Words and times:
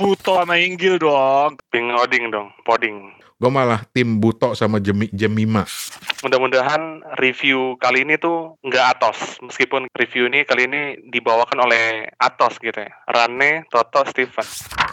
Buto 0.00 0.40
sama 0.40 0.56
Inggil 0.56 0.96
dong. 0.96 1.60
Ping 1.68 1.92
Oding 1.92 2.32
dong, 2.32 2.48
Poding. 2.64 3.20
Gue 3.36 3.52
malah 3.52 3.84
tim 3.92 4.16
Buto 4.16 4.56
sama 4.56 4.80
Jemi, 4.80 5.12
Jemima. 5.12 5.68
Mudah-mudahan 6.24 7.04
review 7.20 7.76
kali 7.76 8.08
ini 8.08 8.16
tuh 8.16 8.56
nggak 8.64 8.96
Atos. 8.96 9.36
Meskipun 9.44 9.92
review 9.92 10.32
ini 10.32 10.48
kali 10.48 10.64
ini 10.64 10.96
dibawakan 11.08 11.68
oleh 11.68 12.08
Atos 12.16 12.56
gitu 12.64 12.80
ya. 12.80 12.88
Rane, 13.08 13.68
Toto, 13.68 14.08
Steven. 14.08 14.44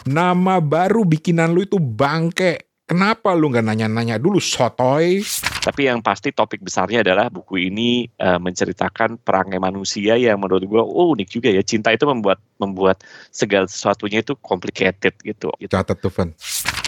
Nama 0.04 0.60
baru 0.60 1.08
bikinan 1.08 1.56
lu 1.56 1.64
itu 1.64 1.80
bangke. 1.80 2.67
Kenapa 2.88 3.36
lu 3.36 3.52
nggak 3.52 3.68
nanya-nanya 3.68 4.16
dulu 4.16 4.40
sotoy? 4.40 5.20
Tapi 5.60 5.92
yang 5.92 6.00
pasti 6.00 6.32
topik 6.32 6.64
besarnya 6.64 7.04
adalah 7.04 7.28
buku 7.28 7.68
ini 7.68 8.08
uh, 8.16 8.40
menceritakan 8.40 9.20
perangai 9.20 9.60
manusia 9.60 10.16
yang 10.16 10.40
menurut 10.40 10.64
gue 10.64 10.80
oh 10.80 11.12
unik 11.12 11.28
juga 11.28 11.52
ya. 11.52 11.60
Cinta 11.60 11.92
itu 11.92 12.08
membuat 12.08 12.40
membuat 12.56 13.04
segala 13.28 13.68
sesuatunya 13.68 14.24
itu 14.24 14.32
complicated 14.40 15.12
gitu. 15.20 15.52
Catat 15.68 16.00
tuh, 16.00 16.08
Van. 16.08 16.32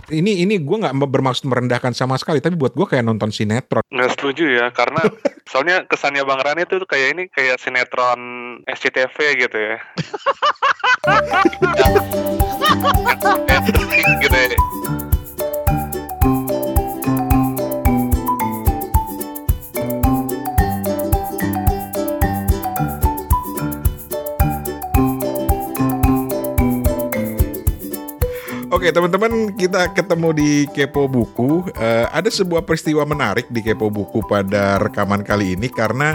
Ini 0.08 0.48
ini 0.48 0.56
gue 0.56 0.76
nggak 0.80 0.96
bermaksud 0.96 1.44
merendahkan 1.44 1.92
sama 1.92 2.16
sekali, 2.16 2.40
tapi 2.40 2.56
buat 2.56 2.72
gue 2.72 2.88
kayak 2.88 3.04
nonton 3.04 3.28
sinetron. 3.28 3.84
Nggak 3.92 4.16
setuju 4.16 4.56
ya, 4.56 4.72
karena 4.72 5.04
soalnya 5.52 5.84
kesannya 5.84 6.24
Bang 6.24 6.40
Rani 6.40 6.64
itu 6.64 6.80
kayak 6.88 7.08
ini 7.12 7.28
kayak 7.28 7.60
sinetron 7.60 8.20
SCTV 8.64 9.36
gitu 9.36 9.58
ya. 9.60 9.76
gitu 14.24 14.38
ya. 14.48 14.56
Oke 28.70 28.94
teman-teman 28.94 29.50
kita 29.58 29.90
ketemu 29.90 30.30
di 30.30 30.50
Kepo 30.70 31.10
Buku. 31.10 31.66
Uh, 31.74 32.06
ada 32.14 32.30
sebuah 32.30 32.62
peristiwa 32.62 33.02
menarik 33.02 33.50
di 33.50 33.66
Kepo 33.66 33.90
Buku 33.90 34.22
pada 34.30 34.78
rekaman 34.78 35.26
kali 35.26 35.58
ini 35.58 35.66
karena 35.66 36.14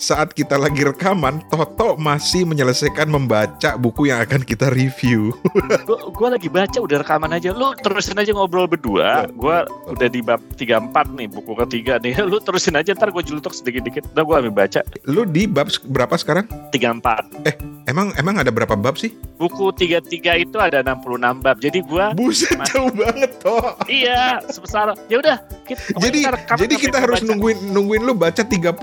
saat 0.00 0.32
kita 0.32 0.56
lagi 0.56 0.80
rekaman, 0.80 1.44
Toto 1.52 2.00
masih 2.00 2.48
menyelesaikan 2.48 3.12
membaca 3.12 3.76
buku 3.76 4.08
yang 4.08 4.24
akan 4.24 4.40
kita 4.40 4.72
review. 4.72 5.36
gue 6.18 6.28
lagi 6.32 6.48
baca 6.48 6.80
udah 6.80 7.04
rekaman 7.04 7.36
aja. 7.36 7.52
Lu 7.52 7.76
terusin 7.76 8.16
aja 8.16 8.32
ngobrol 8.32 8.64
berdua. 8.64 9.28
Iya. 9.28 9.36
Gue 9.36 9.56
udah 9.92 10.08
di 10.08 10.20
bab 10.24 10.40
34 10.56 11.20
nih, 11.20 11.28
buku 11.28 11.52
ketiga 11.68 12.00
nih. 12.00 12.16
Lu 12.32 12.40
terusin 12.40 12.80
aja 12.80 12.96
ntar 12.96 13.12
gue 13.12 13.20
jelutuk 13.20 13.52
sedikit-dikit. 13.52 14.08
Udah 14.16 14.24
gue 14.24 14.34
ambil 14.48 14.54
baca. 14.64 14.80
Lu 15.04 15.28
di 15.28 15.44
bab 15.44 15.68
berapa 15.84 16.16
sekarang? 16.16 16.48
34. 16.72 17.44
Eh, 17.44 17.54
emang 17.84 18.16
emang 18.16 18.40
ada 18.40 18.48
berapa 18.48 18.72
bab 18.72 18.96
sih? 18.96 19.12
Buku 19.36 19.68
33 19.76 20.48
itu 20.48 20.56
ada 20.56 20.80
66 20.80 21.44
bab. 21.44 21.56
Jadi 21.60 21.78
gue 21.84 22.04
Buset 22.16 22.56
masih... 22.56 22.72
jauh 22.72 22.92
banget 22.96 23.30
toh. 23.44 23.76
iya, 23.84 24.40
sebesar. 24.48 24.96
Ya 25.12 25.20
udah, 25.20 25.36
jadi 25.76 26.18
jadi 26.56 26.74
kita 26.74 26.98
harus 26.98 27.20
baca. 27.22 27.28
nungguin 27.28 27.58
nungguin 27.70 28.02
lu 28.02 28.14
baca 28.16 28.42
30 28.42 28.74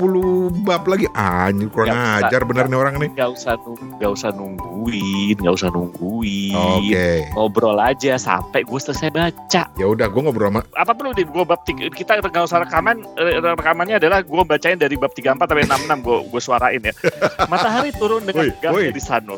bab 0.64 0.84
lagi 0.86 1.07
anjir 1.14 1.70
kurang 1.72 1.94
gak 1.94 2.28
ajar 2.28 2.42
bener 2.44 2.66
nih 2.68 2.80
orang 2.80 2.96
nih. 3.00 3.10
Gak 3.16 3.30
usah 3.36 3.56
gak 4.02 4.12
usah 4.12 4.30
nungguin, 4.36 5.36
gak 5.40 5.56
usah 5.56 5.70
nungguin. 5.72 6.56
Oke. 6.56 6.92
Okay. 6.92 7.18
Ngobrol 7.36 7.78
aja 7.80 8.20
sampai 8.20 8.66
gue 8.66 8.80
selesai 8.80 9.10
baca. 9.14 9.62
Ya 9.78 9.86
udah, 9.86 10.08
gue 10.10 10.22
ngobrol 10.22 10.50
sama. 10.52 10.62
Apa 10.76 10.92
perlu 10.98 11.12
di 11.14 11.24
gue 11.24 11.44
bab 11.44 11.62
tiga, 11.64 11.88
kita 11.92 12.20
gak 12.20 12.46
usah 12.48 12.64
rekaman 12.66 13.04
eh, 13.20 13.40
rekamannya 13.40 14.02
adalah 14.02 14.24
gue 14.26 14.44
bacain 14.44 14.80
dari 14.80 14.96
bab 14.98 15.12
34 15.14 15.48
sampai 15.48 15.66
66 15.68 16.06
gue 16.06 16.18
gue 16.32 16.42
suarain 16.42 16.82
ya. 16.82 16.94
Matahari 17.52 17.92
turun 17.96 18.26
dengan 18.26 18.52
gak 18.60 18.72
di 18.92 19.04
sana. 19.04 19.36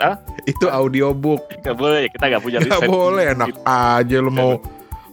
ah? 0.00 0.14
Itu 0.44 0.70
audiobook. 0.70 1.50
Gak 1.64 1.76
boleh, 1.76 2.08
kita 2.12 2.24
gak 2.30 2.42
punya 2.42 2.58
Gak 2.62 2.86
boleh, 2.86 3.34
enak 3.34 3.50
aja 3.66 4.16
lu 4.22 4.30
mau. 4.30 4.60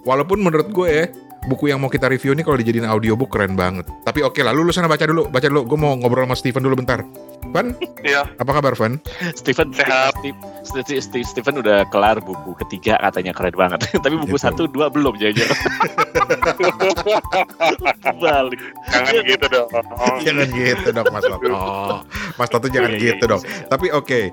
Walaupun 0.03 0.43
menurut 0.43 0.67
gue 0.67 0.89
ya, 0.91 1.05
buku 1.45 1.71
yang 1.71 1.79
mau 1.79 1.91
kita 1.91 2.07
review 2.07 2.31
ini 2.35 2.41
kalau 2.41 2.57
dijadiin 2.59 2.87
audiobook 2.87 3.31
keren 3.31 3.55
banget. 3.57 3.87
Tapi 4.03 4.23
oke 4.23 4.39
okay 4.39 4.43
lah, 4.43 4.55
lu, 4.55 4.63
lu 4.63 4.71
sana 4.71 4.87
baca 4.87 5.03
dulu, 5.03 5.27
baca 5.27 5.47
dulu. 5.47 5.61
Gue 5.67 5.77
mau 5.79 5.93
ngobrol 5.95 6.25
sama 6.27 6.35
Steven 6.35 6.63
dulu 6.63 6.75
bentar. 6.79 7.03
Van? 7.53 7.77
Iya. 8.01 8.25
Apa 8.41 8.51
kabar, 8.57 8.73
Van? 8.73 8.97
Steven 9.37 9.69
sehat. 9.77 10.17
Steve, 10.63 10.97
Steve, 10.97 11.27
Steven 11.27 11.61
udah 11.61 11.85
kelar 11.93 12.17
buku 12.17 12.57
ketiga 12.65 12.97
katanya 12.97 13.29
keren 13.35 13.53
banget. 13.53 13.85
Tapi 14.03 14.15
buku 14.17 14.35
gitu. 14.35 14.45
satu 14.49 14.65
dua 14.65 14.89
belum 14.89 15.13
jajan. 15.21 15.45
Balik. 18.23 18.59
Jangan 18.89 19.23
gitu 19.27 19.45
dong. 19.51 19.69
jangan 20.25 20.47
gitu 20.49 20.87
dong 20.89 21.07
Mas 21.13 21.23
Toto. 21.29 21.51
Oh, 21.63 22.01
Mas 22.39 22.49
Toto 22.49 22.67
jangan 22.71 22.95
iya, 22.95 22.97
iya, 22.97 23.07
gitu 23.13 23.23
dong. 23.29 23.41
Iya. 23.45 23.69
Tapi 23.69 23.87
oke, 23.93 24.07
okay, 24.07 24.23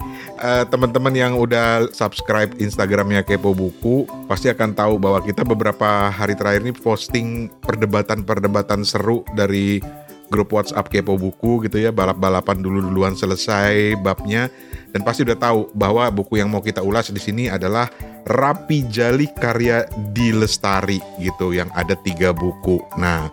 uh, 0.40 0.62
eh, 0.62 0.64
teman-teman 0.70 1.12
yang 1.12 1.32
udah 1.36 1.92
subscribe 1.92 2.56
Instagramnya 2.56 3.26
Kepo 3.26 3.52
Buku 3.52 4.08
pasti 4.24 4.48
akan 4.48 4.72
tahu 4.72 4.96
bahwa 4.96 5.20
kita 5.20 5.44
beberapa 5.44 6.08
hari 6.08 6.38
terakhir 6.38 6.64
ini 6.64 6.72
posting 6.72 7.52
perdebatan-perdebatan 7.60 8.86
seru 8.86 9.26
dari 9.36 9.82
grup 10.30 10.54
WhatsApp 10.54 10.86
Kepo 10.88 11.18
Buku 11.18 11.66
gitu 11.66 11.82
ya, 11.82 11.90
balap-balapan 11.90 12.62
dulu-duluan 12.62 13.18
selesai 13.18 13.98
babnya 13.98 14.48
dan 14.94 15.02
pasti 15.02 15.26
udah 15.26 15.38
tahu 15.38 15.60
bahwa 15.74 16.06
buku 16.10 16.38
yang 16.38 16.50
mau 16.50 16.62
kita 16.62 16.82
ulas 16.82 17.10
di 17.10 17.20
sini 17.20 17.50
adalah 17.50 17.90
Rapi 18.26 18.86
Jali 18.86 19.26
karya 19.30 19.86
Di 20.14 20.30
Lestari 20.30 21.02
gitu 21.18 21.54
yang 21.54 21.70
ada 21.74 21.98
tiga 21.98 22.30
buku. 22.30 22.78
Nah, 22.98 23.30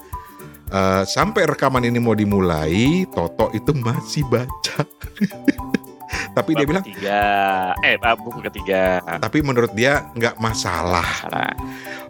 uh, 0.73 1.03
sampai 1.05 1.45
rekaman 1.49 1.85
ini 1.85 2.01
mau 2.01 2.17
dimulai, 2.17 3.05
Toto 3.13 3.53
itu 3.53 3.73
masih 3.77 4.25
baca. 4.29 4.81
tapi 6.37 6.55
Bab 6.55 6.59
dia 6.59 6.65
bilang 6.67 6.85
ketiga. 6.85 7.21
Eh 7.83 7.95
buku 7.99 8.39
ketiga. 8.47 8.81
Tapi 9.19 9.37
menurut 9.43 9.71
dia 9.75 10.07
nggak 10.15 10.39
masalah. 10.39 11.03
masalah. 11.27 11.51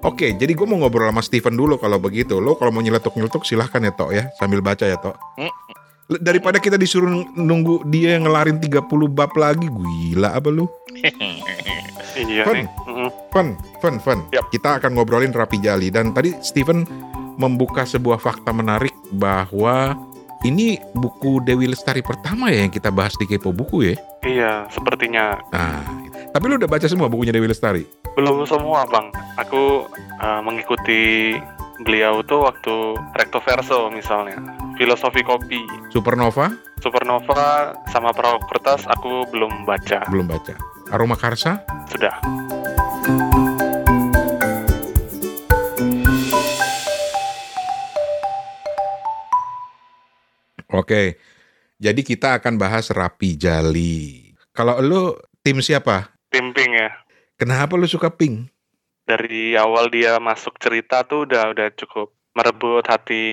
Oke 0.06 0.34
jadi 0.38 0.52
gue 0.54 0.68
mau 0.70 0.78
ngobrol 0.78 1.10
sama 1.10 1.22
Steven 1.26 1.56
dulu 1.58 1.82
kalau 1.82 1.98
begitu. 1.98 2.38
Lo 2.38 2.56
kalau 2.56 2.70
mau 2.70 2.84
nyeletuk 2.84 3.18
nyeletuk 3.18 3.44
silahkan 3.44 3.82
ya 3.82 3.92
tok 3.94 4.12
ya 4.14 4.24
sambil 4.38 4.62
baca 4.62 4.86
ya 4.86 4.98
tok. 4.98 5.18
Mm. 5.38 5.54
daripada 6.24 6.56
kita 6.56 6.80
disuruh 6.80 7.12
nunggu 7.36 7.84
dia 7.92 8.16
yang 8.16 8.32
ngelarin 8.32 8.64
30 8.64 8.80
bab 9.12 9.28
lagi 9.36 9.68
gila 9.68 10.40
apa 10.40 10.48
lu? 10.48 10.66
Iya 12.18 12.50
fun, 12.50 12.66
fun 13.30 13.48
fun 13.78 13.96
fun. 14.02 14.20
Yep. 14.34 14.50
kita 14.50 14.82
akan 14.82 14.98
ngobrolin 14.98 15.30
rapi 15.30 15.62
jali. 15.62 15.94
Dan 15.94 16.18
tadi 16.18 16.34
Steven 16.42 16.82
membuka 17.38 17.86
sebuah 17.86 18.18
fakta 18.18 18.50
menarik 18.50 18.94
bahwa 19.14 19.94
ini 20.46 20.78
buku 20.94 21.42
Dewi 21.42 21.72
Lestari 21.72 22.06
pertama 22.06 22.54
ya 22.54 22.62
yang 22.62 22.74
kita 22.74 22.94
bahas 22.94 23.18
di 23.18 23.26
Kepo 23.26 23.50
Buku 23.50 23.90
ya? 23.90 23.96
Iya, 24.22 24.52
sepertinya. 24.70 25.40
Nah, 25.50 25.82
tapi 26.36 26.44
lu 26.52 26.60
udah 26.62 26.70
baca 26.70 26.86
semua 26.86 27.10
bukunya 27.10 27.34
Dewi 27.34 27.50
Lestari? 27.50 27.88
Belum 28.14 28.46
semua, 28.46 28.86
Bang. 28.86 29.10
Aku 29.42 29.90
uh, 30.22 30.42
mengikuti 30.46 31.34
beliau 31.82 32.26
tuh 32.26 32.46
waktu 32.46 32.98
recto 33.18 33.42
verso 33.42 33.90
misalnya. 33.90 34.38
Filosofi 34.78 35.26
kopi. 35.26 35.62
Supernova? 35.90 36.54
Supernova 36.82 37.74
sama 37.90 38.14
perahu 38.14 38.38
kertas 38.50 38.86
aku 38.86 39.26
belum 39.34 39.66
baca. 39.66 40.06
Belum 40.10 40.30
baca. 40.30 40.54
Aroma 40.94 41.18
Karsa? 41.18 41.66
Sudah. 41.90 42.14
Oke. 50.72 51.20
Jadi 51.78 52.02
kita 52.02 52.42
akan 52.42 52.58
bahas 52.58 52.90
Rapi 52.90 53.38
Jali. 53.38 54.34
Kalau 54.50 54.82
lu 54.82 55.14
tim 55.46 55.62
siapa? 55.62 56.10
Tim 56.34 56.50
Pink 56.52 56.74
ya. 56.74 56.90
Kenapa 57.38 57.78
lu 57.78 57.86
suka 57.86 58.10
Pink? 58.10 58.50
Dari 59.06 59.54
awal 59.56 59.94
dia 59.94 60.18
masuk 60.18 60.58
cerita 60.58 61.06
tuh 61.06 61.30
udah 61.30 61.54
udah 61.54 61.70
cukup 61.78 62.12
merebut 62.36 62.84
hati 62.86 63.24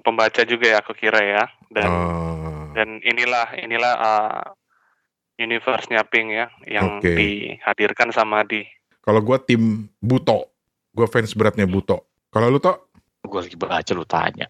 pembaca 0.00 0.42
juga 0.46 0.66
ya 0.70 0.78
aku 0.80 0.94
kira 0.94 1.20
ya. 1.20 1.44
Dan 1.68 1.90
oh. 1.90 2.70
dan 2.72 3.02
inilah 3.02 3.58
inilah 3.58 3.94
uh, 3.98 4.42
universe-nya 5.36 6.06
Pink 6.06 6.28
ya 6.30 6.46
yang 6.70 7.02
okay. 7.02 7.18
dihadirkan 7.18 8.14
sama 8.14 8.46
di. 8.46 8.62
Kalau 9.02 9.18
gua 9.20 9.42
tim 9.42 9.90
Buto. 9.98 10.54
Gua 10.94 11.10
fans 11.10 11.34
beratnya 11.34 11.66
Buto. 11.66 12.06
Kalau 12.30 12.46
lu 12.46 12.62
toh? 12.62 12.94
Gua 13.26 13.42
lagi 13.42 13.58
baca 13.58 13.92
lu 13.92 14.06
tanya. 14.06 14.46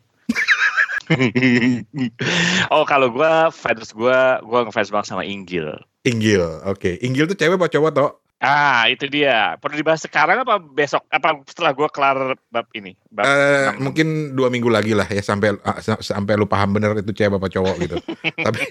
oh 2.75 2.85
kalau 2.87 3.11
gue 3.11 3.33
fans 3.51 3.91
gue 3.91 4.21
gue 4.41 4.61
ngefans 4.67 4.91
banget 4.95 5.07
sama 5.11 5.25
Inggil. 5.27 5.75
Inggil, 6.07 6.43
oke. 6.65 6.81
Okay. 6.81 6.95
Inggil 7.05 7.29
tuh 7.29 7.37
cewek 7.37 7.61
apa 7.61 7.69
cowok 7.69 7.93
toh? 7.93 8.11
Ah 8.41 8.89
itu 8.89 9.05
dia. 9.05 9.61
Perlu 9.61 9.85
dibahas 9.85 10.01
sekarang 10.01 10.41
apa 10.41 10.57
besok? 10.57 11.05
Apa 11.13 11.45
setelah 11.45 11.77
gue 11.77 11.89
kelar 11.93 12.41
bab 12.49 12.65
ini? 12.73 12.97
Bab 13.13 13.29
uh, 13.29 13.77
mungkin 13.77 14.33
dua 14.33 14.49
minggu 14.49 14.73
lagi 14.73 14.97
lah 14.97 15.05
ya 15.05 15.21
sampai 15.21 15.61
uh, 15.61 15.79
sampai 16.01 16.41
lu 16.41 16.49
paham 16.49 16.73
bener 16.73 17.05
itu 17.05 17.13
cewek 17.13 17.37
apa 17.37 17.49
cowok 17.53 17.75
gitu. 17.85 17.97
Tapi 18.49 18.65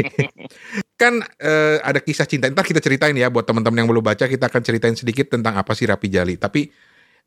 kan 0.98 1.22
uh, 1.22 1.78
ada 1.86 2.02
kisah 2.02 2.26
cinta. 2.26 2.50
Ntar 2.50 2.66
kita 2.66 2.82
ceritain 2.82 3.14
ya 3.14 3.30
buat 3.30 3.46
teman-teman 3.46 3.86
yang 3.86 3.90
belum 3.94 4.02
baca 4.02 4.26
kita 4.26 4.50
akan 4.50 4.62
ceritain 4.66 4.98
sedikit 4.98 5.30
tentang 5.38 5.54
apa 5.54 5.78
sih 5.78 5.86
Rapi 5.86 6.10
Jali. 6.10 6.42
Tapi 6.42 6.66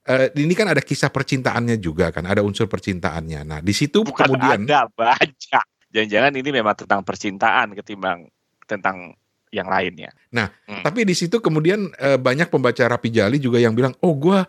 uh, 0.08 0.26
ini 0.34 0.54
kan 0.56 0.70
ada 0.70 0.82
kisah 0.82 1.10
percintaannya 1.12 1.76
juga 1.78 2.10
kan, 2.10 2.26
ada 2.26 2.42
unsur 2.42 2.66
percintaannya. 2.66 3.40
Nah, 3.46 3.58
di 3.62 3.74
situ 3.74 4.02
Bukan 4.02 4.26
kemudian 4.26 4.66
ada 4.66 4.88
baca. 4.90 5.60
Jangan-jangan 5.92 6.32
ini 6.40 6.50
memang 6.50 6.74
tentang 6.74 7.04
percintaan 7.04 7.76
ketimbang 7.76 8.24
tentang 8.64 9.12
yang 9.52 9.68
lainnya. 9.68 10.08
Nah, 10.32 10.48
hmm. 10.48 10.80
tapi 10.80 11.04
di 11.04 11.12
situ 11.12 11.38
kemudian 11.38 11.92
uh, 12.00 12.16
banyak 12.16 12.48
pembaca 12.48 12.80
Rapi 12.88 13.12
Jali 13.12 13.36
juga 13.36 13.60
yang 13.60 13.76
bilang, 13.76 13.92
oh 14.00 14.16
gue 14.16 14.40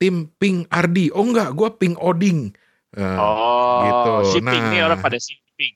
tim 0.00 0.26
Pink 0.26 0.66
Ardi, 0.66 1.14
oh 1.14 1.22
enggak, 1.22 1.54
gue 1.54 1.68
Pink 1.78 1.96
Oding. 2.02 2.50
Uh, 2.90 3.14
oh, 3.22 3.78
gitu. 3.86 4.12
Shipping 4.34 4.64
nah, 4.66 4.72
nih 4.74 4.80
orang 4.82 4.98
pada 4.98 5.14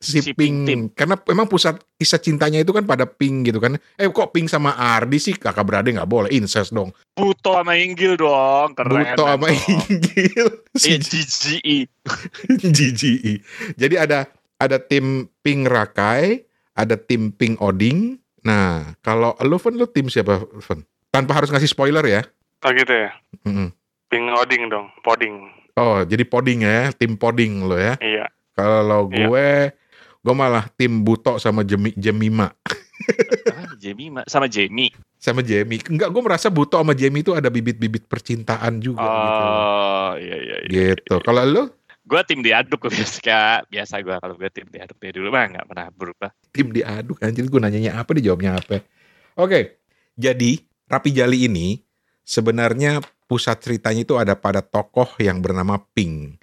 shipping. 0.00 0.24
Shipping, 0.32 0.54
tim. 0.64 0.80
Karena 0.90 1.20
memang 1.20 1.46
pusat 1.46 1.76
kisah 2.00 2.18
cintanya 2.18 2.64
itu 2.64 2.72
kan 2.72 2.88
pada 2.88 3.04
Pink 3.04 3.52
gitu 3.52 3.60
kan. 3.60 3.76
Eh 4.00 4.08
kok 4.08 4.32
Pink 4.32 4.48
sama 4.48 4.72
Ardi 4.72 5.20
sih 5.20 5.36
kakak 5.36 5.68
beradik 5.68 6.00
nggak 6.00 6.08
boleh 6.08 6.30
incest 6.32 6.72
dong. 6.72 6.90
Buto 7.12 7.54
sama 7.54 7.76
Inggil 7.76 8.16
dong, 8.16 8.72
keren. 8.72 9.14
Buto 9.14 9.24
sama 9.28 9.48
Inggil. 9.52 10.46
Iya 10.80 10.96
GGE. 10.98 11.78
GGE. 12.72 13.34
Jadi 13.76 13.94
ada 14.00 14.26
ada 14.56 14.80
tim 14.80 15.28
Pink 15.44 15.68
Rakai, 15.68 16.48
ada 16.72 16.96
tim 16.96 17.30
Pink 17.30 17.60
Oding, 17.60 18.24
Nah, 18.44 18.92
kalau 19.00 19.32
lo 19.40 19.56
Fen, 19.56 19.80
lo 19.80 19.88
tim 19.88 20.12
siapa, 20.12 20.44
Fen? 20.60 20.84
Tanpa 21.08 21.32
harus 21.40 21.48
ngasih 21.48 21.72
spoiler 21.72 22.04
ya? 22.04 22.22
Oh 22.60 22.70
gitu 22.76 22.92
ya? 22.92 23.10
Mm 23.48 23.52
-hmm. 23.56 23.68
Ping 24.12 24.26
Oding 24.30 24.62
dong, 24.68 24.92
Poding. 25.00 25.48
Oh, 25.80 26.04
jadi 26.04 26.22
Poding 26.28 26.60
ya, 26.62 26.92
tim 26.92 27.16
Poding 27.16 27.64
lo 27.64 27.80
ya? 27.80 27.96
Iya. 28.04 28.28
Kalau 28.54 29.10
iya. 29.10 29.26
gue, 29.26 29.48
iya. 29.68 30.22
gue 30.22 30.34
malah 30.34 30.64
tim 30.78 31.02
Buto 31.02 31.36
sama 31.42 31.66
Jemi, 31.66 31.90
Jemima. 31.98 32.54
ah, 33.50 33.74
Jemima 33.76 34.22
sama 34.30 34.46
Jamie. 34.46 34.94
Sama 35.18 35.42
Jamie. 35.42 35.82
Enggak, 35.90 36.08
gue 36.14 36.22
merasa 36.22 36.48
Buto 36.48 36.78
sama 36.78 36.94
Jamie 36.94 37.26
itu 37.26 37.34
ada 37.34 37.50
bibit-bibit 37.50 38.06
percintaan 38.06 38.78
juga 38.78 39.02
oh, 39.02 39.10
gitu. 39.10 39.44
Oh, 39.44 40.10
iya 40.22 40.36
iya 40.38 40.56
iya. 40.64 40.70
Gitu. 40.94 41.14
Kalau 41.20 41.42
lo? 41.42 41.64
gue 42.04 42.20
tim 42.28 42.40
diaduk 42.44 42.84
biasa 42.92 43.64
biasa 43.66 43.94
gue 44.04 44.16
kalau 44.20 44.34
gue 44.36 44.50
tim 44.52 44.68
diaduk 44.68 44.96
dari 45.00 45.16
dulu 45.16 45.32
mah 45.32 45.44
nggak 45.56 45.66
pernah 45.66 45.88
berubah 45.88 46.30
tim 46.52 46.68
diaduk 46.70 47.18
anjir 47.24 47.48
gue 47.48 47.60
nanyanya 47.60 47.96
apa 47.96 48.12
dijawabnya 48.12 48.60
apa 48.60 48.84
oke 49.40 49.80
jadi 50.14 50.60
rapi 50.86 51.10
jali 51.10 51.48
ini 51.48 51.80
sebenarnya 52.22 53.00
pusat 53.24 53.56
ceritanya 53.64 54.04
itu 54.04 54.14
ada 54.20 54.36
pada 54.36 54.60
tokoh 54.60 55.08
yang 55.16 55.40
bernama 55.40 55.80
Ping 55.96 56.36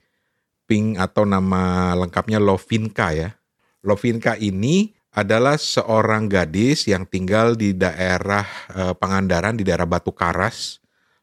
Ping 0.71 0.95
atau 0.95 1.27
nama 1.27 1.91
lengkapnya 1.99 2.39
Lovinka 2.39 3.11
ya 3.11 3.35
Lovinka 3.83 4.39
ini 4.39 4.95
adalah 5.11 5.59
seorang 5.59 6.31
gadis 6.31 6.87
yang 6.87 7.03
tinggal 7.03 7.59
di 7.59 7.75
daerah 7.75 8.47
eh, 8.71 8.95
Pangandaran 8.95 9.59
di 9.59 9.67
daerah 9.67 9.83
Batu 9.83 10.15
Karas 10.15 10.79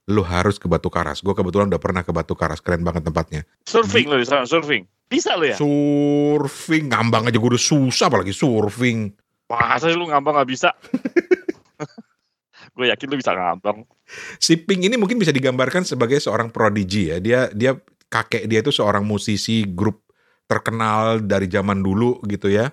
lu 0.08 0.24
harus 0.24 0.56
ke 0.56 0.64
Batu 0.64 0.88
Karas. 0.88 1.20
Gue 1.20 1.36
kebetulan 1.36 1.68
udah 1.68 1.76
pernah 1.76 2.00
ke 2.00 2.08
Batu 2.16 2.32
Karas, 2.32 2.64
keren 2.64 2.80
banget 2.80 3.04
tempatnya. 3.04 3.44
Surfing 3.68 4.08
lu 4.08 4.16
di 4.16 4.24
sana, 4.24 4.48
surfing. 4.48 4.88
Bisa 5.04 5.36
lu 5.36 5.52
ya? 5.52 5.56
Surfing, 5.60 6.88
ngambang 6.88 7.28
aja 7.28 7.36
gue 7.36 7.50
udah 7.52 7.60
susah 7.60 8.08
apalagi 8.08 8.32
surfing. 8.32 9.12
Masa 9.52 9.92
lu 9.92 10.08
ngambang 10.08 10.40
gak 10.40 10.48
bisa? 10.48 10.72
gue 12.76 12.88
yakin 12.88 13.06
lu 13.12 13.16
bisa 13.20 13.36
ngambang. 13.36 13.84
Si 14.40 14.56
Pink 14.56 14.88
ini 14.88 14.96
mungkin 14.96 15.20
bisa 15.20 15.28
digambarkan 15.28 15.84
sebagai 15.84 16.16
seorang 16.24 16.48
prodigi 16.48 17.12
ya. 17.12 17.20
Dia 17.20 17.40
dia 17.52 17.76
kakek 18.08 18.48
dia 18.48 18.60
itu 18.64 18.72
seorang 18.72 19.04
musisi 19.04 19.64
grup 19.68 20.04
terkenal 20.48 21.20
dari 21.20 21.46
zaman 21.46 21.84
dulu 21.84 22.20
gitu 22.24 22.48
ya. 22.48 22.72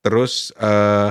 Terus 0.00 0.54
uh, 0.62 1.10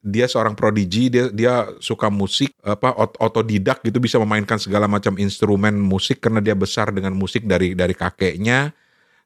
dia 0.00 0.24
seorang 0.24 0.56
prodigi, 0.56 1.12
dia 1.12 1.28
dia 1.28 1.68
suka 1.82 2.08
musik, 2.08 2.56
apa 2.64 2.94
otodidak 3.20 3.84
gitu 3.84 4.00
bisa 4.00 4.16
memainkan 4.16 4.56
segala 4.56 4.88
macam 4.88 5.18
instrumen 5.20 5.76
musik 5.76 6.24
karena 6.24 6.40
dia 6.40 6.56
besar 6.56 6.88
dengan 6.94 7.12
musik 7.12 7.44
dari 7.44 7.76
dari 7.76 7.92
kakeknya. 7.92 8.72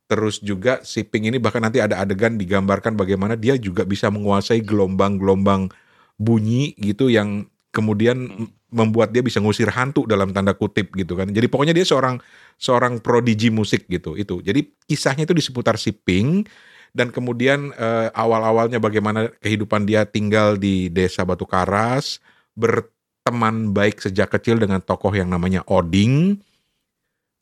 Terus 0.05 0.43
juga 0.43 0.85
si 0.85 1.01
Pink 1.07 1.33
ini 1.33 1.39
bahkan 1.41 1.65
nanti 1.65 1.81
ada 1.81 2.03
adegan 2.03 2.37
digambarkan 2.37 2.93
bagaimana 2.93 3.39
dia 3.41 3.57
juga 3.57 3.89
bisa 3.89 4.13
menguasai 4.13 4.61
gelombang-gelombang 4.61 5.73
bunyi 6.21 6.77
gitu 6.77 7.09
yang 7.09 7.49
kemudian 7.73 8.51
membuat 8.75 9.15
dia 9.15 9.23
bisa 9.23 9.39
ngusir 9.39 9.71
hantu 9.71 10.05
dalam 10.05 10.35
tanda 10.35 10.53
kutip 10.53 10.91
gitu 10.99 11.15
kan. 11.15 11.31
Jadi 11.31 11.47
pokoknya 11.47 11.73
dia 11.73 11.87
seorang 11.87 12.19
seorang 12.59 13.03
prodigi 13.03 13.51
musik 13.51 13.87
gitu 13.91 14.15
itu. 14.19 14.41
Jadi 14.41 14.73
kisahnya 14.89 15.27
itu 15.27 15.35
di 15.35 15.45
seputar 15.45 15.79
si 15.79 15.93
Pink 15.93 16.49
dan 16.95 17.11
kemudian 17.11 17.75
uh, 17.75 18.09
awal-awalnya 18.15 18.79
bagaimana 18.79 19.31
kehidupan 19.43 19.85
dia 19.85 20.07
tinggal 20.07 20.55
di 20.55 20.89
desa 20.89 21.27
Batu 21.27 21.43
Karas, 21.43 22.23
berteman 22.55 23.75
baik 23.75 23.99
sejak 23.99 24.31
kecil 24.31 24.63
dengan 24.63 24.79
tokoh 24.79 25.11
yang 25.11 25.27
namanya 25.27 25.67
Oding. 25.67 26.39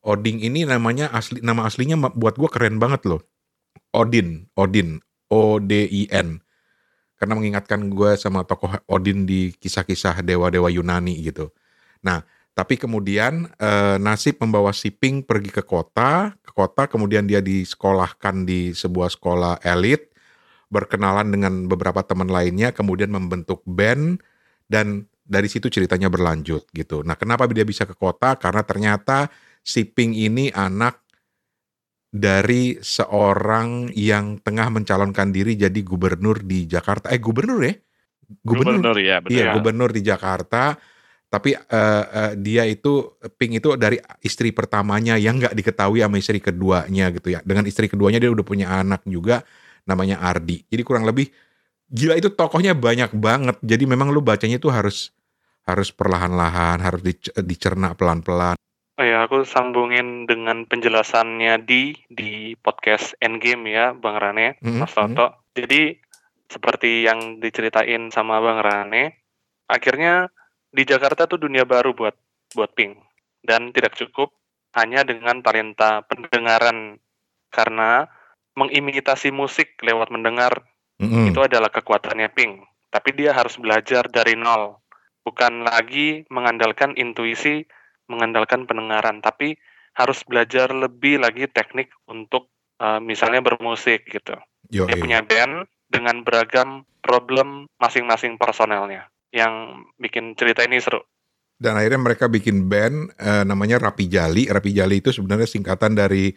Oding 0.03 0.43
ini 0.43 0.67
namanya 0.67 1.13
asli 1.15 1.39
nama 1.45 1.69
aslinya 1.69 1.95
buat 2.17 2.35
gue 2.35 2.51
keren 2.51 2.83
banget 2.83 3.07
loh. 3.07 3.23
Odin, 3.95 4.51
Odin, 4.59 4.99
O 5.31 5.61
D 5.63 5.87
I 5.87 6.09
N. 6.11 6.43
Karena 7.21 7.39
mengingatkan 7.39 7.87
gue 7.87 8.19
sama 8.19 8.43
tokoh 8.43 8.83
Odin 8.91 9.29
di 9.29 9.55
kisah-kisah 9.55 10.27
dewa-dewa 10.27 10.67
Yunani 10.75 11.23
gitu. 11.23 11.55
Nah, 12.03 12.27
tapi 12.53 12.77
kemudian 12.77 13.49
e, 13.57 13.71
nasib 13.97 14.37
membawa 14.37 14.77
si 14.77 14.93
Pink 14.93 15.25
pergi 15.25 15.49
ke 15.49 15.65
kota, 15.65 16.37
ke 16.45 16.53
kota 16.53 16.85
kemudian 16.85 17.25
dia 17.25 17.41
disekolahkan 17.41 18.45
di 18.45 18.77
sebuah 18.77 19.09
sekolah 19.09 19.65
elit, 19.65 20.13
berkenalan 20.69 21.33
dengan 21.33 21.65
beberapa 21.65 22.05
teman 22.05 22.29
lainnya, 22.29 22.77
kemudian 22.77 23.09
membentuk 23.09 23.65
band 23.65 24.21
dan 24.69 25.09
dari 25.25 25.49
situ 25.49 25.73
ceritanya 25.73 26.13
berlanjut 26.13 26.69
gitu. 26.77 27.01
Nah, 27.01 27.17
kenapa 27.17 27.49
dia 27.49 27.65
bisa 27.65 27.89
ke 27.89 27.97
kota? 27.97 28.37
Karena 28.37 28.61
ternyata 28.69 29.33
si 29.65 29.89
Pink 29.89 30.13
ini 30.13 30.53
anak 30.53 31.01
dari 32.13 32.77
seorang 32.77 33.89
yang 33.97 34.37
tengah 34.45 34.69
mencalonkan 34.69 35.33
diri 35.33 35.57
jadi 35.57 35.81
gubernur 35.81 36.45
di 36.45 36.69
Jakarta. 36.69 37.09
Eh, 37.09 37.17
gubernur 37.17 37.65
ya? 37.65 37.73
Gubernur, 38.45 38.85
gubernur 38.85 38.97
ya, 39.01 39.17
betul. 39.25 39.33
Iya, 39.33 39.45
gubernur 39.57 39.91
di 39.97 40.03
Jakarta 40.05 40.77
tapi 41.33 41.57
uh, 41.57 42.05
uh, 42.05 42.33
dia 42.37 42.69
itu 42.69 43.17
Pink 43.41 43.65
itu 43.65 43.73
dari 43.81 43.97
istri 44.21 44.53
pertamanya 44.53 45.17
yang 45.17 45.41
nggak 45.41 45.57
diketahui 45.57 46.05
sama 46.05 46.21
istri 46.21 46.45
keduanya 46.45 47.09
gitu 47.09 47.33
ya 47.33 47.41
dengan 47.41 47.65
istri 47.65 47.89
keduanya 47.89 48.21
dia 48.21 48.29
udah 48.29 48.45
punya 48.45 48.69
anak 48.69 49.01
juga 49.09 49.41
namanya 49.89 50.21
Ardi 50.21 50.69
jadi 50.69 50.85
kurang 50.85 51.09
lebih 51.09 51.33
gila 51.89 52.21
itu 52.21 52.29
tokohnya 52.37 52.77
banyak 52.77 53.17
banget 53.17 53.57
jadi 53.65 53.89
memang 53.89 54.13
lu 54.13 54.21
bacanya 54.21 54.61
itu 54.61 54.69
harus 54.69 55.17
harus 55.65 55.89
perlahan-lahan 55.89 56.85
harus 56.85 57.01
dicerna 57.41 57.97
pelan-pelan 57.97 58.61
Oh 59.01 59.09
ya, 59.09 59.25
aku 59.25 59.49
sambungin 59.49 60.29
dengan 60.29 60.69
penjelasannya 60.69 61.65
di 61.65 61.97
di 62.13 62.53
podcast 62.61 63.17
Endgame 63.25 63.73
ya, 63.73 63.97
Bang 63.97 64.21
Rane, 64.21 64.61
mm 64.61 64.69
-hmm. 64.69 64.79
Mas 64.85 64.93
Toto. 64.93 65.09
Mm 65.09 65.33
-hmm. 65.33 65.53
Jadi 65.57 65.83
seperti 66.53 66.91
yang 67.09 67.41
diceritain 67.41 68.13
sama 68.13 68.37
Bang 68.45 68.61
Rane, 68.61 69.25
akhirnya 69.65 70.29
di 70.73 70.83
Jakarta 70.89 71.29
tuh 71.29 71.37
dunia 71.37 71.69
baru 71.69 71.93
buat 71.93 72.17
buat 72.57 72.73
Pink. 72.73 72.97
Dan 73.45 73.71
tidak 73.77 73.95
cukup 74.01 74.33
hanya 74.73 75.05
dengan 75.05 75.45
talenta 75.45 76.03
pendengaran. 76.09 76.97
Karena 77.53 78.09
mengimitasi 78.57 79.29
musik 79.29 79.77
lewat 79.85 80.09
mendengar 80.09 80.65
mm-hmm. 80.97 81.29
itu 81.29 81.41
adalah 81.45 81.69
kekuatannya 81.69 82.33
Pink. 82.33 82.65
Tapi 82.89 83.11
dia 83.13 83.37
harus 83.37 83.61
belajar 83.61 84.09
dari 84.09 84.33
nol. 84.33 84.81
Bukan 85.23 85.63
lagi 85.69 86.25
mengandalkan 86.33 86.97
intuisi 86.97 87.63
mengandalkan 88.09 88.65
pendengaran. 88.65 89.21
Tapi 89.21 89.61
harus 89.93 90.25
belajar 90.25 90.73
lebih 90.73 91.21
lagi 91.21 91.45
teknik 91.53 91.93
untuk 92.09 92.49
uh, 92.81 92.97
misalnya 92.97 93.45
bermusik 93.45 94.09
gitu. 94.09 94.33
Yo, 94.73 94.89
dia 94.89 94.97
punya 94.97 95.21
band 95.21 95.69
dengan 95.93 96.25
beragam 96.25 96.89
problem 97.05 97.69
masing-masing 97.77 98.41
personelnya 98.41 99.12
yang 99.33 99.85
bikin 99.97 100.37
cerita 100.37 100.63
ini 100.63 100.79
seru. 100.79 101.01
Dan 101.57 101.79
akhirnya 101.79 102.01
mereka 102.01 102.27
bikin 102.29 102.69
band 102.69 103.17
uh, 103.19 103.43
namanya 103.49 103.81
Rapi 103.81 104.07
Jali. 104.07 104.47
Rapi 104.47 104.71
Jali 104.77 105.01
itu 105.01 105.11
sebenarnya 105.11 105.49
singkatan 105.49 105.97
dari 105.97 106.31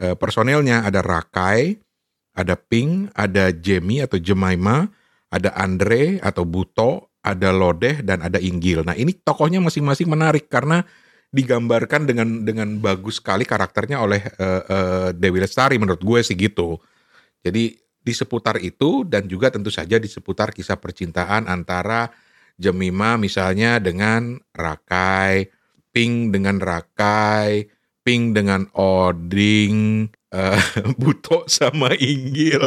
uh, 0.00 0.16
personilnya 0.16 0.86
ada 0.86 1.04
Rakai, 1.04 1.76
ada 2.32 2.54
Pink, 2.56 3.12
ada 3.12 3.52
Jamie 3.52 4.00
atau 4.00 4.16
Jemima, 4.16 4.88
ada 5.28 5.52
Andre 5.58 6.22
atau 6.22 6.46
Buto, 6.48 7.12
ada 7.20 7.50
Lodeh 7.52 8.00
dan 8.00 8.24
ada 8.24 8.38
Inggil. 8.40 8.86
Nah, 8.86 8.96
ini 8.96 9.12
tokohnya 9.14 9.60
masing-masing 9.60 10.08
menarik 10.08 10.48
karena 10.48 10.82
digambarkan 11.32 12.04
dengan 12.04 12.44
dengan 12.44 12.76
bagus 12.76 13.18
sekali 13.18 13.48
karakternya 13.48 13.98
oleh 14.04 14.20
uh, 14.36 14.62
uh, 14.68 15.08
Dewi 15.16 15.40
Lestari 15.40 15.80
menurut 15.80 16.04
gue 16.04 16.20
sih 16.20 16.36
gitu. 16.36 16.76
Jadi 17.40 17.72
di 18.02 18.12
seputar 18.12 18.58
itu 18.60 19.06
dan 19.08 19.24
juga 19.30 19.48
tentu 19.48 19.72
saja 19.72 19.96
di 19.96 20.10
seputar 20.10 20.52
kisah 20.52 20.76
percintaan 20.76 21.48
antara 21.48 22.10
Jemima 22.60 23.16
misalnya 23.16 23.78
dengan 23.78 24.40
Rakai, 24.52 25.48
Pink 25.92 26.32
dengan 26.32 26.58
Rakai, 26.58 27.68
Pink 28.02 28.36
dengan 28.36 28.68
Oding, 28.74 30.08
uh, 30.32 30.62
Buto 31.00 31.44
sama 31.46 31.92
Inggil. 31.96 32.62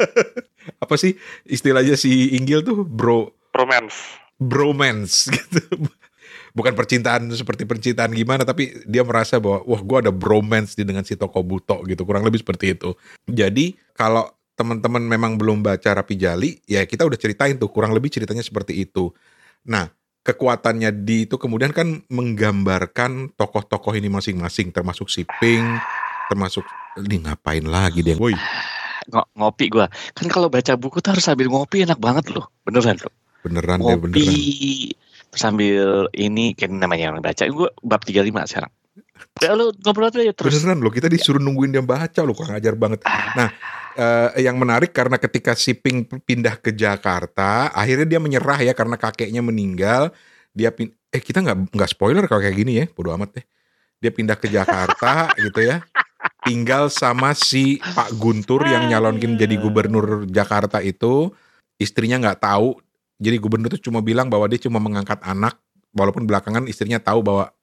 Apa 0.82 0.94
sih 0.94 1.18
istilahnya 1.46 1.98
si 1.98 2.36
Inggil 2.38 2.62
tuh 2.62 2.86
bro? 2.86 3.32
Bromance. 3.52 4.18
Bromance 4.40 5.28
gitu 5.34 5.60
bukan 6.52 6.76
percintaan 6.76 7.32
seperti 7.32 7.64
percintaan 7.64 8.12
gimana 8.12 8.44
tapi 8.44 8.84
dia 8.84 9.00
merasa 9.00 9.40
bahwa 9.40 9.64
wah 9.64 9.80
gue 9.80 9.98
ada 10.08 10.12
bromance 10.12 10.76
di 10.76 10.84
dengan 10.84 11.00
si 11.00 11.16
toko 11.16 11.40
buto 11.40 11.80
gitu 11.88 12.04
kurang 12.04 12.28
lebih 12.28 12.44
seperti 12.44 12.76
itu 12.76 12.92
jadi 13.24 13.72
kalau 13.96 14.28
teman-teman 14.52 15.02
memang 15.02 15.40
belum 15.40 15.64
baca 15.64 15.96
Rapi 15.96 16.14
Jali, 16.16 16.60
ya 16.68 16.84
kita 16.84 17.08
udah 17.08 17.18
ceritain 17.18 17.56
tuh 17.56 17.72
kurang 17.72 17.96
lebih 17.96 18.12
ceritanya 18.12 18.44
seperti 18.44 18.84
itu. 18.84 19.10
Nah, 19.64 19.88
kekuatannya 20.22 20.92
di 21.02 21.26
itu 21.26 21.36
kemudian 21.40 21.74
kan 21.74 22.04
menggambarkan 22.06 23.34
tokoh-tokoh 23.34 23.96
ini 23.98 24.06
masing-masing 24.12 24.70
termasuk 24.70 25.10
si 25.10 25.26
Pink, 25.40 25.66
termasuk 26.30 26.62
ini 27.00 27.24
ngapain 27.26 27.64
lagi 27.64 28.04
dia. 28.04 28.14
Woi. 28.14 28.36
ngopi 29.34 29.66
gua. 29.66 29.90
Kan 30.14 30.30
kalau 30.30 30.46
baca 30.46 30.78
buku 30.78 31.02
tuh 31.02 31.18
harus 31.18 31.26
sambil 31.26 31.50
ngopi 31.50 31.82
enak 31.82 31.98
banget 31.98 32.30
loh. 32.30 32.46
Beneran 32.62 32.94
loh. 33.02 33.14
Beneran 33.42 33.82
ngopi, 33.82 33.98
deh 33.98 33.98
beneran. 33.98 34.38
sambil 35.34 36.06
ini 36.14 36.54
kan 36.54 36.70
namanya 36.70 37.10
yang 37.10 37.18
baca. 37.18 37.42
Gua 37.50 37.74
bab 37.82 38.06
35 38.06 38.46
sekarang. 38.46 38.72
Ya 39.40 39.52
lu 39.56 39.74
ngobrol 39.82 40.08
aja 40.08 40.20
ya 40.22 40.34
terus. 40.34 40.54
Beneran 40.54 40.78
loh, 40.82 40.92
kita 40.92 41.08
disuruh 41.10 41.42
nungguin 41.42 41.72
dia 41.74 41.82
baca 41.82 42.20
loh, 42.22 42.34
kurang 42.34 42.58
ajar 42.58 42.74
banget. 42.78 43.02
Nah, 43.06 43.48
uh, 43.96 44.28
yang 44.38 44.56
menarik 44.58 44.90
karena 44.94 45.16
ketika 45.18 45.56
si 45.56 45.74
Pink 45.74 46.24
pindah 46.24 46.58
ke 46.58 46.74
Jakarta, 46.74 47.72
akhirnya 47.72 48.16
dia 48.16 48.20
menyerah 48.22 48.58
ya 48.62 48.72
karena 48.76 48.96
kakeknya 48.98 49.42
meninggal. 49.44 50.12
Dia 50.52 50.68
pin 50.68 50.92
eh 51.08 51.20
kita 51.20 51.40
nggak 51.40 51.72
nggak 51.72 51.90
spoiler 51.90 52.24
kalau 52.28 52.44
kayak 52.44 52.56
gini 52.56 52.72
ya, 52.82 52.86
bodo 52.92 53.12
amat 53.16 53.40
deh. 53.40 53.44
Dia 54.02 54.10
pindah 54.12 54.36
ke 54.36 54.52
Jakarta 54.52 55.30
gitu 55.44 55.60
ya. 55.64 55.80
Tinggal 56.42 56.90
sama 56.90 57.34
si 57.34 57.78
Pak 57.82 58.14
Guntur 58.18 58.62
yang 58.66 58.86
nyalonkin 58.86 59.34
jadi 59.34 59.58
gubernur 59.58 60.28
Jakarta 60.28 60.78
itu, 60.84 61.30
istrinya 61.80 62.18
nggak 62.20 62.46
tahu. 62.46 62.78
Jadi 63.22 63.36
gubernur 63.38 63.70
itu 63.70 63.90
cuma 63.90 64.02
bilang 64.02 64.26
bahwa 64.26 64.50
dia 64.50 64.58
cuma 64.58 64.82
mengangkat 64.82 65.18
anak, 65.22 65.58
walaupun 65.94 66.26
belakangan 66.26 66.66
istrinya 66.66 66.98
tahu 66.98 67.22
bahwa 67.22 67.54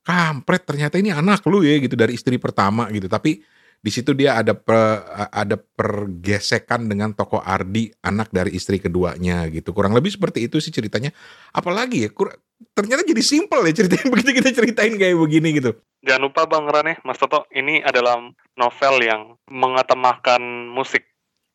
kampret 0.00 0.64
ternyata 0.64 0.96
ini 0.96 1.12
anak 1.12 1.44
lu 1.46 1.60
ya 1.64 1.76
gitu 1.80 1.94
dari 1.94 2.16
istri 2.16 2.36
pertama 2.36 2.88
gitu. 2.88 3.06
Tapi 3.06 3.40
di 3.80 3.88
situ 3.88 4.12
dia 4.12 4.36
ada 4.36 4.52
per, 4.52 5.08
ada 5.32 5.56
pergesekan 5.56 6.84
dengan 6.84 7.16
toko 7.16 7.40
Ardi 7.40 7.88
anak 8.04 8.28
dari 8.28 8.52
istri 8.52 8.76
keduanya 8.76 9.48
gitu. 9.48 9.72
Kurang 9.72 9.96
lebih 9.96 10.12
seperti 10.12 10.44
itu 10.44 10.60
sih 10.60 10.68
ceritanya. 10.68 11.08
Apalagi 11.56 12.04
ya 12.04 12.10
kur, 12.12 12.28
ternyata 12.76 13.08
jadi 13.08 13.22
simpel 13.24 13.64
ya 13.64 13.72
ceritanya 13.72 14.06
begitu 14.12 14.30
kita 14.36 14.50
ceritain 14.52 14.94
kayak 15.00 15.16
begini 15.16 15.48
gitu. 15.56 15.72
Jangan 16.04 16.22
lupa 16.28 16.44
bang 16.44 16.64
Rane 16.68 16.92
Mas 17.04 17.16
Toto 17.16 17.48
ini 17.52 17.80
adalah 17.80 18.20
novel 18.56 18.94
yang 19.00 19.40
mengatemahkan 19.48 20.40
musik. 20.68 21.08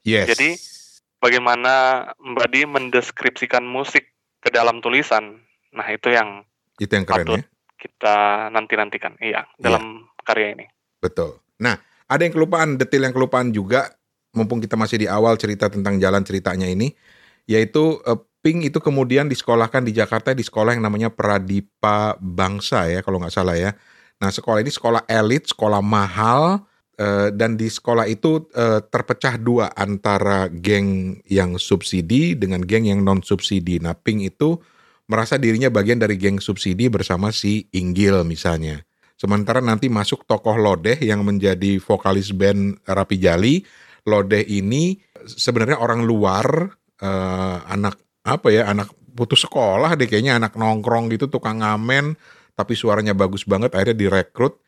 Yes. 0.06 0.34
Jadi 0.34 0.58
bagaimana 1.22 2.06
Mbak 2.22 2.48
Di 2.54 2.62
mendeskripsikan 2.70 3.66
musik 3.66 4.14
ke 4.42 4.54
dalam 4.54 4.82
tulisan 4.82 5.42
nah 5.76 5.90
itu 5.92 6.08
yang 6.14 6.46
itu 6.80 6.94
yang 6.94 7.04
keren 7.04 7.42
ya 7.42 7.44
kita 7.86 8.50
nanti 8.50 8.74
nantikan 8.74 9.14
iya 9.22 9.46
dalam 9.62 10.02
yeah. 10.02 10.26
karya 10.26 10.48
ini 10.58 10.66
betul 10.98 11.38
nah 11.62 11.78
ada 12.06 12.22
yang 12.22 12.34
kelupaan, 12.38 12.78
detail 12.78 13.10
yang 13.10 13.16
kelupaan 13.18 13.50
juga, 13.50 13.90
mumpung 14.38 14.62
kita 14.62 14.78
masih 14.78 15.02
di 15.02 15.08
awal 15.10 15.42
cerita 15.42 15.74
tentang 15.74 15.98
jalan 15.98 16.22
ceritanya 16.22 16.70
ini, 16.70 16.94
yaitu 17.50 17.98
uh, 18.06 18.18
Pink 18.46 18.62
itu 18.62 18.78
kemudian 18.78 19.26
disekolahkan 19.26 19.82
di 19.82 19.90
Jakarta 19.90 20.30
di 20.38 20.46
sekolah 20.46 20.78
yang 20.78 20.86
namanya 20.86 21.10
Pradipa 21.10 22.14
Bangsa 22.22 22.86
ya, 22.86 23.02
kalau 23.02 23.18
nggak 23.18 23.34
salah 23.34 23.58
ya. 23.58 23.74
Nah 24.22 24.30
sekolah 24.30 24.62
ini 24.62 24.70
sekolah 24.70 25.02
elit, 25.10 25.50
sekolah 25.50 25.82
mahal, 25.82 26.62
uh, 27.02 27.34
dan 27.34 27.58
di 27.58 27.66
sekolah 27.74 28.06
itu 28.06 28.46
uh, 28.54 28.86
terpecah 28.86 29.42
dua 29.42 29.74
antara 29.74 30.46
geng 30.46 31.18
yang 31.26 31.58
subsidi 31.58 32.38
dengan 32.38 32.62
geng 32.62 32.86
yang 32.86 33.02
non 33.02 33.26
subsidi. 33.26 33.82
Nah 33.82 33.98
Pink 33.98 34.30
itu 34.30 34.62
merasa 35.06 35.38
dirinya 35.38 35.70
bagian 35.70 36.02
dari 36.02 36.18
geng 36.18 36.42
subsidi 36.42 36.90
bersama 36.90 37.30
si 37.30 37.70
Inggil 37.74 38.26
misalnya. 38.26 38.82
Sementara 39.16 39.64
nanti 39.64 39.88
masuk 39.88 40.28
tokoh 40.28 40.60
Lodeh 40.60 41.00
yang 41.00 41.24
menjadi 41.24 41.80
vokalis 41.80 42.36
band 42.36 42.84
Rapi 42.84 43.16
Jali. 43.16 43.64
Lodeh 44.06 44.44
ini 44.44 45.00
sebenarnya 45.24 45.80
orang 45.80 46.04
luar, 46.04 46.76
uh, 47.00 47.58
anak 47.66 47.96
apa 48.28 48.52
ya, 48.52 48.68
anak 48.68 48.92
putus 49.16 49.48
sekolah 49.48 49.96
deh 49.96 50.06
kayaknya 50.12 50.36
anak 50.36 50.60
nongkrong 50.60 51.08
gitu, 51.16 51.32
tukang 51.32 51.64
ngamen, 51.64 52.20
tapi 52.60 52.76
suaranya 52.76 53.16
bagus 53.16 53.48
banget. 53.48 53.72
Akhirnya 53.72 53.96
direkrut 53.96 54.60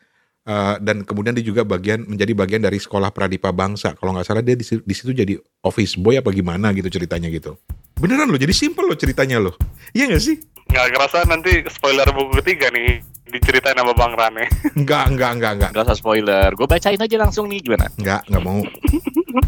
uh, 0.47 0.79
dan 0.79 1.03
kemudian 1.03 1.35
dia 1.35 1.43
juga 1.43 1.67
bagian 1.67 2.07
menjadi 2.07 2.31
bagian 2.31 2.63
dari 2.63 2.79
sekolah 2.79 3.11
Pradipa 3.11 3.51
Bangsa. 3.51 3.99
Kalau 3.99 4.15
nggak 4.15 4.25
salah 4.25 4.41
dia 4.41 4.55
di, 4.55 4.63
di 4.63 4.93
situ 4.95 5.11
jadi 5.11 5.35
office 5.67 5.99
boy 5.99 6.17
apa 6.17 6.31
gimana 6.31 6.71
gitu 6.71 6.87
ceritanya 6.87 7.27
gitu. 7.27 7.59
Beneran 7.97 8.29
loh, 8.29 8.37
jadi 8.37 8.53
simple 8.53 8.85
loh 8.85 8.93
ceritanya 8.93 9.41
loh. 9.41 9.57
Iya 9.89 10.13
gak 10.13 10.21
sih? 10.21 10.37
Nggak 10.69 10.87
kerasa 10.93 11.25
nanti 11.25 11.65
spoiler 11.71 12.05
buku 12.13 12.43
ketiga 12.43 12.69
nih 12.69 13.01
diceritain 13.27 13.75
sama 13.75 13.97
Bang 13.97 14.13
Rane. 14.13 14.45
Enggak, 14.79 15.09
enggak, 15.11 15.31
enggak, 15.35 15.51
enggak. 15.57 15.69
Enggak 15.73 15.85
usah 15.89 15.97
spoiler. 15.97 16.49
Gue 16.53 16.67
bacain 16.69 16.99
aja 17.01 17.15
langsung 17.17 17.49
nih 17.49 17.59
gimana? 17.59 17.89
Enggak, 17.97 18.21
enggak 18.29 18.43
mau. 18.43 18.61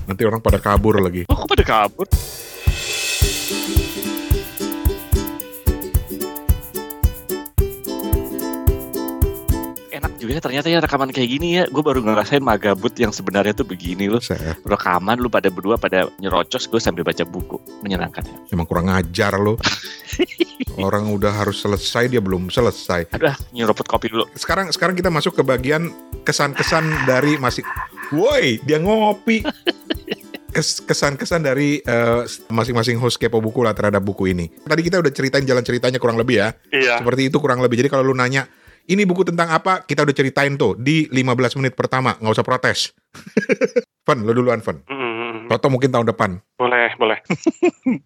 Nanti 0.09 0.21
orang 0.25 0.41
pada 0.41 0.59
kabur 0.59 0.99
lagi. 0.99 1.23
Oh, 1.29 1.45
kok 1.45 1.47
pada 1.53 1.63
kabur? 1.63 2.07
Juga 10.19 10.31
ya 10.35 10.41
ternyata 10.43 10.67
ya 10.67 10.79
rekaman 10.83 11.09
kayak 11.15 11.29
gini 11.31 11.47
ya 11.57 11.63
gue 11.71 11.83
baru 11.83 12.03
ngerasain 12.03 12.43
magabut 12.43 12.91
yang 12.99 13.15
sebenarnya 13.15 13.55
tuh 13.55 13.63
begini 13.63 14.11
loh 14.11 14.19
Saya. 14.19 14.53
rekaman 14.67 15.15
lu 15.15 15.31
pada 15.31 15.47
berdua 15.47 15.79
pada 15.79 16.11
nyerocos 16.19 16.67
gue 16.67 16.77
sambil 16.77 17.07
baca 17.07 17.23
buku 17.23 17.55
menyenangkan 17.81 18.27
ya 18.27 18.35
emang 18.51 18.67
kurang 18.67 18.91
ajar 18.91 19.39
lo 19.39 19.55
orang 20.87 21.07
udah 21.09 21.31
harus 21.31 21.63
selesai 21.63 22.11
dia 22.11 22.19
belum 22.19 22.51
selesai 22.51 23.15
aduh 23.15 23.35
nyeruput 23.55 23.87
kopi 23.87 24.11
dulu 24.11 24.27
sekarang 24.35 24.69
sekarang 24.75 24.99
kita 24.99 25.07
masuk 25.07 25.39
ke 25.39 25.43
bagian 25.47 25.89
kesan-kesan 26.27 26.83
dari 27.07 27.39
masih 27.39 27.63
woi 28.11 28.59
dia 28.67 28.77
ngopi 28.83 29.47
kesan-kesan 30.59 31.45
dari 31.45 31.79
uh, 31.85 32.25
masing-masing 32.49 32.97
host 32.97 33.21
kepo 33.21 33.37
buku 33.39 33.61
lah 33.61 33.77
terhadap 33.77 34.01
buku 34.01 34.33
ini. 34.33 34.49
Tadi 34.65 34.81
kita 34.81 34.97
udah 34.97 35.13
ceritain 35.13 35.45
jalan 35.45 35.61
ceritanya 35.61 36.01
kurang 36.01 36.17
lebih 36.17 36.41
ya. 36.41 36.49
Iya. 36.73 36.99
Seperti 36.99 37.29
itu 37.29 37.37
kurang 37.37 37.61
lebih. 37.61 37.79
Jadi 37.79 37.89
kalau 37.93 38.03
lu 38.09 38.17
nanya 38.17 38.49
ini 38.89 39.05
buku 39.05 39.21
tentang 39.21 39.53
apa? 39.53 39.85
Kita 39.85 40.01
udah 40.01 40.15
ceritain 40.17 40.57
tuh 40.57 40.73
di 40.73 41.05
15 41.13 41.61
menit 41.61 41.77
pertama, 41.77 42.17
nggak 42.17 42.33
usah 42.33 42.47
protes. 42.47 42.89
Fun, 44.05 44.25
lo 44.25 44.33
duluan 44.33 44.65
Fun. 44.65 44.81
Mm. 44.89 45.45
Toto 45.45 45.69
mungkin 45.69 45.93
tahun 45.93 46.09
depan. 46.09 46.41
Boleh, 46.57 46.97
boleh. 46.97 47.21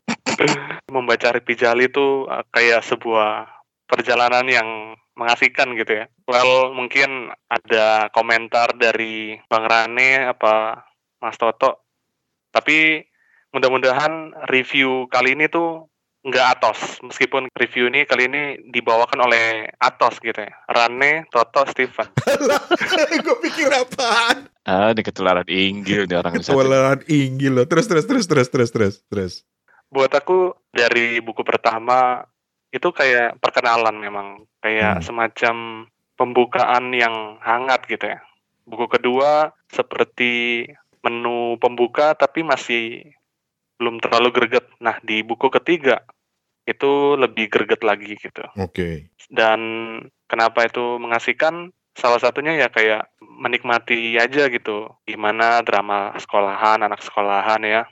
Membaca 0.96 1.32
Ripi 1.32 1.56
Jali 1.56 1.88
itu 1.88 2.28
uh, 2.28 2.44
kayak 2.52 2.84
sebuah 2.84 3.48
perjalanan 3.88 4.44
yang 4.52 4.68
mengasihkan 5.16 5.72
gitu 5.80 6.04
ya. 6.04 6.06
Well, 6.28 6.76
mungkin 6.76 7.32
ada 7.48 8.12
komentar 8.12 8.76
dari 8.76 9.40
Bang 9.48 9.64
Rane 9.64 10.28
apa 10.28 10.84
Mas 11.24 11.40
Toto. 11.40 11.88
Tapi 12.52 13.00
mudah-mudahan 13.54 14.34
review 14.50 15.08
kali 15.08 15.38
ini 15.38 15.48
tuh 15.48 15.93
nggak 16.24 16.48
Atos. 16.58 17.04
Meskipun 17.04 17.52
review 17.54 17.92
ini 17.92 18.08
kali 18.08 18.32
ini 18.32 18.44
dibawakan 18.72 19.28
oleh 19.28 19.68
Atos 19.78 20.18
gitu 20.24 20.40
ya. 20.40 20.52
Rane 20.72 21.28
Toto 21.30 21.68
Steven 21.68 22.08
gue 23.28 23.38
pikir 23.44 23.70
apaan? 23.70 24.48
Ah 24.64 24.96
ini 24.96 25.04
ketularan 25.04 25.48
Inggil 25.52 26.08
nih 26.08 26.18
orang 26.24 26.40
ketularan 26.40 27.04
Inggil 27.12 27.52
loh. 27.52 27.68
Terus 27.68 27.86
terus 27.92 28.08
terus 28.08 28.26
terus 28.26 28.48
terus 28.48 28.70
terus 28.72 28.96
terus. 29.12 29.34
Buat 29.92 30.16
aku 30.16 30.56
dari 30.72 31.20
buku 31.20 31.44
pertama 31.44 32.24
itu 32.72 32.90
kayak 32.90 33.38
perkenalan 33.44 34.00
memang. 34.00 34.28
Kayak 34.64 35.04
hmm. 35.04 35.06
semacam 35.06 35.56
pembukaan 36.16 36.96
yang 36.96 37.38
hangat 37.44 37.84
gitu 37.92 38.08
ya. 38.08 38.24
Buku 38.64 38.88
kedua 38.88 39.52
seperti 39.68 40.64
menu 41.04 41.60
pembuka 41.60 42.16
tapi 42.16 42.48
masih 42.48 43.12
belum 43.84 44.00
terlalu 44.00 44.32
greget. 44.32 44.64
Nah, 44.80 44.96
di 45.04 45.20
buku 45.28 45.52
ketiga 45.52 46.08
itu 46.64 47.20
lebih 47.20 47.52
greget 47.52 47.84
lagi 47.84 48.16
gitu. 48.16 48.40
Oke. 48.56 48.72
Okay. 48.72 48.96
Dan 49.28 49.60
kenapa 50.32 50.64
itu 50.64 50.96
mengasihkan? 50.96 51.76
Salah 51.94 52.18
satunya 52.18 52.56
ya 52.56 52.72
kayak 52.72 53.12
menikmati 53.20 54.16
aja 54.16 54.48
gitu. 54.48 54.88
Gimana 55.04 55.60
drama 55.68 56.16
sekolahan, 56.16 56.80
anak 56.80 57.04
sekolahan 57.04 57.62
ya. 57.68 57.84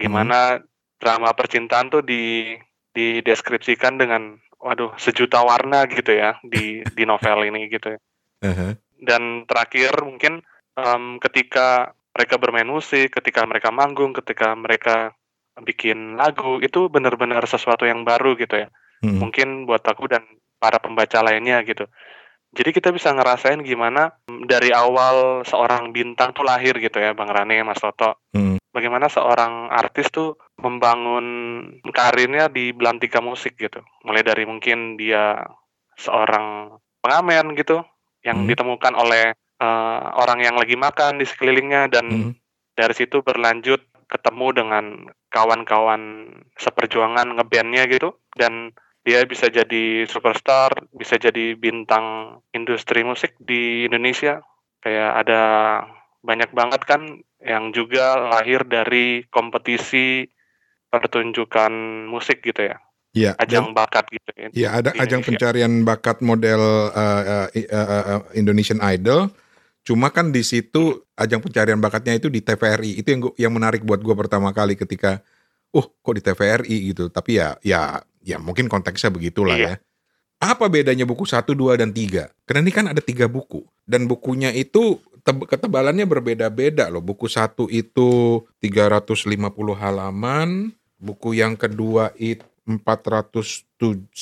Gimana 0.00 0.56
hmm. 0.56 0.64
drama 0.96 1.36
percintaan 1.36 1.92
tuh 1.92 2.00
di 2.00 2.56
dideskripsikan 2.96 4.00
dengan 4.00 4.40
waduh 4.56 4.96
sejuta 4.96 5.44
warna 5.44 5.84
gitu 5.84 6.16
ya 6.16 6.40
di 6.40 6.80
di 6.96 7.04
novel 7.04 7.44
ini 7.44 7.68
gitu 7.68 7.92
ya. 7.92 8.00
Uh-huh. 8.40 8.72
Dan 8.96 9.44
terakhir 9.44 9.92
mungkin 10.00 10.40
um, 10.80 11.20
ketika 11.20 11.92
mereka 12.16 12.40
bermain 12.40 12.66
musik, 12.66 13.12
ketika 13.12 13.44
mereka 13.44 13.68
manggung, 13.68 14.16
ketika 14.16 14.56
mereka 14.56 15.12
bikin 15.64 16.20
lagu 16.20 16.60
itu 16.60 16.92
benar-benar 16.92 17.44
sesuatu 17.48 17.88
yang 17.88 18.04
baru 18.04 18.36
gitu 18.36 18.66
ya. 18.66 18.68
Hmm. 19.00 19.20
Mungkin 19.20 19.64
buat 19.64 19.84
aku 19.84 20.08
dan 20.08 20.24
para 20.60 20.80
pembaca 20.80 21.20
lainnya 21.24 21.60
gitu. 21.64 21.88
Jadi 22.56 22.72
kita 22.72 22.88
bisa 22.88 23.12
ngerasain 23.12 23.60
gimana 23.60 24.16
dari 24.48 24.72
awal 24.72 25.44
seorang 25.44 25.92
bintang 25.92 26.32
tuh 26.32 26.46
lahir 26.46 26.72
gitu 26.80 26.96
ya, 26.96 27.12
Bang 27.12 27.28
Rane, 27.28 27.60
Mas 27.60 27.80
Toto. 27.80 28.24
Hmm. 28.32 28.56
Bagaimana 28.72 29.08
seorang 29.12 29.68
artis 29.72 30.08
tuh 30.08 30.36
membangun 30.60 31.24
karirnya 31.92 32.48
di 32.48 32.72
belantika 32.72 33.20
musik 33.20 33.60
gitu. 33.60 33.84
Mulai 34.04 34.24
dari 34.24 34.44
mungkin 34.48 34.96
dia 34.96 35.36
seorang 35.96 36.76
pengamen 37.04 37.56
gitu, 37.56 37.84
yang 38.24 38.44
hmm. 38.44 38.48
ditemukan 38.52 38.94
oleh 38.96 39.36
uh, 39.60 40.00
orang 40.16 40.40
yang 40.40 40.56
lagi 40.56 40.74
makan 40.74 41.20
di 41.20 41.26
sekelilingnya 41.28 41.92
dan 41.92 42.06
hmm. 42.08 42.32
dari 42.72 42.94
situ 42.96 43.20
berlanjut 43.20 43.84
ketemu 44.06 44.46
dengan 44.54 44.84
kawan-kawan 45.36 46.32
seperjuangan 46.56 47.36
ngebandnya 47.36 47.84
gitu 47.92 48.16
dan 48.32 48.72
dia 49.04 49.22
bisa 49.28 49.52
jadi 49.52 50.08
superstar, 50.08 50.72
bisa 50.96 51.20
jadi 51.20 51.54
bintang 51.54 52.40
industri 52.56 53.04
musik 53.04 53.36
di 53.38 53.84
Indonesia. 53.86 54.40
Kayak 54.80 55.10
ada 55.22 55.42
banyak 56.24 56.50
banget 56.56 56.82
kan 56.88 57.22
yang 57.44 57.70
juga 57.70 58.18
lahir 58.18 58.66
dari 58.66 59.22
kompetisi 59.30 60.26
pertunjukan 60.90 61.70
musik 62.10 62.42
gitu 62.42 62.66
ya. 62.72 62.80
Iya. 63.14 63.32
Ajang 63.38 63.70
dan, 63.70 63.78
bakat 63.78 64.04
gitu 64.10 64.30
ya. 64.34 64.48
Iya, 64.50 64.68
ada 64.82 64.90
ajang 64.98 65.22
pencarian 65.22 65.86
bakat 65.86 66.18
model 66.20 66.90
uh, 66.90 67.46
uh, 67.46 67.72
uh, 67.72 68.20
Indonesian 68.34 68.82
Idol. 68.82 69.30
Cuma 69.86 70.10
kan 70.10 70.34
di 70.34 70.42
situ 70.42 71.06
ajang 71.14 71.38
pencarian 71.38 71.78
bakatnya 71.78 72.18
itu 72.18 72.26
di 72.26 72.42
TVRI. 72.42 72.98
Itu 72.98 73.14
yang 73.14 73.20
gua, 73.22 73.32
yang 73.38 73.52
menarik 73.54 73.86
buat 73.86 74.02
gue 74.02 74.14
pertama 74.18 74.50
kali 74.50 74.74
ketika, 74.74 75.22
oh 75.70 75.86
kok 75.86 76.14
di 76.18 76.22
TVRI 76.26 76.90
gitu. 76.90 77.06
Tapi 77.06 77.38
ya 77.38 77.54
ya 77.62 78.02
ya 78.26 78.42
mungkin 78.42 78.66
konteksnya 78.66 79.14
begitulah 79.14 79.54
iya. 79.54 79.78
ya. 79.78 79.82
Apa 80.42 80.68
bedanya 80.68 81.08
buku 81.08 81.24
1, 81.24 81.48
2, 81.48 81.80
dan 81.80 81.94
3? 81.94 82.28
Karena 82.44 82.60
ini 82.66 82.74
kan 82.74 82.90
ada 82.90 83.00
tiga 83.00 83.24
buku. 83.30 83.64
Dan 83.86 84.04
bukunya 84.10 84.52
itu 84.52 85.00
ketebalannya 85.24 86.04
berbeda-beda 86.04 86.92
loh. 86.92 87.00
Buku 87.00 87.30
satu 87.30 87.70
itu 87.70 88.42
350 88.60 89.32
halaman. 89.78 90.76
Buku 91.00 91.32
yang 91.38 91.56
kedua 91.56 92.12
itu 92.20 92.44
477 92.68 94.12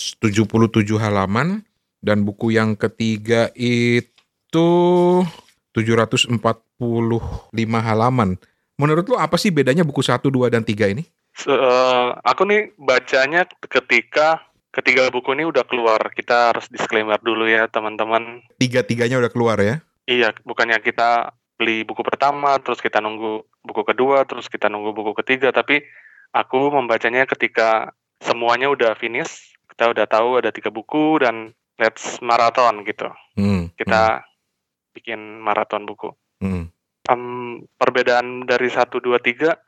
halaman. 1.00 1.66
Dan 1.99 2.23
buku 2.23 2.54
yang 2.54 2.78
ketiga 2.78 3.50
itu 3.59 4.71
745 5.75 6.38
halaman. 7.83 8.38
Menurut 8.78 9.07
lo 9.11 9.16
apa 9.19 9.35
sih 9.38 9.50
bedanya 9.50 9.83
buku 9.83 10.02
1, 10.02 10.23
2, 10.23 10.50
dan 10.50 10.62
3 10.62 10.95
ini? 10.95 11.02
Uh, 11.47 12.14
aku 12.23 12.47
nih 12.47 12.71
bacanya 12.78 13.43
ketika 13.66 14.47
ketiga 14.71 15.11
buku 15.11 15.35
ini 15.35 15.47
udah 15.47 15.66
keluar. 15.66 15.99
Kita 16.14 16.54
harus 16.54 16.71
disclaimer 16.71 17.19
dulu 17.19 17.50
ya 17.50 17.66
teman-teman. 17.66 18.43
Tiga-tiganya 18.59 19.19
udah 19.19 19.31
keluar 19.31 19.59
ya? 19.59 19.83
Iya, 20.07 20.35
bukannya 20.47 20.78
kita 20.78 21.35
beli 21.59 21.87
buku 21.87 22.02
pertama, 22.02 22.59
terus 22.62 22.83
kita 22.83 22.99
nunggu 22.99 23.47
buku 23.62 23.83
kedua, 23.87 24.26
terus 24.26 24.47
kita 24.50 24.71
nunggu 24.71 24.95
buku 24.95 25.14
ketiga. 25.23 25.50
Tapi 25.54 25.83
aku 26.35 26.71
membacanya 26.75 27.26
ketika 27.26 27.95
semuanya 28.23 28.71
udah 28.71 28.95
finish. 28.99 29.54
Kita 29.75 29.90
udah 29.90 30.07
tahu 30.07 30.38
ada 30.38 30.54
tiga 30.54 30.71
buku 30.71 31.19
dan 31.19 31.50
let's 31.78 32.23
marathon 32.23 32.87
gitu. 32.87 33.11
Hmm, 33.35 33.75
kita 33.75 34.23
hmm. 34.23 34.33
Bikin 34.94 35.42
maraton 35.42 35.84
buku. 35.84 36.14
Hmm. 36.38 36.70
Um, 37.10 37.66
perbedaan 37.76 38.48
dari 38.48 38.72
satu 38.72 39.02
dua 39.02 39.20
tiga, 39.20 39.60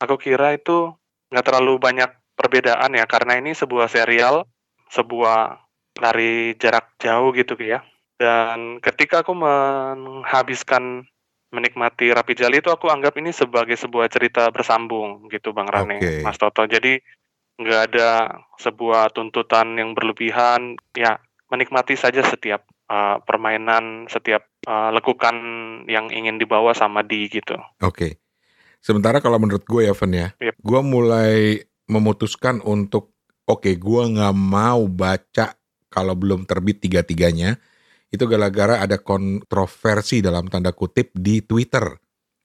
aku 0.00 0.16
kira 0.16 0.56
itu 0.56 0.94
nggak 1.28 1.44
terlalu 1.44 1.76
banyak 1.76 2.08
perbedaan 2.38 2.96
ya 2.96 3.04
karena 3.04 3.36
ini 3.36 3.52
sebuah 3.52 3.90
serial, 3.90 4.48
sebuah 4.88 5.60
lari 6.00 6.56
jarak 6.56 6.96
jauh 6.96 7.34
gitu 7.36 7.58
ya. 7.60 7.84
Dan 8.16 8.80
ketika 8.80 9.20
aku 9.20 9.32
menghabiskan 9.36 11.04
menikmati 11.50 12.14
Rapi 12.14 12.38
Jali 12.38 12.62
itu 12.62 12.70
aku 12.70 12.86
anggap 12.88 13.18
ini 13.18 13.34
sebagai 13.34 13.74
sebuah 13.74 14.06
cerita 14.06 14.48
bersambung 14.54 15.26
gitu 15.28 15.50
Bang 15.50 15.66
Rane, 15.66 15.98
okay. 15.98 16.22
Mas 16.22 16.38
Toto. 16.38 16.62
Jadi 16.64 16.96
nggak 17.60 17.80
ada 17.92 18.40
sebuah 18.56 19.12
tuntutan 19.12 19.76
yang 19.76 19.92
berlebihan, 19.92 20.78
ya 20.96 21.20
menikmati 21.50 21.98
saja 21.98 22.22
setiap 22.24 22.64
uh, 22.90 23.22
permainan, 23.22 24.10
setiap 24.10 24.50
uh, 24.66 24.90
lekukan 24.90 25.36
yang 25.86 26.10
ingin 26.10 26.36
dibawa 26.36 26.74
sama 26.74 27.06
di 27.06 27.30
gitu. 27.30 27.54
Oke. 27.80 27.94
Okay. 27.94 28.12
Sementara 28.82 29.22
kalau 29.22 29.38
menurut 29.38 29.62
gue 29.68 29.86
ya, 29.86 29.94
Van 29.94 30.12
ya, 30.12 30.28
yep. 30.40 30.56
gue 30.56 30.80
mulai 30.80 31.62
memutuskan 31.86 32.64
untuk, 32.64 33.12
oke, 33.44 33.60
okay, 33.60 33.74
gue 33.76 34.02
nggak 34.16 34.34
mau 34.34 34.88
baca 34.88 35.52
kalau 35.92 36.14
belum 36.16 36.48
terbit 36.48 36.80
tiga-tiganya. 36.82 37.60
Itu 38.10 38.26
gara-gara 38.26 38.82
ada 38.82 38.98
kontroversi 38.98 40.18
dalam 40.18 40.50
tanda 40.50 40.74
kutip 40.74 41.14
di 41.14 41.46
Twitter 41.46 41.94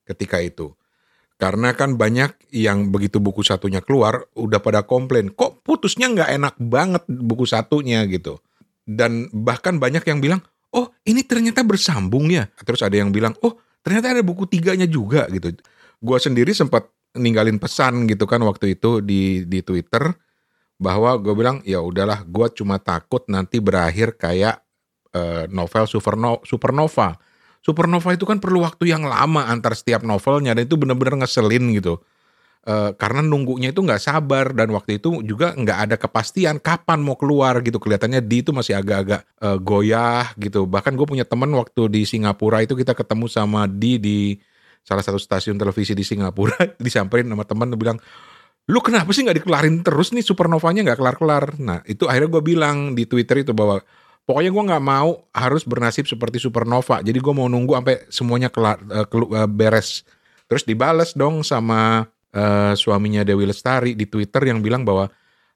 ketika 0.05 0.37
itu. 0.37 0.75
Karena 1.35 1.73
kan 1.73 1.97
banyak 1.97 2.53
yang 2.53 2.93
begitu 2.93 3.17
buku 3.19 3.41
satunya 3.41 3.81
keluar, 3.81 4.29
udah 4.37 4.61
pada 4.61 4.85
komplain, 4.85 5.33
kok 5.33 5.65
putusnya 5.65 6.07
nggak 6.11 6.31
enak 6.31 6.55
banget 6.61 7.03
buku 7.09 7.43
satunya 7.49 8.05
gitu. 8.07 8.39
Dan 8.85 9.33
bahkan 9.33 9.81
banyak 9.81 10.05
yang 10.05 10.21
bilang, 10.21 10.45
oh 10.71 10.93
ini 11.09 11.25
ternyata 11.25 11.65
bersambung 11.65 12.29
ya. 12.29 12.45
Terus 12.61 12.85
ada 12.85 12.95
yang 12.95 13.09
bilang, 13.09 13.33
oh 13.41 13.57
ternyata 13.81 14.13
ada 14.13 14.23
buku 14.25 14.49
tiganya 14.49 14.89
juga 14.89 15.29
gitu 15.29 15.53
gue 16.05 16.17
sendiri 16.21 16.51
sempat 16.51 16.85
ninggalin 17.15 17.57
pesan 17.57 18.05
gitu 18.05 18.27
kan 18.27 18.43
waktu 18.43 18.75
itu 18.75 18.99
di 18.99 19.47
di 19.47 19.63
Twitter 19.63 20.11
bahwa 20.75 21.15
gue 21.15 21.31
bilang 21.31 21.63
ya 21.63 21.79
udahlah 21.79 22.27
gue 22.27 22.47
cuma 22.53 22.77
takut 22.77 23.23
nanti 23.31 23.63
berakhir 23.63 24.19
kayak 24.19 24.59
uh, 25.15 25.47
novel 25.47 25.87
Superno 25.87 26.43
Supernova. 26.43 27.15
Supernova 27.63 28.13
itu 28.13 28.27
kan 28.29 28.37
perlu 28.37 28.61
waktu 28.61 28.93
yang 28.93 29.07
lama 29.07 29.47
antar 29.49 29.73
setiap 29.73 30.05
novelnya 30.05 30.53
dan 30.53 30.67
itu 30.67 30.75
bener-bener 30.77 31.23
ngeselin 31.23 31.73
gitu. 31.73 31.97
Uh, 32.65 32.97
karena 32.97 33.21
nunggunya 33.21 33.69
itu 33.69 33.85
nggak 33.85 34.01
sabar 34.01 34.49
dan 34.49 34.73
waktu 34.73 34.97
itu 34.97 35.21
juga 35.21 35.53
nggak 35.53 35.77
ada 35.85 35.95
kepastian 36.01 36.57
kapan 36.57 36.97
mau 36.97 37.13
keluar 37.13 37.61
gitu. 37.61 37.77
Kelihatannya 37.77 38.25
di 38.25 38.41
itu 38.41 38.49
masih 38.49 38.73
agak-agak 38.73 39.21
uh, 39.37 39.61
goyah 39.61 40.33
gitu. 40.41 40.65
Bahkan 40.65 40.97
gue 40.97 41.05
punya 41.05 41.29
teman 41.29 41.53
waktu 41.53 41.93
di 41.93 42.09
Singapura 42.09 42.65
itu 42.65 42.73
kita 42.73 42.97
ketemu 42.97 43.29
sama 43.29 43.69
di 43.69 44.01
di 44.01 44.17
salah 44.81 45.05
satu 45.05 45.21
stasiun 45.21 45.61
televisi 45.61 45.93
di 45.93 46.01
Singapura. 46.01 46.57
Disamperin 46.81 47.29
sama 47.29 47.45
teman 47.45 47.69
bilang 47.77 48.01
lu 48.65 48.81
kenapa 48.81 49.13
sih 49.13 49.21
nggak 49.21 49.45
dikelarin 49.45 49.85
terus 49.85 50.09
nih? 50.09 50.25
Supernovanya 50.25 50.81
nggak 50.89 50.97
kelar-kelar. 50.97 51.61
Nah 51.61 51.85
itu 51.85 52.09
akhirnya 52.09 52.33
gue 52.33 52.43
bilang 52.49 52.77
di 52.97 53.05
Twitter 53.05 53.45
itu 53.45 53.53
bahwa 53.53 53.77
pokoknya 54.25 54.49
gue 54.49 54.63
nggak 54.73 54.83
mau 54.83 55.21
harus 55.37 55.61
bernasib 55.69 56.09
seperti 56.09 56.41
supernova. 56.41 57.05
Jadi 57.05 57.21
gue 57.21 57.33
mau 57.33 57.45
nunggu 57.45 57.77
sampai 57.77 58.09
semuanya 58.09 58.49
kelar 58.49 58.81
uh, 58.89 59.05
uh, 59.05 59.45
beres. 59.45 60.01
Terus 60.49 60.65
dibales 60.65 61.13
dong 61.13 61.45
sama 61.45 62.09
uh, 62.35 62.75
suaminya 62.75 63.23
Dewi 63.23 63.47
Lestari 63.47 63.95
di 63.95 64.05
Twitter 64.05 64.51
yang 64.51 64.59
bilang 64.59 64.83
bahwa 64.83 65.07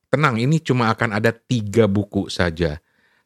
tenang 0.09 0.39
ini 0.41 0.63
cuma 0.63 0.89
akan 0.89 1.19
ada 1.19 1.29
tiga 1.35 1.85
buku 1.85 2.31
saja 2.31 2.79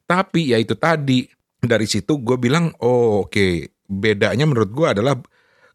tapi 0.04 0.52
ya 0.52 0.60
itu 0.60 0.76
tadi 0.76 1.24
dari 1.64 1.88
situ 1.88 2.20
gue 2.20 2.36
bilang 2.36 2.76
oh 2.84 3.24
oke 3.24 3.32
okay. 3.32 3.72
bedanya 3.88 4.44
menurut 4.44 4.74
gue 4.74 4.88
adalah 5.00 5.16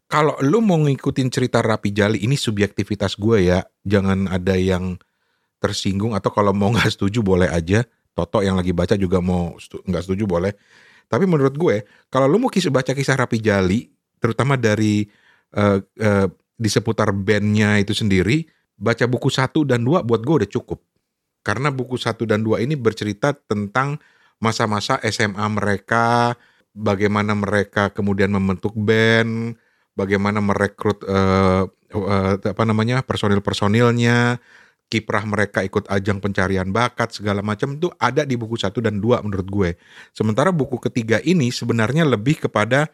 kalau 0.09 0.33
lu 0.41 0.57
mau 0.65 0.81
ngikutin 0.81 1.29
cerita 1.29 1.61
Rapi 1.61 1.93
Jali 1.93 2.25
ini 2.25 2.33
subjektivitas 2.33 3.13
gue 3.13 3.45
ya, 3.45 3.61
jangan 3.85 4.25
ada 4.25 4.57
yang 4.57 4.97
tersinggung 5.61 6.17
atau 6.17 6.33
kalau 6.33 6.49
mau 6.49 6.71
nggak 6.73 6.89
setuju 6.89 7.21
boleh 7.21 7.45
aja. 7.45 7.85
Toto 8.17 8.41
yang 8.41 8.57
lagi 8.57 8.73
baca 8.73 8.97
juga 8.97 9.21
mau 9.21 9.53
nggak 9.61 10.03
setuju 10.03 10.25
boleh. 10.25 10.57
Tapi 11.05 11.29
menurut 11.29 11.53
gue, 11.53 11.85
kalau 12.09 12.25
lu 12.25 12.41
mau 12.41 12.49
kisah 12.49 12.73
baca 12.73 12.97
kisah 12.97 13.21
Rapi 13.21 13.37
Jali, 13.37 13.85
terutama 14.17 14.57
dari 14.57 15.05
uh, 15.53 15.77
uh, 15.77 16.27
di 16.59 16.67
seputar 16.67 17.15
bandnya 17.15 17.79
itu 17.79 17.95
sendiri, 17.95 18.43
baca 18.75 19.07
buku 19.07 19.31
satu 19.31 19.63
dan 19.63 19.87
dua 19.87 20.03
buat 20.03 20.19
gue 20.19 20.43
udah 20.43 20.51
cukup. 20.51 20.83
Karena 21.39 21.71
buku 21.71 21.95
satu 21.95 22.27
dan 22.27 22.43
dua 22.43 22.59
ini 22.59 22.75
bercerita 22.75 23.31
tentang 23.31 23.95
masa-masa 24.43 24.99
SMA 25.07 25.47
mereka, 25.47 26.35
bagaimana 26.75 27.31
mereka 27.31 27.95
kemudian 27.95 28.35
membentuk 28.35 28.75
band, 28.75 29.55
bagaimana 29.95 30.43
merekrut 30.43 30.99
uh, 31.07 31.63
uh, 31.95 32.33
apa 32.35 32.63
namanya 32.67 32.99
personil-personilnya, 33.07 34.43
kiprah 34.91 35.23
mereka 35.23 35.63
ikut 35.63 35.87
ajang 35.87 36.19
pencarian 36.19 36.67
bakat 36.75 37.15
segala 37.15 37.39
macam 37.39 37.77
itu 37.79 37.87
ada 38.01 38.27
di 38.27 38.35
buku 38.35 38.59
satu 38.59 38.83
dan 38.83 38.99
dua 38.99 39.23
menurut 39.23 39.47
gue. 39.47 39.69
Sementara 40.11 40.51
buku 40.51 40.75
ketiga 40.81 41.23
ini 41.23 41.55
sebenarnya 41.55 42.03
lebih 42.03 42.49
kepada 42.49 42.91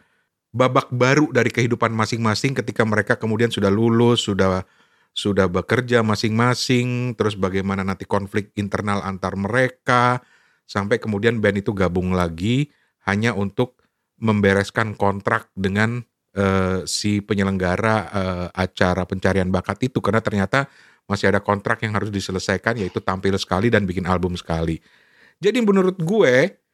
babak 0.55 0.87
baru 0.87 1.27
dari 1.35 1.51
kehidupan 1.51 1.91
masing-masing 1.91 2.55
ketika 2.55 2.87
mereka 2.87 3.19
kemudian 3.19 3.51
sudah 3.51 3.67
lulus, 3.67 4.23
sudah 4.23 4.63
sudah 5.11 5.51
bekerja 5.51 5.99
masing-masing, 5.99 7.15
terus 7.19 7.35
bagaimana 7.35 7.83
nanti 7.83 8.07
konflik 8.07 8.55
internal 8.55 9.03
antar 9.03 9.35
mereka 9.35 10.23
sampai 10.63 10.99
kemudian 10.99 11.43
band 11.43 11.59
itu 11.59 11.75
gabung 11.75 12.15
lagi 12.15 12.71
hanya 13.03 13.35
untuk 13.35 13.83
membereskan 14.19 14.95
kontrak 14.95 15.51
dengan 15.55 16.03
uh, 16.39 16.87
si 16.87 17.19
penyelenggara 17.19 17.95
uh, 18.11 18.47
acara 18.55 19.03
pencarian 19.03 19.51
bakat 19.51 19.91
itu 19.91 19.99
karena 19.99 20.23
ternyata 20.23 20.71
masih 21.05 21.29
ada 21.29 21.43
kontrak 21.43 21.83
yang 21.83 21.93
harus 21.93 22.09
diselesaikan 22.09 22.79
yaitu 22.79 23.03
tampil 23.03 23.35
sekali 23.35 23.67
dan 23.67 23.83
bikin 23.83 24.07
album 24.07 24.39
sekali. 24.39 24.79
Jadi 25.37 25.59
menurut 25.61 25.99
gue 25.99 26.64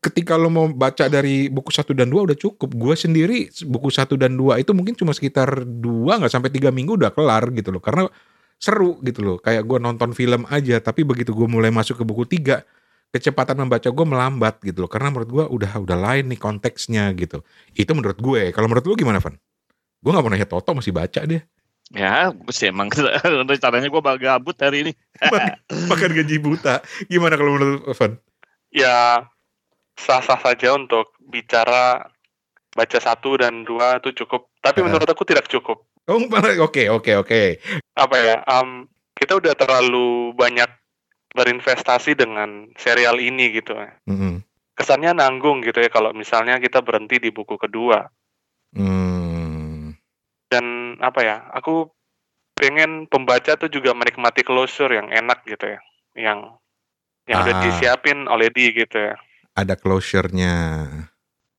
ketika 0.00 0.36
lo 0.36 0.52
mau 0.52 0.66
baca 0.68 1.06
dari 1.06 1.48
buku 1.48 1.72
1 1.72 1.92
dan 1.96 2.08
2 2.10 2.26
udah 2.32 2.38
cukup. 2.38 2.70
Gue 2.74 2.94
sendiri 2.94 3.48
buku 3.68 3.88
1 3.88 4.16
dan 4.16 4.34
2 4.36 4.62
itu 4.62 4.72
mungkin 4.76 4.94
cuma 4.96 5.12
sekitar 5.16 5.64
2 5.64 5.82
nggak 6.20 6.32
sampai 6.32 6.50
3 6.52 6.72
minggu 6.72 6.98
udah 6.98 7.12
kelar 7.12 7.48
gitu 7.52 7.70
loh. 7.72 7.82
Karena 7.82 8.08
seru 8.56 8.98
gitu 9.04 9.20
loh. 9.24 9.36
Kayak 9.40 9.64
gue 9.64 9.78
nonton 9.78 10.10
film 10.16 10.44
aja 10.48 10.80
tapi 10.80 11.04
begitu 11.04 11.32
gue 11.32 11.48
mulai 11.48 11.68
masuk 11.72 12.00
ke 12.00 12.04
buku 12.04 12.24
3 12.28 12.64
kecepatan 13.14 13.56
membaca 13.64 13.88
gue 13.88 14.06
melambat 14.06 14.60
gitu 14.60 14.84
loh 14.84 14.90
karena 14.90 15.08
menurut 15.14 15.30
gue 15.30 15.44
udah 15.46 15.72
udah 15.78 15.96
lain 15.96 16.26
nih 16.26 16.36
konteksnya 16.42 17.08
gitu 17.14 17.40
itu 17.72 17.88
menurut 17.94 18.18
gue 18.18 18.50
kalau 18.50 18.66
menurut 18.66 18.84
lu 18.84 18.98
gimana 18.98 19.22
Van 19.22 19.38
gue 20.02 20.10
nggak 20.10 20.24
mau 20.26 20.32
nanya 20.34 20.44
Toto 20.44 20.74
masih 20.76 20.92
baca 20.92 21.22
dia 21.24 21.46
Ya, 21.94 22.34
sih 22.50 22.74
emang 22.74 22.90
rencananya 23.46 23.86
gue 23.86 24.02
bakal 24.02 24.18
gabut 24.18 24.58
hari 24.58 24.82
ini. 24.82 24.92
Makan 25.86 26.10
gaji 26.18 26.36
buta. 26.42 26.82
Gimana 27.06 27.38
kalau 27.38 27.54
menurut 27.54 27.86
Evan? 27.86 28.18
Ya, 28.74 29.30
sah-sah 29.96 30.38
saja 30.38 30.76
untuk 30.76 31.16
bicara 31.24 32.06
baca 32.76 32.98
satu 33.00 33.40
dan 33.40 33.64
dua 33.64 33.98
itu 33.98 34.12
cukup. 34.24 34.52
Tapi 34.60 34.84
uh. 34.84 34.84
menurut 34.86 35.08
aku 35.08 35.24
tidak 35.24 35.48
cukup. 35.48 35.82
Oh, 36.06 36.22
oke, 36.62 36.82
oke, 36.92 37.12
oke. 37.18 37.42
Apa 37.98 38.16
ya? 38.20 38.36
Um, 38.46 38.86
kita 39.18 39.42
udah 39.42 39.58
terlalu 39.58 40.36
banyak 40.38 40.70
berinvestasi 41.34 42.14
dengan 42.14 42.70
serial 42.78 43.18
ini 43.18 43.50
gitu. 43.58 43.74
Mm 44.06 44.16
-hmm. 44.16 44.34
Kesannya 44.76 45.16
nanggung 45.16 45.64
gitu 45.64 45.82
ya 45.82 45.90
kalau 45.90 46.12
misalnya 46.14 46.60
kita 46.62 46.84
berhenti 46.84 47.18
di 47.18 47.34
buku 47.34 47.58
kedua. 47.58 48.06
Mm. 48.76 49.96
Dan 50.46 50.96
apa 51.02 51.20
ya? 51.24 51.36
Aku 51.58 51.90
pengen 52.56 53.10
pembaca 53.10 53.58
tuh 53.58 53.68
juga 53.68 53.92
menikmati 53.92 54.40
closure 54.46 54.96
yang 54.96 55.12
enak 55.12 55.44
gitu 55.44 55.76
ya, 55.76 55.80
yang 56.16 56.56
yang 57.28 57.42
ah. 57.42 57.44
udah 57.44 57.54
disiapin 57.66 58.24
oleh 58.30 58.48
di 58.48 58.72
gitu 58.72 58.96
ya. 58.96 59.16
Ada 59.56 59.74
closure-nya. 59.80 60.86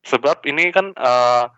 Sebab 0.06 0.46
ini 0.46 0.70
kan 0.70 0.94
uh, 0.94 1.50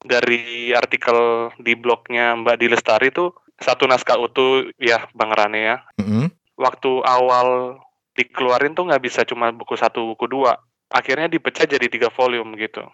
dari 0.00 0.72
artikel 0.72 1.52
di 1.60 1.76
blognya 1.76 2.32
Mbak 2.40 2.56
Dilestari 2.56 3.12
tuh 3.12 3.36
satu 3.60 3.86
naskah 3.86 4.18
utuh 4.18 4.72
ya 4.80 5.06
Bang 5.12 5.30
Rane 5.36 5.60
ya. 5.60 5.76
Mm 6.00 6.08
-hmm 6.08 6.26
waktu 6.62 6.90
awal 7.04 7.80
dikeluarin 8.12 8.76
tuh 8.76 8.88
nggak 8.88 9.02
bisa 9.02 9.24
cuma 9.24 9.50
buku 9.50 9.74
satu 9.74 10.14
buku 10.14 10.28
dua 10.28 10.60
akhirnya 10.92 11.26
dipecah 11.32 11.64
jadi 11.64 11.86
tiga 11.88 12.12
volume 12.12 12.54
gitu 12.60 12.84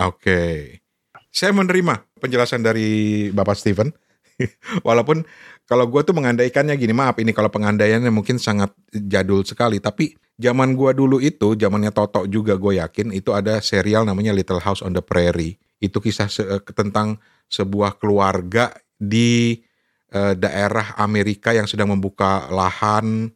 oke 0.00 0.18
okay. 0.18 0.80
saya 1.28 1.52
menerima 1.52 2.02
penjelasan 2.18 2.64
dari 2.64 3.28
bapak 3.30 3.54
Steven 3.54 3.92
walaupun 4.88 5.22
kalau 5.68 5.86
gue 5.86 6.02
tuh 6.02 6.16
mengandaikannya 6.16 6.74
gini 6.80 6.96
maaf 6.96 7.20
ini 7.20 7.36
kalau 7.36 7.52
pengandaiannya 7.52 8.08
mungkin 8.08 8.40
sangat 8.40 8.72
jadul 8.90 9.44
sekali 9.44 9.78
tapi 9.78 10.16
zaman 10.42 10.74
gue 10.74 10.90
dulu 10.90 11.22
itu 11.22 11.54
zamannya 11.54 11.94
Toto 11.94 12.26
juga 12.26 12.58
gue 12.58 12.82
yakin 12.82 13.14
itu 13.14 13.30
ada 13.30 13.62
serial 13.62 14.02
namanya 14.02 14.34
Little 14.34 14.58
House 14.58 14.82
on 14.82 14.90
the 14.90 15.00
Prairie. 15.00 15.62
Itu 15.78 16.02
kisah 16.02 16.26
se 16.26 16.42
tentang 16.74 17.22
sebuah 17.46 18.02
keluarga 18.02 18.74
di 18.98 19.62
uh, 20.10 20.34
daerah 20.34 20.98
Amerika 20.98 21.54
yang 21.54 21.70
sedang 21.70 21.94
membuka 21.94 22.50
lahan 22.50 23.30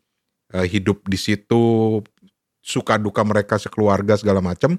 uh, 0.50 0.66
hidup 0.66 1.06
di 1.06 1.18
situ 1.18 2.02
suka 2.58 2.98
duka 2.98 3.22
mereka 3.22 3.62
sekeluarga 3.62 4.18
segala 4.18 4.42
macam 4.42 4.74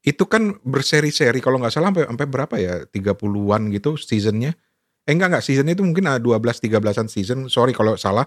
itu 0.00 0.24
kan 0.24 0.56
berseri-seri 0.64 1.44
kalau 1.44 1.60
nggak 1.60 1.72
salah 1.76 1.92
sampai 1.92 2.08
sampai 2.08 2.26
berapa 2.26 2.54
ya 2.56 2.74
30-an 2.88 3.68
gitu 3.68 4.00
seasonnya. 4.00 4.56
Eh 5.04 5.12
enggak 5.12 5.36
enggak 5.36 5.44
seasonnya 5.44 5.76
itu 5.76 5.84
mungkin 5.84 6.08
ada 6.08 6.16
12 6.16 6.40
13-an 6.40 7.08
season 7.12 7.38
sorry 7.52 7.76
kalau 7.76 8.00
salah. 8.00 8.24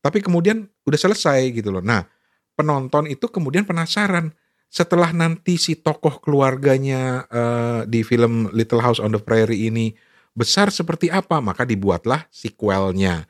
Tapi 0.00 0.24
kemudian 0.24 0.66
udah 0.88 0.98
selesai 0.98 1.52
gitu 1.52 1.68
loh. 1.68 1.84
Nah 1.84 2.08
penonton 2.54 3.08
itu 3.08 3.28
kemudian 3.28 3.64
penasaran 3.64 4.32
setelah 4.72 5.12
nanti 5.12 5.60
si 5.60 5.76
tokoh 5.76 6.16
keluarganya 6.24 7.28
uh, 7.28 7.80
di 7.84 8.00
film 8.00 8.48
Little 8.56 8.80
House 8.80 9.00
on 9.04 9.12
the 9.12 9.20
Prairie 9.20 9.68
ini 9.68 9.92
besar 10.32 10.72
seperti 10.72 11.12
apa, 11.12 11.44
maka 11.44 11.68
dibuatlah 11.68 12.24
sequelnya 12.32 13.28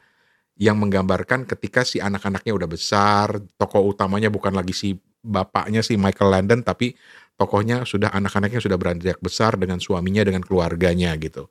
yang 0.55 0.79
menggambarkan 0.79 1.43
ketika 1.51 1.83
si 1.83 1.99
anak-anaknya 1.99 2.55
udah 2.55 2.69
besar, 2.71 3.43
tokoh 3.59 3.91
utamanya 3.91 4.31
bukan 4.31 4.55
lagi 4.55 4.71
si 4.71 4.95
bapaknya 5.19 5.83
si 5.83 5.99
Michael 5.99 6.31
Landon, 6.31 6.63
tapi 6.63 6.95
tokohnya 7.35 7.83
sudah 7.83 8.15
anak-anaknya 8.15 8.63
sudah 8.63 8.79
beranjak 8.79 9.19
besar 9.19 9.59
dengan 9.59 9.83
suaminya 9.83 10.23
dengan 10.23 10.47
keluarganya 10.47 11.11
gitu. 11.19 11.51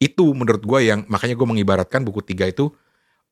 Itu 0.00 0.32
menurut 0.32 0.64
gue 0.64 0.80
yang 0.88 1.04
makanya 1.12 1.36
gue 1.36 1.48
mengibaratkan 1.48 2.00
buku 2.04 2.24
tiga 2.24 2.48
itu 2.48 2.72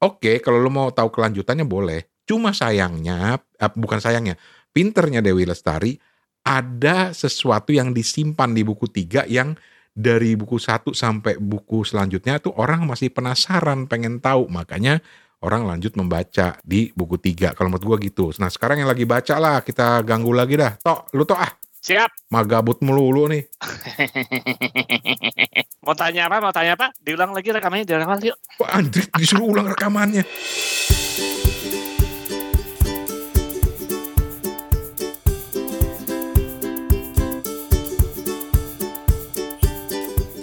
oke 0.05 0.21
okay, 0.21 0.37
kalau 0.45 0.61
lo 0.61 0.69
mau 0.69 0.93
tahu 0.93 1.09
kelanjutannya 1.09 1.65
boleh. 1.65 2.05
Cuma 2.25 2.57
sayangnya 2.57 3.37
eh, 3.61 3.73
bukan 3.77 4.01
sayangnya, 4.01 4.41
pinternya 4.73 5.21
Dewi 5.21 5.45
Lestari 5.45 6.01
ada 6.45 7.17
sesuatu 7.17 7.73
yang 7.73 7.97
disimpan 7.97 8.53
di 8.53 8.63
buku 8.65 8.87
tiga 8.93 9.25
yang 9.25 9.57
dari 9.95 10.35
buku 10.35 10.59
satu 10.59 10.91
sampai 10.93 11.39
buku 11.39 11.87
selanjutnya 11.87 12.43
tuh 12.43 12.51
orang 12.59 12.83
masih 12.85 13.15
penasaran 13.15 13.89
pengen 13.89 14.21
tahu. 14.21 14.53
Makanya 14.53 15.01
orang 15.41 15.65
lanjut 15.65 15.97
membaca 15.97 16.61
di 16.61 16.93
buku 16.93 17.17
tiga 17.17 17.57
kalau 17.57 17.73
menurut 17.73 17.87
gua 17.87 17.97
gitu. 18.01 18.33
Nah 18.41 18.51
sekarang 18.53 18.85
yang 18.85 18.91
lagi 18.91 19.09
baca 19.09 19.41
lah 19.41 19.65
kita 19.65 20.05
ganggu 20.05 20.37
lagi 20.37 20.61
dah. 20.61 20.77
Tok 20.81 21.09
lu 21.17 21.25
tok 21.25 21.41
ah? 21.41 21.53
Siap. 21.85 22.33
Magabut 22.33 22.81
melulu 22.81 23.29
nih. 23.29 23.45
Mau 25.85 25.93
tanya 25.93 26.33
apa 26.33 26.41
mau 26.41 26.49
tanya 26.49 26.81
apa? 26.81 26.97
Diulang 26.97 27.37
lagi 27.37 27.53
rekamannya 27.53 27.85
diulang 27.85 28.09
lagi 28.09 28.33
yuk. 28.33 28.41
Wah, 28.57 28.81
Andri 28.81 29.05
disuruh 29.21 29.45
ulang 29.45 29.69
rekamannya 29.69 30.25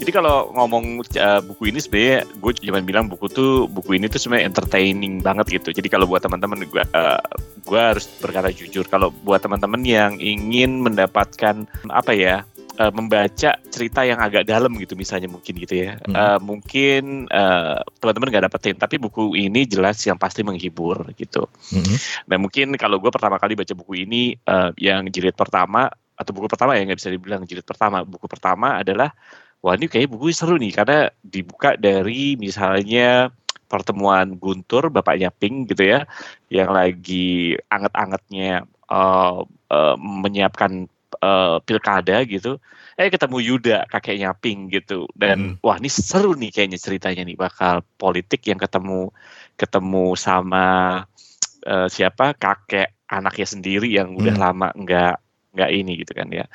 Jadi 0.02 0.12
kalau 0.18 0.50
ngomong 0.58 1.06
uh, 1.06 1.42
buku 1.46 1.70
ini 1.70 1.78
sebenarnya 1.78 2.26
gue 2.26 2.52
cuma 2.58 2.82
bilang 2.82 3.06
buku 3.06 3.30
tuh 3.30 3.70
buku 3.70 4.02
ini 4.02 4.10
tuh 4.10 4.18
sebenarnya 4.18 4.50
entertaining 4.50 5.22
banget 5.22 5.62
gitu. 5.62 5.70
Jadi 5.70 5.94
kalau 5.94 6.10
buat 6.10 6.26
teman-teman 6.26 6.66
gue 6.66 6.82
uh, 6.82 7.22
gue 7.62 7.78
harus 7.78 8.10
berkata 8.18 8.50
jujur 8.50 8.90
kalau 8.90 9.14
buat 9.22 9.46
teman-teman 9.46 9.86
yang 9.86 10.18
ingin 10.18 10.82
mendapatkan 10.82 11.70
apa 11.94 12.18
ya 12.18 12.42
uh, 12.82 12.90
membaca 12.90 13.62
cerita 13.70 14.02
yang 14.02 14.18
agak 14.18 14.50
dalam 14.50 14.74
gitu 14.82 14.98
misalnya 14.98 15.30
mungkin 15.30 15.54
gitu 15.62 15.86
ya 15.86 16.02
hmm. 16.02 16.16
uh, 16.18 16.40
mungkin 16.42 17.30
uh, 17.30 17.86
teman-teman 18.02 18.28
nggak 18.34 18.46
dapetin 18.50 18.76
tapi 18.82 18.98
buku 18.98 19.38
ini 19.38 19.70
jelas 19.70 20.02
yang 20.02 20.18
pasti 20.18 20.42
menghibur 20.42 21.14
gitu 21.14 21.46
hmm. 21.78 22.26
nah 22.26 22.42
mungkin 22.42 22.74
kalau 22.82 22.98
gue 22.98 23.14
pertama 23.14 23.38
kali 23.38 23.54
baca 23.54 23.74
buku 23.78 24.10
ini 24.10 24.34
uh, 24.50 24.74
yang 24.82 25.06
jilid 25.14 25.38
pertama 25.38 25.94
atau 26.18 26.32
buku 26.34 26.50
pertama 26.50 26.78
ya 26.78 26.86
nggak 26.86 27.00
bisa 27.02 27.10
dibilang 27.14 27.46
jilid 27.46 27.66
pertama 27.66 28.06
buku 28.06 28.26
pertama 28.30 28.78
adalah 28.82 29.14
wah 29.62 29.78
ini 29.78 29.86
kayak 29.88 30.10
buku 30.10 30.34
seru 30.34 30.58
nih 30.58 30.74
karena 30.74 31.10
dibuka 31.22 31.78
dari 31.78 32.36
misalnya 32.36 33.30
pertemuan 33.70 34.36
Guntur 34.36 34.92
bapaknya 34.92 35.32
Pink 35.32 35.72
gitu 35.72 35.88
ya 35.88 36.04
yang 36.52 36.76
lagi 36.76 37.56
anget-angetnya 37.72 38.68
uh, 38.92 39.48
uh, 39.48 39.96
menyiapkan 39.96 40.92
uh, 41.24 41.64
pilkada 41.64 42.28
gitu 42.28 42.60
eh 43.00 43.08
ketemu 43.08 43.38
Yuda 43.40 43.88
kakeknya 43.88 44.36
Pink 44.36 44.76
gitu 44.76 45.08
dan 45.16 45.56
hmm. 45.56 45.64
wah 45.64 45.80
ini 45.80 45.88
seru 45.88 46.36
nih 46.36 46.52
kayaknya 46.52 46.78
ceritanya 46.82 47.24
nih 47.24 47.40
bakal 47.40 47.86
politik 47.96 48.44
yang 48.52 48.60
ketemu 48.60 49.14
ketemu 49.56 50.18
sama 50.20 50.66
uh, 51.64 51.88
siapa 51.88 52.36
kakek 52.36 52.92
anaknya 53.08 53.48
sendiri 53.48 53.88
yang 53.88 54.18
udah 54.20 54.36
hmm. 54.36 54.44
lama 54.44 54.68
nggak 54.76 55.16
nggak 55.52 55.72
ini 55.72 56.00
gitu 56.00 56.16
kan 56.16 56.28
ya. 56.32 56.46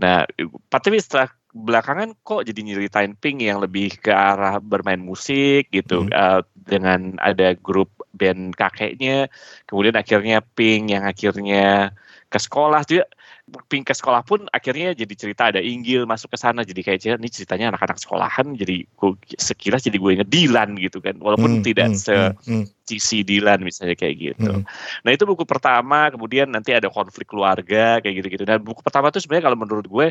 Nah, 0.00 0.24
tapi 0.72 0.96
setelah 0.96 1.28
belakangan 1.56 2.12
kok 2.22 2.44
jadi 2.44 2.60
nyeritain 2.60 3.16
Pink 3.16 3.40
yang 3.40 3.58
lebih 3.58 3.96
ke 3.96 4.12
arah 4.12 4.60
bermain 4.60 5.00
musik 5.00 5.72
gitu 5.72 6.04
hmm. 6.04 6.12
uh, 6.12 6.40
dengan 6.54 7.16
ada 7.24 7.56
grup 7.56 7.88
band 8.12 8.52
kakeknya. 8.54 9.32
Kemudian 9.64 9.96
akhirnya 9.96 10.44
Pink 10.44 10.92
yang 10.92 11.08
akhirnya 11.08 11.96
ke 12.28 12.38
sekolah. 12.38 12.84
Juga 12.84 13.08
Pink 13.48 13.88
ke 13.88 13.94
sekolah 13.96 14.20
pun 14.28 14.44
akhirnya 14.52 14.92
jadi 14.92 15.14
cerita 15.16 15.48
ada 15.48 15.60
Inggil 15.64 16.04
masuk 16.04 16.36
ke 16.36 16.38
sana. 16.38 16.68
Jadi 16.68 16.84
kayak 16.84 17.16
ini 17.16 17.32
ceritanya 17.32 17.72
anak-anak 17.72 17.96
sekolahan. 17.96 18.52
Jadi 18.52 18.84
gue 18.84 19.10
sekilas 19.40 19.88
jadi 19.88 19.96
gue 19.96 20.10
inget 20.20 20.28
Dilan 20.28 20.76
gitu 20.76 21.00
kan. 21.00 21.16
Walaupun 21.16 21.60
hmm, 21.60 21.64
tidak 21.64 21.96
hmm, 21.96 21.96
se 21.96 22.16
hmm, 22.44 22.64
CC 22.88 23.20
Dilan 23.20 23.60
misalnya 23.60 23.92
kayak 23.92 24.16
gitu. 24.16 24.48
Hmm. 24.48 24.64
Nah 25.04 25.10
itu 25.12 25.28
buku 25.28 25.44
pertama, 25.44 26.08
kemudian 26.08 26.48
nanti 26.48 26.72
ada 26.72 26.88
konflik 26.88 27.28
keluarga 27.28 28.00
kayak 28.00 28.24
gitu-gitu. 28.24 28.48
Dan 28.48 28.64
buku 28.64 28.80
pertama 28.80 29.12
itu 29.12 29.20
sebenarnya 29.20 29.44
kalau 29.52 29.58
menurut 29.60 29.86
gue 29.86 30.06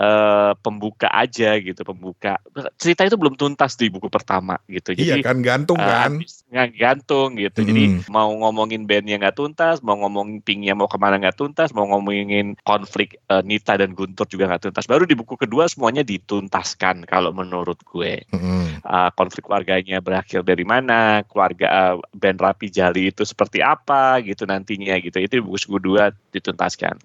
uh, 0.00 0.52
pembuka 0.64 1.12
aja 1.12 1.60
gitu, 1.60 1.84
pembuka. 1.84 2.40
Cerita 2.80 3.04
itu 3.04 3.20
belum 3.20 3.36
tuntas 3.36 3.76
di 3.76 3.92
buku 3.92 4.08
pertama 4.08 4.56
gitu. 4.72 4.96
Jadi, 4.96 5.20
iya 5.20 5.20
kan 5.20 5.44
gantung 5.44 5.76
uh, 5.76 5.84
kan? 5.84 6.24
Nggak 6.48 6.70
gantung 6.80 7.36
gitu. 7.36 7.60
Hmm. 7.60 7.68
Jadi 7.68 7.82
mau 8.08 8.32
ngomongin 8.32 8.88
band 8.88 9.04
yang 9.04 9.20
nggak 9.20 9.36
tuntas, 9.36 9.84
mau 9.84 10.00
ngomongin 10.00 10.40
Pinknya 10.40 10.72
mau 10.76 10.88
ke 10.88 10.96
mana 10.96 11.20
nggak 11.20 11.36
tuntas, 11.36 11.72
mau 11.76 11.84
ngomongin 11.88 12.56
konflik 12.64 13.20
uh, 13.28 13.44
Nita 13.44 13.76
dan 13.76 13.92
Guntur 13.92 14.24
juga 14.30 14.48
nggak 14.48 14.70
tuntas. 14.70 14.88
Baru 14.88 15.04
di 15.04 15.12
buku 15.12 15.36
kedua 15.36 15.68
semuanya 15.68 16.00
dituntaskan 16.00 17.04
kalau 17.04 17.34
menurut 17.34 17.80
gue. 17.84 18.24
Hmm. 18.32 18.80
Uh, 18.84 19.10
konflik 19.18 19.44
keluarganya 19.44 19.98
berakhir 20.00 20.46
dari 20.46 20.62
mana, 20.62 21.24
keluarga 21.26 21.66
uh, 21.68 21.96
band 22.14 22.38
Rapi 22.40 22.70
Jali 22.70 23.10
itu 23.10 23.26
seperti 23.26 23.60
apa 23.60 24.22
gitu 24.22 24.46
nantinya 24.46 24.96
gitu 25.02 25.18
itu 25.20 25.42
buku 25.42 25.78
dua 25.82 26.14
dituntaskan. 26.30 26.98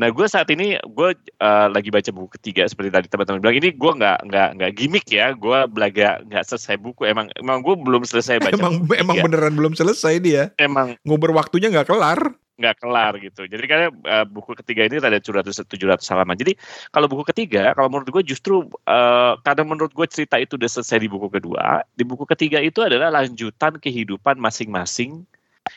Nah 0.00 0.08
gue 0.10 0.26
saat 0.26 0.48
ini 0.52 0.76
gue 0.80 1.10
uh, 1.40 1.68
lagi 1.70 1.92
baca 1.92 2.10
buku 2.12 2.36
ketiga 2.40 2.66
seperti 2.66 2.90
tadi 2.92 3.06
teman-teman 3.06 3.40
bilang 3.40 3.56
ini 3.56 3.68
gue 3.72 3.92
nggak 4.02 4.18
nggak 4.28 4.48
nggak 4.60 4.72
gimmick 4.76 5.06
ya 5.08 5.32
gue 5.36 5.58
belaga 5.68 6.20
nggak 6.26 6.44
selesai 6.44 6.76
buku 6.80 7.08
emang 7.08 7.28
emang 7.38 7.60
gue 7.60 7.74
belum 7.76 8.02
selesai 8.04 8.40
baca. 8.40 8.56
emang 8.56 8.84
emang 8.96 9.16
beneran 9.22 9.54
belum 9.54 9.72
selesai 9.76 10.18
dia. 10.20 10.50
Emang 10.56 10.96
ngobrol 11.04 11.36
waktunya 11.36 11.68
nggak 11.70 11.88
kelar. 11.88 12.36
Nggak 12.56 12.76
kelar 12.80 13.12
gitu. 13.20 13.44
Jadi 13.44 13.64
karena 13.68 13.86
uh, 13.92 14.24
buku 14.24 14.56
ketiga 14.64 14.88
ini 14.88 14.96
ada 14.96 15.20
700 15.20 15.68
700 15.68 16.00
halaman. 16.12 16.36
Jadi 16.40 16.56
kalau 16.88 17.06
buku 17.06 17.28
ketiga, 17.28 17.76
kalau 17.76 17.92
menurut 17.92 18.08
gue 18.08 18.24
justru 18.24 18.64
uh, 18.88 19.36
karena 19.44 19.62
menurut 19.68 19.92
gue 19.92 20.06
cerita 20.08 20.40
itu 20.40 20.56
udah 20.56 20.68
selesai 20.68 20.98
di 21.04 21.08
buku 21.08 21.28
kedua, 21.28 21.84
di 21.92 22.04
buku 22.08 22.24
ketiga 22.24 22.58
itu 22.64 22.80
adalah 22.80 23.12
lanjutan 23.12 23.76
kehidupan 23.76 24.40
masing-masing 24.40 25.28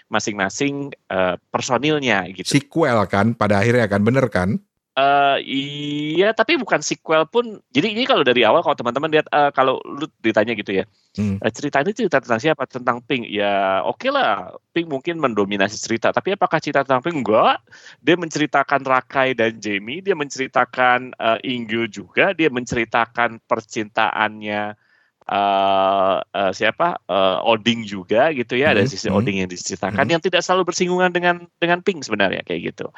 masing-masing 0.08 0.94
uh, 1.10 1.36
personilnya 1.50 2.24
gitu. 2.32 2.46
Sequel 2.46 3.04
kan 3.10 3.34
pada 3.34 3.60
akhirnya 3.60 3.90
kan 3.90 4.02
bener 4.06 4.30
kan? 4.30 4.62
Uh, 5.00 5.40
iya, 5.48 6.36
tapi 6.36 6.60
bukan 6.60 6.84
sequel 6.84 7.24
pun. 7.24 7.64
Jadi 7.72 7.96
ini 7.96 8.04
kalau 8.04 8.28
dari 8.28 8.44
awal 8.44 8.60
kalau 8.60 8.76
teman-teman 8.76 9.08
lihat 9.16 9.32
uh, 9.32 9.48
kalau 9.56 9.80
lu 9.88 10.12
ditanya 10.20 10.52
gitu 10.60 10.76
ya, 10.76 10.84
hmm. 11.16 11.40
uh, 11.40 11.52
cerita 11.56 11.80
ini 11.80 11.96
cerita 11.96 12.20
tentang 12.20 12.42
siapa? 12.44 12.68
Tentang 12.68 13.00
Pink. 13.08 13.24
Ya 13.32 13.80
oke 13.88 13.96
okay 13.96 14.10
lah, 14.12 14.52
Pink 14.76 14.92
mungkin 14.92 15.24
mendominasi 15.24 15.80
cerita. 15.80 16.12
Tapi 16.12 16.36
apakah 16.36 16.60
cerita 16.60 16.84
tentang 16.84 17.00
Pink? 17.00 17.24
Enggak. 17.24 17.64
Dia 18.04 18.20
menceritakan 18.20 18.82
Rakai 18.84 19.40
dan 19.40 19.56
Jamie. 19.64 20.04
Dia 20.04 20.20
menceritakan 20.20 21.16
uh, 21.16 21.40
Inggil 21.48 21.88
juga. 21.88 22.36
Dia 22.36 22.52
menceritakan 22.52 23.40
percintaannya 23.48 24.89
uh, 25.30 26.18
uh, 26.26 26.52
siapa 26.52 26.98
uh, 27.06 27.46
Oding 27.46 27.86
juga 27.86 28.34
gitu 28.34 28.58
ya 28.58 28.74
ada 28.74 28.84
hmm, 28.84 28.92
sisi 28.92 29.08
hmm. 29.08 29.18
Oding 29.18 29.38
yang 29.46 29.50
diceritakan 29.50 30.04
hmm. 30.04 30.14
yang 30.18 30.22
tidak 30.22 30.42
selalu 30.42 30.74
bersinggungan 30.74 31.14
dengan 31.14 31.46
dengan 31.62 31.80
Pink 31.86 32.04
sebenarnya 32.04 32.42
kayak 32.44 32.74
gitu. 32.74 32.90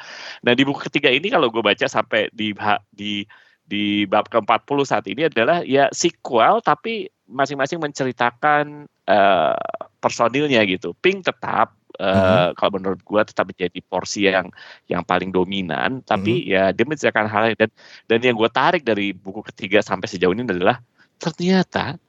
Nah 0.47 0.55
di 0.55 0.63
buku 0.63 0.87
ketiga 0.87 1.11
ini 1.11 1.27
kalau 1.27 1.51
gue 1.51 1.61
baca 1.61 1.85
sampai 1.85 2.31
di 2.31 2.55
di 2.95 3.27
di 3.67 4.03
bab 4.03 4.27
ke-40 4.27 4.77
saat 4.83 5.05
ini 5.07 5.31
adalah 5.31 5.63
ya 5.63 5.87
sequel 5.91 6.59
tapi 6.63 7.07
masing-masing 7.31 7.79
menceritakan 7.79 8.87
uh, 9.07 9.59
personilnya 9.99 10.63
gitu. 10.65 10.95
Pink 11.03 11.27
tetap 11.27 11.75
Uh, 11.99 12.07
hmm. 12.07 12.49
kalau 12.55 12.79
menurut 12.79 13.03
gue 13.03 13.21
tetap 13.29 13.51
menjadi 13.51 13.79
porsi 13.85 14.25
yang 14.25 14.47
yang 14.87 15.03
paling 15.03 15.27
dominan 15.29 15.99
tapi 16.07 16.39
hmm. 16.39 16.47
ya 16.47 16.63
dia 16.71 16.87
menceritakan 16.87 17.27
hal 17.27 17.51
dan 17.59 17.69
dan 18.07 18.19
yang 18.23 18.39
gue 18.39 18.47
tarik 18.47 18.87
dari 18.87 19.11
buku 19.11 19.43
ketiga 19.51 19.83
sampai 19.83 20.07
sejauh 20.07 20.31
ini 20.31 20.47
adalah 20.47 20.79
ternyata 21.19 21.99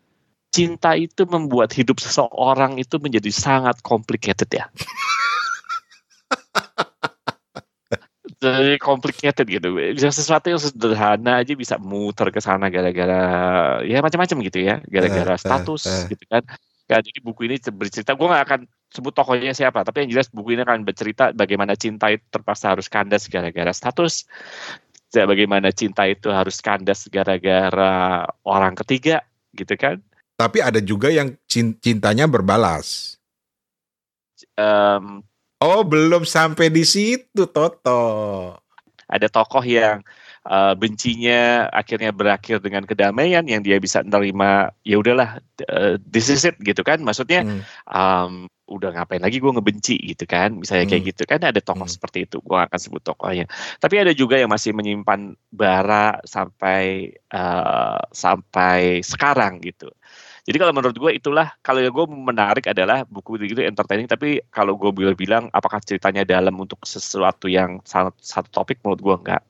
cinta 0.53 0.93
itu 0.95 1.25
membuat 1.25 1.73
hidup 1.73 1.97
seseorang 1.99 2.77
itu 2.77 3.01
menjadi 3.01 3.33
sangat 3.33 3.81
complicated 3.81 4.53
ya. 4.53 4.69
Jadi 8.43 8.75
complicated 8.83 9.47
gitu. 9.47 9.71
Bisa 9.73 10.11
sesuatu 10.11 10.51
yang 10.51 10.59
sederhana 10.59 11.47
aja 11.47 11.55
bisa 11.55 11.79
muter 11.79 12.35
ke 12.35 12.43
sana 12.43 12.67
gara-gara 12.75 13.23
ya 13.87 14.03
macam-macam 14.03 14.37
gitu 14.51 14.59
ya, 14.67 14.83
gara-gara 14.91 15.35
eh, 15.35 15.39
eh, 15.39 15.43
status 15.43 15.83
uh, 15.87 15.91
uh. 15.91 16.05
gitu 16.11 16.25
kan. 16.27 16.43
Ya, 16.91 16.99
jadi 16.99 17.23
buku 17.23 17.47
ini 17.47 17.57
bercerita, 17.63 18.13
gue 18.19 18.27
gak 18.27 18.45
akan 18.51 18.61
sebut 18.91 19.15
tokohnya 19.15 19.55
siapa, 19.55 19.87
tapi 19.87 20.05
yang 20.05 20.19
jelas 20.19 20.29
buku 20.29 20.59
ini 20.59 20.67
akan 20.67 20.83
bercerita 20.85 21.31
bagaimana 21.33 21.79
cinta 21.79 22.11
itu 22.13 22.27
terpaksa 22.29 22.75
harus 22.75 22.91
kandas 22.91 23.31
gara-gara 23.31 23.71
status, 23.73 24.27
bagaimana 25.15 25.73
cinta 25.73 26.05
itu 26.05 26.29
harus 26.29 26.61
kandas 26.61 27.09
gara-gara 27.09 28.27
orang 28.45 28.77
ketiga, 28.77 29.25
gitu 29.57 29.73
kan. 29.79 30.03
Tapi 30.37 30.59
ada 30.59 30.81
juga 30.83 31.13
yang 31.13 31.37
cintanya 31.49 32.27
berbalas. 32.27 33.19
Um, 34.59 35.23
oh, 35.63 35.83
belum 35.87 36.27
sampai 36.27 36.73
di 36.73 36.83
situ, 36.83 37.47
Toto. 37.47 38.03
Ada 39.07 39.29
tokoh 39.29 39.63
yang 39.63 40.01
uh, 40.47 40.75
bencinya 40.75 41.71
akhirnya 41.71 42.11
berakhir 42.11 42.59
dengan 42.63 42.83
kedamaian 42.87 43.47
yang 43.47 43.63
dia 43.63 43.79
bisa 43.79 44.03
menerima 44.03 44.75
ya 44.83 44.97
udahlah 44.99 45.39
uh, 45.71 45.95
this 46.03 46.33
is 46.33 46.43
it 46.43 46.59
gitu 46.63 46.83
kan 46.83 47.03
maksudnya 47.03 47.47
hmm. 47.47 47.63
um, 47.91 48.33
udah 48.73 48.95
ngapain 48.97 49.21
lagi 49.21 49.37
gue 49.37 49.53
ngebenci 49.53 50.01
gitu 50.01 50.25
kan 50.25 50.57
misalnya 50.57 50.89
hmm. 50.89 50.93
kayak 50.97 51.05
gitu 51.13 51.23
kan 51.29 51.41
ada 51.45 51.61
tokoh 51.61 51.85
hmm. 51.85 51.95
seperti 51.95 52.25
itu 52.25 52.41
gue 52.41 52.59
akan 52.59 52.79
sebut 52.79 53.03
tokohnya 53.05 53.47
tapi 53.79 54.01
ada 54.01 54.17
juga 54.17 54.41
yang 54.41 54.49
masih 54.49 54.73
menyimpan 54.73 55.37
bara 55.53 56.19
sampai 56.25 57.13
uh, 57.35 58.01
sampai 58.11 59.05
sekarang 59.05 59.61
gitu 59.61 59.93
jadi 60.43 60.59
kalau 60.59 60.75
menurut 60.75 60.99
gue 60.99 61.13
itulah 61.15 61.55
kalau 61.63 61.79
yang 61.79 61.95
gue 61.95 62.03
menarik 62.11 62.67
adalah 62.67 63.07
buku 63.07 63.39
itu 63.47 63.63
entertaining 63.63 64.11
tapi 64.11 64.43
kalau 64.51 64.75
gue 64.75 64.91
bilang 65.15 65.47
apakah 65.55 65.79
ceritanya 65.79 66.27
dalam 66.27 66.59
untuk 66.59 66.83
sesuatu 66.83 67.47
yang 67.47 67.79
satu 67.87 68.51
topik 68.51 68.83
menurut 68.83 68.99
gue 68.99 69.15
enggak. 69.23 69.43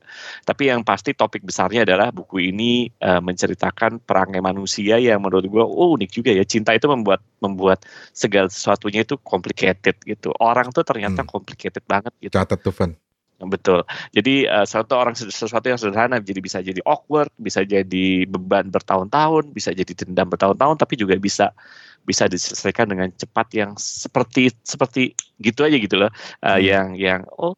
Tapi 0.44 0.68
yang 0.68 0.84
pasti 0.84 1.16
topik 1.16 1.48
besarnya 1.48 1.88
adalah 1.88 2.12
buku 2.12 2.52
ini 2.52 2.92
uh, 3.00 3.24
menceritakan 3.24 4.04
perangai 4.04 4.44
manusia 4.44 5.00
yang 5.00 5.24
menurut 5.24 5.48
gue 5.48 5.64
oh 5.64 5.96
unik 5.96 6.10
juga 6.12 6.30
ya 6.36 6.44
cinta 6.44 6.76
itu 6.76 6.84
membuat 6.84 7.24
membuat 7.40 7.88
segala 8.12 8.52
sesuatunya 8.52 9.08
itu 9.08 9.16
complicated 9.24 9.96
gitu. 10.04 10.28
Orang 10.44 10.76
tuh 10.76 10.84
ternyata 10.84 11.24
hmm. 11.24 11.30
complicated 11.32 11.88
banget 11.88 12.12
gitu. 12.20 12.36
Catat 12.36 12.60
tuh 12.60 12.74
Van. 12.76 12.92
Betul. 13.42 13.82
Jadi 14.14 14.46
uh, 14.46 14.62
satu 14.62 14.94
orang 14.94 15.18
sesuatu 15.18 15.66
yang 15.66 15.78
sederhana 15.80 16.22
jadi 16.22 16.38
bisa 16.38 16.62
jadi 16.62 16.78
awkward, 16.86 17.30
bisa 17.38 17.66
jadi 17.66 18.26
beban 18.30 18.70
bertahun-tahun, 18.70 19.50
bisa 19.50 19.74
jadi 19.74 19.92
dendam 20.06 20.30
bertahun-tahun, 20.30 20.76
tapi 20.78 20.94
juga 20.94 21.18
bisa 21.18 21.50
bisa 22.02 22.26
diselesaikan 22.26 22.90
dengan 22.90 23.08
cepat 23.14 23.46
yang 23.54 23.70
seperti 23.78 24.50
seperti 24.66 25.14
gitu 25.42 25.66
aja 25.66 25.76
gitu 25.78 25.96
loh. 25.98 26.10
Uh, 26.42 26.58
hmm. 26.58 26.62
Yang 26.62 26.86
yang 26.98 27.20
oh 27.38 27.54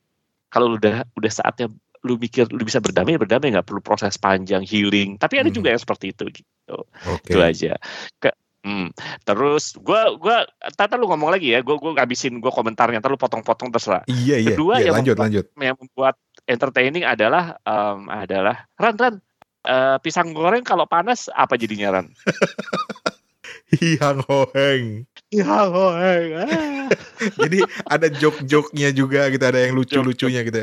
kalau 0.49 0.79
udah 0.79 1.05
udah 1.19 1.33
saatnya 1.33 1.69
lu 2.05 2.21
mikir 2.21 2.45
lu 2.53 2.63
bisa 2.69 2.85
berdamai 2.85 3.17
berdamai 3.17 3.57
nggak 3.57 3.65
perlu 3.65 3.81
proses 3.81 4.21
panjang 4.21 4.61
healing 4.61 5.17
tapi 5.17 5.41
ada 5.41 5.49
hmm. 5.49 5.57
juga 5.57 5.73
yang 5.73 5.81
seperti 5.81 6.13
itu 6.13 6.25
gitu 6.29 6.77
okay. 7.01 7.33
itu 7.33 7.39
aja 7.41 7.73
ke 8.21 8.29
Hmm. 8.65 8.89
Terus 9.29 9.77
gue 9.77 10.03
gua 10.17 10.49
tata 10.73 10.97
lu 10.97 11.05
ngomong 11.05 11.29
lagi 11.29 11.53
ya, 11.53 11.61
gue 11.61 11.77
gue 11.77 11.93
ngabisin 11.93 12.41
gue 12.41 12.49
komentarnya, 12.49 13.05
ntar 13.05 13.13
lu 13.13 13.21
potong-potong 13.21 13.69
terserah. 13.69 14.09
Iya 14.09 14.41
iya. 14.41 14.57
Kedua 14.57 14.81
iya, 14.81 14.89
yang 14.89 14.97
lanjut 15.05 15.17
membuat, 15.21 15.25
lanjut. 15.29 15.45
Yang 15.61 15.77
membuat 15.85 16.15
entertaining 16.49 17.05
adalah 17.05 17.61
um, 17.69 18.09
adalah 18.09 18.65
Ran 18.81 18.97
Ran 18.97 19.15
uh, 19.69 20.01
pisang 20.01 20.33
goreng 20.33 20.65
kalau 20.65 20.89
panas 20.89 21.29
apa 21.37 21.61
jadinya 21.61 22.01
Ran? 22.01 22.09
Hiang 23.75 24.25
hoeng. 24.25 25.05
Hiang 25.29 25.71
hoeng. 25.73 26.29
Ah. 26.41 26.89
Jadi 27.45 27.59
ada 27.85 28.07
jok-joknya 28.09 28.97
juga 28.97 29.29
gitu, 29.29 29.45
ada 29.45 29.61
yang 29.61 29.77
lucu-lucunya 29.77 30.41
gitu. 30.47 30.61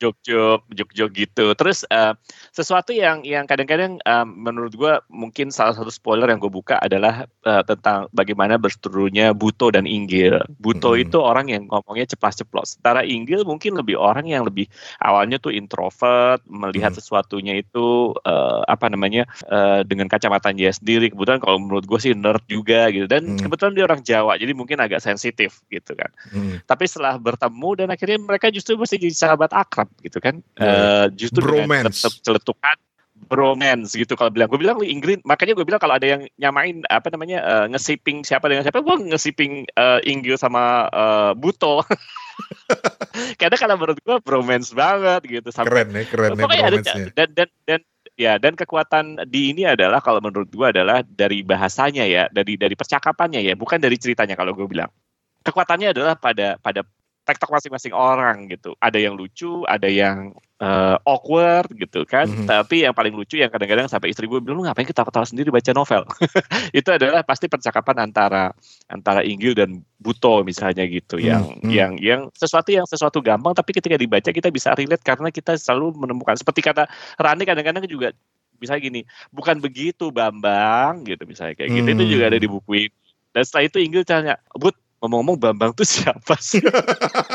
Jok-jok, 0.00 0.64
jok-jok 0.72 1.10
gitu. 1.12 1.52
Terus 1.52 1.84
uh, 1.92 2.16
sesuatu 2.56 2.96
yang 2.96 3.20
yang 3.20 3.44
kadang-kadang 3.44 4.00
um, 4.08 4.26
menurut 4.32 4.72
gue 4.72 4.96
mungkin 5.12 5.52
salah 5.52 5.76
satu 5.76 5.92
spoiler 5.92 6.24
yang 6.24 6.40
gue 6.40 6.48
buka 6.48 6.80
adalah 6.80 7.28
uh, 7.44 7.60
tentang 7.68 8.08
bagaimana 8.16 8.56
berseterunya 8.56 9.36
Buto 9.36 9.68
dan 9.68 9.84
Inggil. 9.84 10.40
Buto 10.56 10.96
hmm. 10.96 11.04
itu 11.04 11.20
orang 11.20 11.52
yang 11.52 11.68
ngomongnya 11.68 12.08
ceplas-ceplos. 12.16 12.80
Sementara 12.80 13.04
Inggil 13.04 13.44
mungkin 13.44 13.76
lebih 13.76 14.00
orang 14.00 14.24
yang 14.24 14.48
lebih 14.48 14.72
awalnya 15.04 15.36
tuh 15.36 15.52
introvert, 15.52 16.40
melihat 16.48 16.96
hmm. 16.96 16.98
sesuatunya 17.04 17.60
itu 17.60 18.16
uh, 18.24 18.64
apa 18.64 18.88
namanya 18.88 19.28
uh, 19.52 19.84
dengan 19.84 20.08
kacamata 20.08 20.48
dia 20.56 20.72
sendiri. 20.72 21.12
Kebetulan 21.12 21.44
kalau 21.44 21.60
menurut 21.60 21.84
gue 21.84 22.00
sih 22.00 22.16
nerd 22.16 22.40
juga 22.48 22.88
gitu. 22.88 23.04
Dan 23.04 23.36
hmm. 23.36 23.44
kebetulan 23.44 23.76
dia 23.76 23.84
orang 23.84 24.00
Jawa, 24.00 24.40
jadi 24.40 24.56
mungkin 24.56 24.80
agak 24.80 25.04
sensitif 25.04 25.60
gitu 25.68 25.92
kan. 25.92 26.08
Hmm. 26.32 26.56
Tapi 26.64 26.88
setelah 26.88 27.20
bertemu 27.20 27.84
dan 27.84 27.88
akhirnya 27.92 28.16
mereka 28.16 28.48
justru 28.48 28.80
mesti 28.80 28.96
jadi 28.96 29.12
sahabat 29.12 29.52
akrab 29.52 29.89
gitu 30.00 30.18
kan. 30.22 30.40
Yeah. 30.56 31.06
Uh, 31.06 31.06
justru 31.12 31.42
Bromance. 31.42 32.00
dengan 32.02 32.14
celetukan 32.22 32.76
bromance 33.20 33.92
gitu 33.92 34.16
kalau 34.16 34.32
bilang 34.32 34.48
gue 34.48 34.56
bilang 34.56 34.80
Inggris 34.80 35.20
makanya 35.28 35.52
gue 35.52 35.66
bilang 35.68 35.82
kalau 35.82 36.00
ada 36.00 36.06
yang 36.08 36.22
nyamain 36.40 36.80
apa 36.88 37.12
namanya 37.12 37.44
uh, 37.44 37.66
ngesiping 37.68 38.24
siapa 38.24 38.48
dengan 38.48 38.64
siapa 38.64 38.80
gue 38.80 38.96
ngesiping 39.12 39.68
uh, 39.76 40.00
Inggris 40.08 40.40
sama 40.40 40.88
uh, 40.88 41.32
Buto 41.36 41.84
karena 43.40 43.56
kalau 43.60 43.76
menurut 43.76 44.00
gue 44.00 44.16
bromance 44.24 44.72
banget 44.72 45.22
gitu 45.28 45.48
sampai, 45.52 45.84
keren 45.84 45.88
ya 45.92 46.04
keren 46.08 46.30
ya 46.40 46.46
ada, 46.64 46.80
dan 47.12 47.28
dan 47.36 47.48
dan 47.68 47.80
ya 48.16 48.32
dan 48.40 48.56
kekuatan 48.56 49.28
di 49.28 49.52
ini 49.52 49.68
adalah 49.68 50.00
kalau 50.00 50.24
menurut 50.24 50.48
gue 50.48 50.66
adalah 50.66 51.04
dari 51.04 51.44
bahasanya 51.44 52.08
ya 52.08 52.26
dari 52.32 52.56
dari 52.56 52.72
percakapannya 52.72 53.44
ya 53.44 53.52
bukan 53.52 53.76
dari 53.76 54.00
ceritanya 54.00 54.34
kalau 54.34 54.56
gue 54.56 54.64
bilang 54.64 54.88
kekuatannya 55.44 55.92
adalah 55.92 56.16
pada 56.16 56.56
pada 56.60 56.84
TikTok 57.30 57.54
masing-masing 57.54 57.94
orang 57.94 58.50
gitu. 58.50 58.74
Ada 58.82 58.98
yang 58.98 59.14
lucu, 59.14 59.62
ada 59.70 59.86
yang 59.86 60.34
uh, 60.58 60.98
awkward 61.06 61.70
gitu 61.78 62.02
kan. 62.02 62.26
Mm 62.26 62.44
-hmm. 62.44 62.48
Tapi 62.50 62.82
yang 62.82 62.94
paling 62.94 63.14
lucu 63.14 63.38
yang 63.38 63.48
kadang-kadang 63.48 63.86
sampai 63.86 64.10
istri 64.10 64.26
gue 64.26 64.42
bilang 64.42 64.58
lu 64.60 64.64
ngapain 64.66 64.84
ketawa-ketawa 64.84 65.26
sendiri 65.26 65.48
baca 65.54 65.70
novel. 65.70 66.02
itu 66.78 66.88
adalah 66.90 67.22
pasti 67.22 67.46
percakapan 67.46 68.10
antara 68.10 68.50
antara 68.90 69.22
Inggil 69.22 69.54
dan 69.54 69.80
Buto 70.00 70.42
misalnya 70.42 70.84
gitu 70.90 71.16
mm 71.16 71.22
-hmm. 71.22 71.30
yang 71.30 71.42
mhm. 71.46 71.70
yang 71.70 71.92
yang 72.00 72.20
sesuatu 72.34 72.74
yang 72.74 72.84
sesuatu 72.84 73.22
gampang 73.22 73.52
tapi 73.52 73.76
ketika 73.76 73.94
dibaca 73.94 74.30
kita 74.32 74.48
bisa 74.48 74.72
relate 74.74 75.04
karena 75.04 75.28
kita 75.28 75.54
selalu 75.54 75.94
menemukan 75.94 76.34
seperti 76.34 76.64
kata 76.64 76.88
Rani 77.20 77.44
kadang-kadang 77.46 77.84
juga 77.86 78.10
bisa 78.60 78.76
gini, 78.76 79.08
bukan 79.32 79.56
begitu 79.56 80.12
Bambang 80.12 81.08
gitu 81.08 81.24
misalnya 81.24 81.56
kayak 81.56 81.72
gitu. 81.72 81.80
Mm 81.80 81.96
-hmm. 81.96 82.04
Itu 82.04 82.12
juga 82.12 82.24
ada 82.28 82.38
di 82.38 82.48
buku 82.48 82.70
ini. 82.76 82.88
Dan 83.30 83.42
setelah 83.46 83.64
itu 83.70 83.78
Inggil 83.80 84.02
tanya, 84.04 84.36
"But, 84.52 84.76
ngomong-ngomong 85.00 85.36
Bambang 85.40 85.72
tuh 85.72 85.88
siapa 85.88 86.36
sih? 86.38 86.60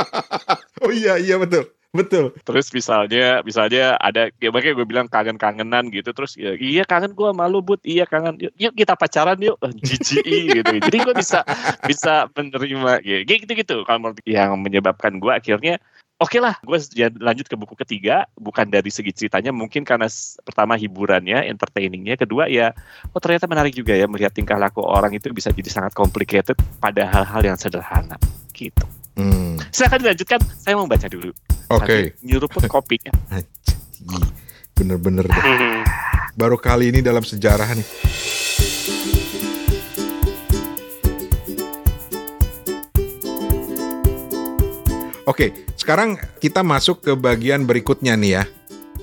oh 0.86 0.92
iya 0.94 1.18
iya 1.18 1.36
betul 1.42 1.70
betul. 1.96 2.36
Terus 2.44 2.68
misalnya, 2.76 3.40
misalnya 3.42 3.96
ada, 4.04 4.28
ya 4.44 4.52
makanya 4.52 4.84
gue 4.84 4.88
bilang 4.88 5.08
kangen-kangenan 5.08 5.88
gitu. 5.96 6.12
Terus 6.12 6.36
ya, 6.36 6.60
iya 6.60 6.84
kangen 6.84 7.16
gue 7.16 7.30
malu 7.32 7.64
but, 7.64 7.80
iya 7.88 8.04
kangen. 8.04 8.36
Yuk, 8.38 8.54
yuk 8.60 8.74
kita 8.76 9.00
pacaran 9.00 9.40
yuk, 9.40 9.56
GGI 9.64 10.40
gitu. 10.60 10.74
Jadi 10.84 10.98
gue 11.00 11.16
bisa 11.16 11.48
bisa 11.88 12.28
menerima 12.36 13.00
ya, 13.02 13.24
gitu 13.24 13.52
gitu. 13.56 13.88
Kalau 13.88 14.12
yang 14.28 14.60
menyebabkan 14.60 15.18
gue 15.24 15.32
akhirnya 15.32 15.80
Oke 16.16 16.40
okay 16.40 16.48
lah, 16.48 16.56
gue 16.64 16.80
lanjut 17.20 17.44
ke 17.44 17.60
buku 17.60 17.76
ketiga, 17.76 18.24
bukan 18.40 18.72
dari 18.72 18.88
segi 18.88 19.12
ceritanya, 19.12 19.52
mungkin 19.52 19.84
karena 19.84 20.08
pertama 20.48 20.80
hiburannya, 20.80 21.44
entertainingnya, 21.52 22.16
kedua 22.16 22.48
ya, 22.48 22.72
oh 23.12 23.20
ternyata 23.20 23.52
menarik 23.52 23.76
juga 23.76 23.92
ya 24.00 24.08
melihat 24.08 24.32
tingkah 24.32 24.56
laku 24.56 24.80
orang 24.80 25.12
itu 25.12 25.28
bisa 25.36 25.52
jadi 25.52 25.68
sangat 25.68 25.92
complicated 25.92 26.56
pada 26.80 27.04
hal-hal 27.12 27.44
yang 27.44 27.60
sederhana, 27.60 28.16
gitu. 28.56 28.88
Hmm. 29.20 29.60
Silahkan 29.76 30.00
dilanjutkan, 30.00 30.40
saya 30.56 30.80
mau 30.80 30.88
baca 30.88 31.04
dulu. 31.12 31.36
Oke. 31.76 31.84
Okay. 31.84 32.02
Nyuruput 32.24 32.64
kopinya. 32.72 33.12
Bener-bener 34.80 35.28
deh. 35.28 35.84
Baru 36.40 36.56
kali 36.56 36.96
ini 36.96 37.04
dalam 37.04 37.28
sejarah 37.28 37.76
nih. 37.76 37.88
Oke, 45.26 45.65
sekarang 45.86 46.18
kita 46.42 46.66
masuk 46.66 47.06
ke 47.06 47.14
bagian 47.14 47.70
berikutnya 47.70 48.18
nih 48.18 48.42
ya. 48.42 48.44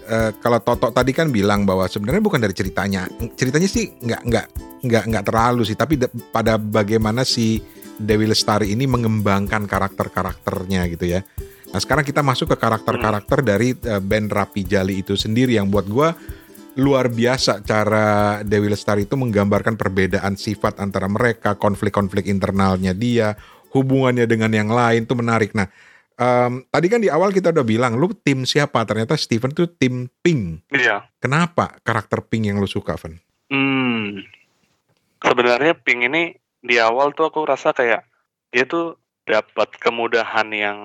Uh, 0.03 0.35
kalau 0.43 0.59
Toto 0.59 0.91
tadi 0.91 1.15
kan 1.15 1.31
bilang 1.31 1.63
bahwa 1.63 1.87
sebenarnya 1.87 2.19
bukan 2.19 2.43
dari 2.43 2.51
ceritanya. 2.59 3.07
Ceritanya 3.39 3.71
sih 3.71 3.95
nggak 4.03 4.23
nggak 4.27 4.47
nggak 4.83 5.05
nggak 5.07 5.25
terlalu 5.31 5.63
sih, 5.63 5.79
tapi 5.79 5.95
pada 6.35 6.59
bagaimana 6.59 7.23
si 7.23 7.63
Dewi 8.03 8.27
Lestari 8.27 8.75
ini 8.75 8.91
mengembangkan 8.91 9.71
karakter-karakternya 9.71 10.91
gitu 10.91 11.07
ya. 11.07 11.23
Nah 11.71 11.79
sekarang 11.79 12.03
kita 12.03 12.19
masuk 12.19 12.51
ke 12.51 12.57
karakter-karakter 12.59 13.47
dari 13.47 13.79
uh, 13.87 14.03
band 14.03 14.35
Rapi 14.35 14.67
Jali 14.67 15.07
itu 15.07 15.15
sendiri 15.15 15.55
yang 15.55 15.71
buat 15.71 15.87
gue 15.87 16.11
luar 16.83 17.15
biasa 17.15 17.63
cara 17.63 18.43
Dewi 18.43 18.75
Lestari 18.75 19.07
itu 19.07 19.15
menggambarkan 19.15 19.79
perbedaan 19.79 20.35
sifat 20.35 20.83
antara 20.83 21.07
mereka, 21.07 21.55
konflik-konflik 21.55 22.27
internalnya 22.27 22.91
dia, 22.91 23.39
hubungannya 23.71 24.27
dengan 24.27 24.51
yang 24.51 24.67
lain 24.67 25.07
tuh 25.07 25.15
menarik. 25.15 25.55
Nah 25.55 25.71
Um, 26.19 26.65
tadi 26.69 26.87
kan 26.93 27.01
di 27.01 27.09
awal 27.09 27.33
kita 27.33 27.51
udah 27.51 27.67
bilang 27.67 27.97
lu 27.97 28.13
tim 28.13 28.45
siapa? 28.45 28.85
Ternyata 28.85 29.17
Steven 29.17 29.53
tuh 29.53 29.71
tim 29.71 30.09
Pink. 30.21 30.69
Iya. 30.73 31.09
Kenapa 31.19 31.79
karakter 31.83 32.23
Pink 32.27 32.53
yang 32.53 32.61
lu 32.61 32.69
suka, 32.69 32.97
Van? 33.01 33.17
Hmm. 33.49 34.25
Sebenarnya 35.23 35.79
Pink 35.79 36.09
ini 36.09 36.37
di 36.63 36.77
awal 36.79 37.15
tuh 37.15 37.31
aku 37.31 37.47
rasa 37.47 37.75
kayak 37.75 38.07
dia 38.53 38.69
tuh 38.69 38.99
dapat 39.25 39.73
kemudahan 39.79 40.51
yang 40.53 40.79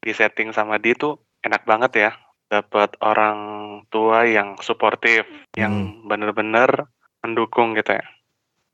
di 0.00 0.14
setting 0.16 0.54
sama 0.54 0.80
dia 0.80 0.96
tuh 0.96 1.20
enak 1.44 1.62
banget 1.68 1.92
ya. 2.08 2.10
Dapat 2.50 2.98
orang 2.98 3.38
tua 3.94 4.26
yang 4.26 4.58
suportif, 4.58 5.22
hmm. 5.26 5.58
yang 5.60 5.74
bener-bener 6.06 6.90
mendukung 7.22 7.78
gitu 7.78 7.94
ya. 7.94 8.06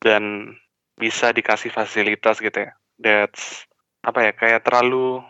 Dan 0.00 0.54
bisa 0.96 1.30
dikasih 1.36 1.68
fasilitas 1.68 2.40
gitu 2.40 2.56
ya. 2.56 2.72
That's 2.96 3.68
apa 4.06 4.30
ya 4.30 4.32
kayak 4.32 4.64
terlalu 4.64 5.20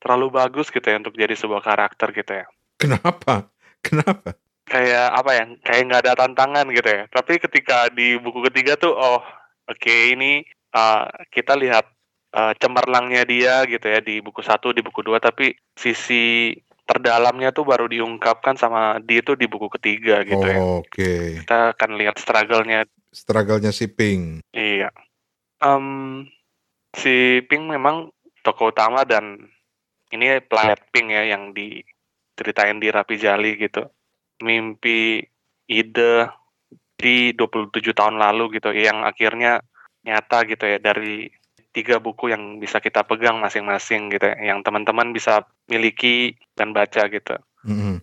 terlalu 0.00 0.32
bagus 0.32 0.72
gitu 0.72 0.82
ya 0.82 0.96
untuk 0.98 1.14
jadi 1.14 1.36
sebuah 1.36 1.62
karakter 1.62 2.10
gitu 2.16 2.32
ya. 2.32 2.46
Kenapa? 2.80 3.52
Kenapa? 3.84 4.34
Kayak 4.64 5.08
apa 5.12 5.30
ya? 5.36 5.44
Kayak 5.60 5.82
nggak 5.86 6.02
ada 6.08 6.12
tantangan 6.24 6.66
gitu 6.72 6.88
ya. 6.88 7.02
Tapi 7.12 7.32
ketika 7.38 7.92
di 7.92 8.16
buku 8.16 8.40
ketiga 8.48 8.80
tuh, 8.80 8.96
oh 8.96 9.20
oke 9.68 9.76
okay, 9.76 10.16
ini 10.16 10.42
uh, 10.72 11.04
kita 11.28 11.54
lihat 11.60 11.84
uh, 12.32 12.56
cemerlangnya 12.56 13.22
dia 13.28 13.54
gitu 13.68 13.86
ya 13.86 14.00
di 14.00 14.24
buku 14.24 14.40
satu, 14.40 14.72
di 14.72 14.80
buku 14.80 15.04
dua, 15.04 15.20
tapi 15.20 15.52
sisi 15.76 16.56
terdalamnya 16.90 17.54
tuh 17.54 17.62
baru 17.62 17.86
diungkapkan 17.86 18.58
sama 18.58 18.98
dia 18.98 19.22
tuh 19.22 19.38
di 19.38 19.46
buku 19.46 19.70
ketiga 19.78 20.26
gitu 20.26 20.42
oh, 20.42 20.50
ya. 20.50 20.58
Oke. 20.58 20.86
Okay. 20.90 21.24
Kita 21.44 21.76
akan 21.78 21.90
lihat 21.94 22.18
struggle-nya. 22.18 22.88
Struggle-nya 23.14 23.70
si 23.70 23.86
Pink. 23.86 24.42
Iya. 24.50 24.90
Um, 25.62 26.26
si 26.98 27.46
Pink 27.46 27.70
memang 27.70 28.10
tokoh 28.42 28.74
utama 28.74 29.06
dan 29.06 29.50
ini 30.10 30.42
planet 30.42 30.90
pink 30.90 31.08
ya 31.10 31.22
yang 31.30 31.54
diceritain 31.54 32.78
di 32.82 32.88
Rapi 32.90 33.16
Jali 33.16 33.54
gitu. 33.56 33.86
Mimpi 34.42 35.22
ide 35.70 36.26
di 37.00 37.32
27 37.32 37.96
tahun 37.96 38.20
lalu 38.20 38.60
gitu 38.60 38.74
yang 38.76 39.06
akhirnya 39.06 39.64
nyata 40.04 40.44
gitu 40.48 40.64
ya 40.68 40.78
dari 40.80 41.28
tiga 41.70 42.02
buku 42.02 42.34
yang 42.34 42.58
bisa 42.58 42.82
kita 42.82 43.06
pegang 43.06 43.38
masing-masing 43.38 44.10
gitu 44.10 44.26
ya, 44.26 44.36
yang 44.52 44.60
teman-teman 44.66 45.14
bisa 45.14 45.46
miliki 45.70 46.34
dan 46.58 46.74
baca 46.74 47.06
gitu. 47.06 47.38
Mm-hmm. 47.62 47.96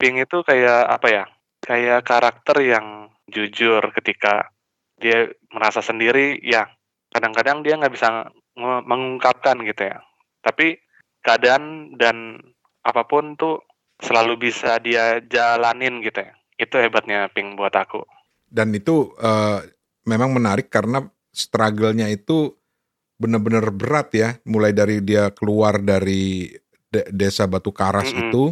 Pink 0.00 0.16
itu 0.26 0.38
kayak 0.42 0.82
apa 0.90 1.08
ya? 1.08 1.24
Kayak 1.60 2.08
karakter 2.08 2.56
yang 2.64 2.86
jujur 3.30 3.84
ketika 3.94 4.50
dia 4.98 5.30
merasa 5.54 5.80
sendiri 5.80 6.42
ya 6.42 6.66
kadang-kadang 7.14 7.62
dia 7.62 7.78
nggak 7.78 7.94
bisa 7.94 8.28
mengungkapkan 8.58 9.60
gitu 9.62 9.86
ya. 9.86 10.02
Tapi 10.42 10.76
keadaan 11.24 11.96
dan 11.96 12.40
apa 12.84 13.04
pun 13.04 13.36
tuh 13.36 13.60
selalu 14.00 14.50
bisa 14.50 14.80
dia 14.80 15.20
jalanin 15.28 16.00
gitu 16.00 16.24
ya. 16.24 16.32
Itu 16.56 16.80
hebatnya 16.80 17.28
Pink 17.32 17.56
buat 17.56 17.72
aku. 17.72 18.04
Dan 18.48 18.72
itu 18.74 19.12
uh, 19.20 19.62
memang 20.08 20.34
menarik 20.34 20.72
karena 20.72 21.04
struggle-nya 21.30 22.08
itu 22.10 22.56
benar-benar 23.20 23.68
berat 23.72 24.08
ya. 24.16 24.28
Mulai 24.48 24.72
dari 24.72 25.04
dia 25.04 25.30
keluar 25.32 25.80
dari 25.80 26.50
de 26.90 27.06
desa 27.12 27.46
Batu 27.46 27.70
Karas 27.70 28.10
mm 28.10 28.16
-hmm. 28.16 28.22
itu 28.28 28.44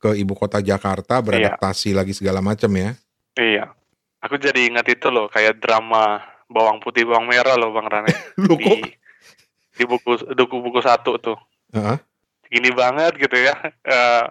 ke 0.00 0.16
ibu 0.16 0.32
kota 0.32 0.64
Jakarta 0.64 1.20
beradaptasi 1.20 1.92
iya. 1.92 1.96
lagi 2.00 2.12
segala 2.16 2.40
macam 2.40 2.70
ya. 2.72 2.96
Iya. 3.36 3.72
Aku 4.20 4.36
jadi 4.36 4.68
ingat 4.68 4.84
itu 4.88 5.08
loh 5.08 5.32
kayak 5.32 5.60
drama 5.60 6.20
bawang 6.48 6.80
putih 6.80 7.08
bawang 7.08 7.28
merah 7.28 7.56
loh 7.56 7.72
Bang 7.72 7.88
Rane. 7.88 8.12
di, 8.60 8.84
di 9.76 9.84
buku 9.84 10.16
buku 10.32 10.56
buku 10.60 10.80
satu 10.80 11.16
tuh. 11.20 11.36
Uh 11.72 11.80
-huh 11.80 11.98
gini 12.50 12.70
banget 12.74 13.16
gitu 13.16 13.38
ya. 13.38 13.54
Uh, 13.86 14.26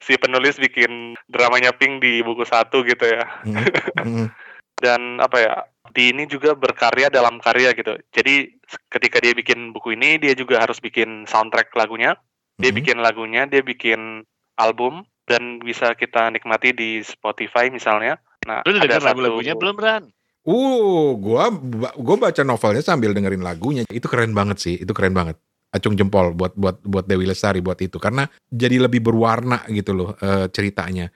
si 0.00 0.14
penulis 0.16 0.56
bikin 0.56 1.18
dramanya 1.26 1.74
Pink 1.74 2.00
di 2.00 2.22
buku 2.22 2.46
satu 2.46 2.86
gitu 2.86 3.04
ya. 3.04 3.26
Mm-hmm. 3.44 4.26
Dan 4.82 5.18
apa 5.18 5.36
ya? 5.40 5.54
Di 5.90 6.12
ini 6.12 6.28
juga 6.28 6.52
berkarya 6.52 7.08
dalam 7.08 7.40
karya 7.40 7.72
gitu. 7.72 7.96
Jadi 8.12 8.54
ketika 8.92 9.18
dia 9.18 9.32
bikin 9.32 9.72
buku 9.72 9.96
ini, 9.96 10.20
dia 10.20 10.36
juga 10.36 10.60
harus 10.60 10.78
bikin 10.78 11.24
soundtrack 11.24 11.72
lagunya. 11.74 12.14
Dia 12.56 12.70
mm-hmm. 12.70 12.78
bikin 12.78 12.98
lagunya, 13.00 13.42
dia 13.48 13.60
bikin 13.64 14.24
album 14.56 15.04
dan 15.26 15.58
bisa 15.60 15.92
kita 15.98 16.30
nikmati 16.30 16.72
di 16.72 17.00
Spotify 17.02 17.68
misalnya. 17.72 18.20
Nah, 18.46 18.62
Lu 18.62 18.76
udah 18.78 19.00
satu... 19.00 19.08
lagu-lagunya 19.10 19.58
belum 19.58 19.76
Ran? 19.76 20.04
Uh, 20.46 21.18
gua 21.18 21.50
gua 21.98 22.16
baca 22.30 22.46
novelnya 22.46 22.78
sambil 22.78 23.10
dengerin 23.10 23.42
lagunya. 23.42 23.82
Itu 23.90 24.06
keren 24.06 24.30
banget 24.30 24.62
sih, 24.62 24.78
itu 24.78 24.94
keren 24.94 25.10
banget 25.10 25.34
acung 25.74 25.98
jempol 25.98 26.32
buat 26.32 26.54
buat 26.54 26.82
buat 26.84 27.04
Dewi 27.04 27.26
Lestari 27.28 27.60
buat 27.60 27.78
itu. 27.80 27.96
Karena 27.98 28.26
jadi 28.48 28.82
lebih 28.82 29.02
berwarna 29.02 29.64
gitu 29.70 29.92
loh 29.92 30.10
e, 30.18 30.50
ceritanya. 30.50 31.10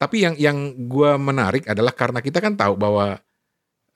Tapi 0.00 0.24
yang 0.24 0.34
yang 0.40 0.56
gue 0.88 1.10
menarik 1.20 1.68
adalah 1.68 1.92
karena 1.92 2.24
kita 2.24 2.40
kan 2.40 2.56
tahu 2.56 2.72
bahwa 2.80 3.20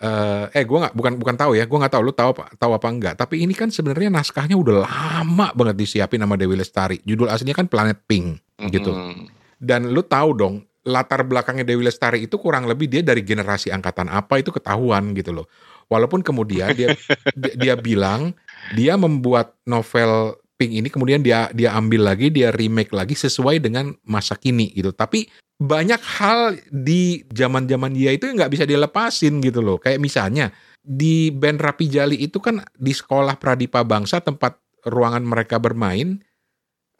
eh, 0.04 0.44
eh 0.52 0.64
gue 0.68 0.78
nggak 0.84 0.92
bukan 0.92 1.16
bukan 1.16 1.32
tahu 1.32 1.56
ya 1.56 1.64
gue 1.64 1.78
nggak 1.80 1.96
tahu 1.96 2.02
lu 2.04 2.12
tahu 2.12 2.36
apa 2.36 2.44
tahu 2.60 2.72
apa 2.76 2.88
enggak. 2.92 3.14
Tapi 3.16 3.40
ini 3.40 3.56
kan 3.56 3.72
sebenarnya 3.72 4.12
naskahnya 4.12 4.52
udah 4.52 4.84
lama 4.84 5.48
banget 5.56 5.80
disiapin 5.80 6.20
sama 6.20 6.36
Dewi 6.36 6.60
Lestari. 6.60 7.00
Judul 7.08 7.32
aslinya 7.32 7.56
kan 7.56 7.72
Planet 7.72 8.04
Pink 8.04 8.36
gitu. 8.68 8.92
Mm-hmm. 8.92 9.26
dan 9.64 9.88
lu 9.90 10.04
tahu 10.04 10.30
dong 10.36 10.54
latar 10.84 11.24
belakangnya 11.24 11.64
Dewi 11.64 11.88
Lestari 11.88 12.28
itu 12.28 12.36
kurang 12.36 12.68
lebih 12.68 12.86
dia 12.92 13.00
dari 13.00 13.24
generasi 13.24 13.72
angkatan 13.72 14.12
apa 14.12 14.36
itu 14.36 14.52
ketahuan 14.52 15.16
gitu 15.16 15.32
loh. 15.32 15.48
Walaupun 15.88 16.20
kemudian 16.20 16.76
dia 16.76 16.92
dia 17.62 17.74
bilang 17.80 18.36
dia 18.72 18.96
membuat 18.96 19.60
novel 19.68 20.40
Pink 20.54 20.70
ini 20.70 20.86
kemudian 20.86 21.18
dia 21.18 21.50
dia 21.50 21.74
ambil 21.74 22.14
lagi 22.14 22.30
dia 22.30 22.54
remake 22.54 22.94
lagi 22.94 23.18
sesuai 23.18 23.58
dengan 23.58 23.90
masa 24.06 24.38
kini 24.38 24.70
gitu. 24.70 24.94
Tapi 24.94 25.26
banyak 25.58 25.98
hal 25.98 26.54
di 26.70 27.26
zaman 27.34 27.66
zaman 27.66 27.90
dia 27.90 28.14
itu 28.14 28.30
nggak 28.30 28.54
bisa 28.54 28.62
dilepasin 28.62 29.42
gitu 29.42 29.58
loh. 29.58 29.82
Kayak 29.82 29.98
misalnya 29.98 30.54
di 30.78 31.34
band 31.34 31.58
Rapi 31.58 31.90
Jali 31.90 32.22
itu 32.22 32.38
kan 32.38 32.62
di 32.78 32.94
sekolah 32.94 33.34
Pradipa 33.34 33.82
Bangsa 33.82 34.22
tempat 34.22 34.62
ruangan 34.86 35.26
mereka 35.26 35.58
bermain 35.58 36.22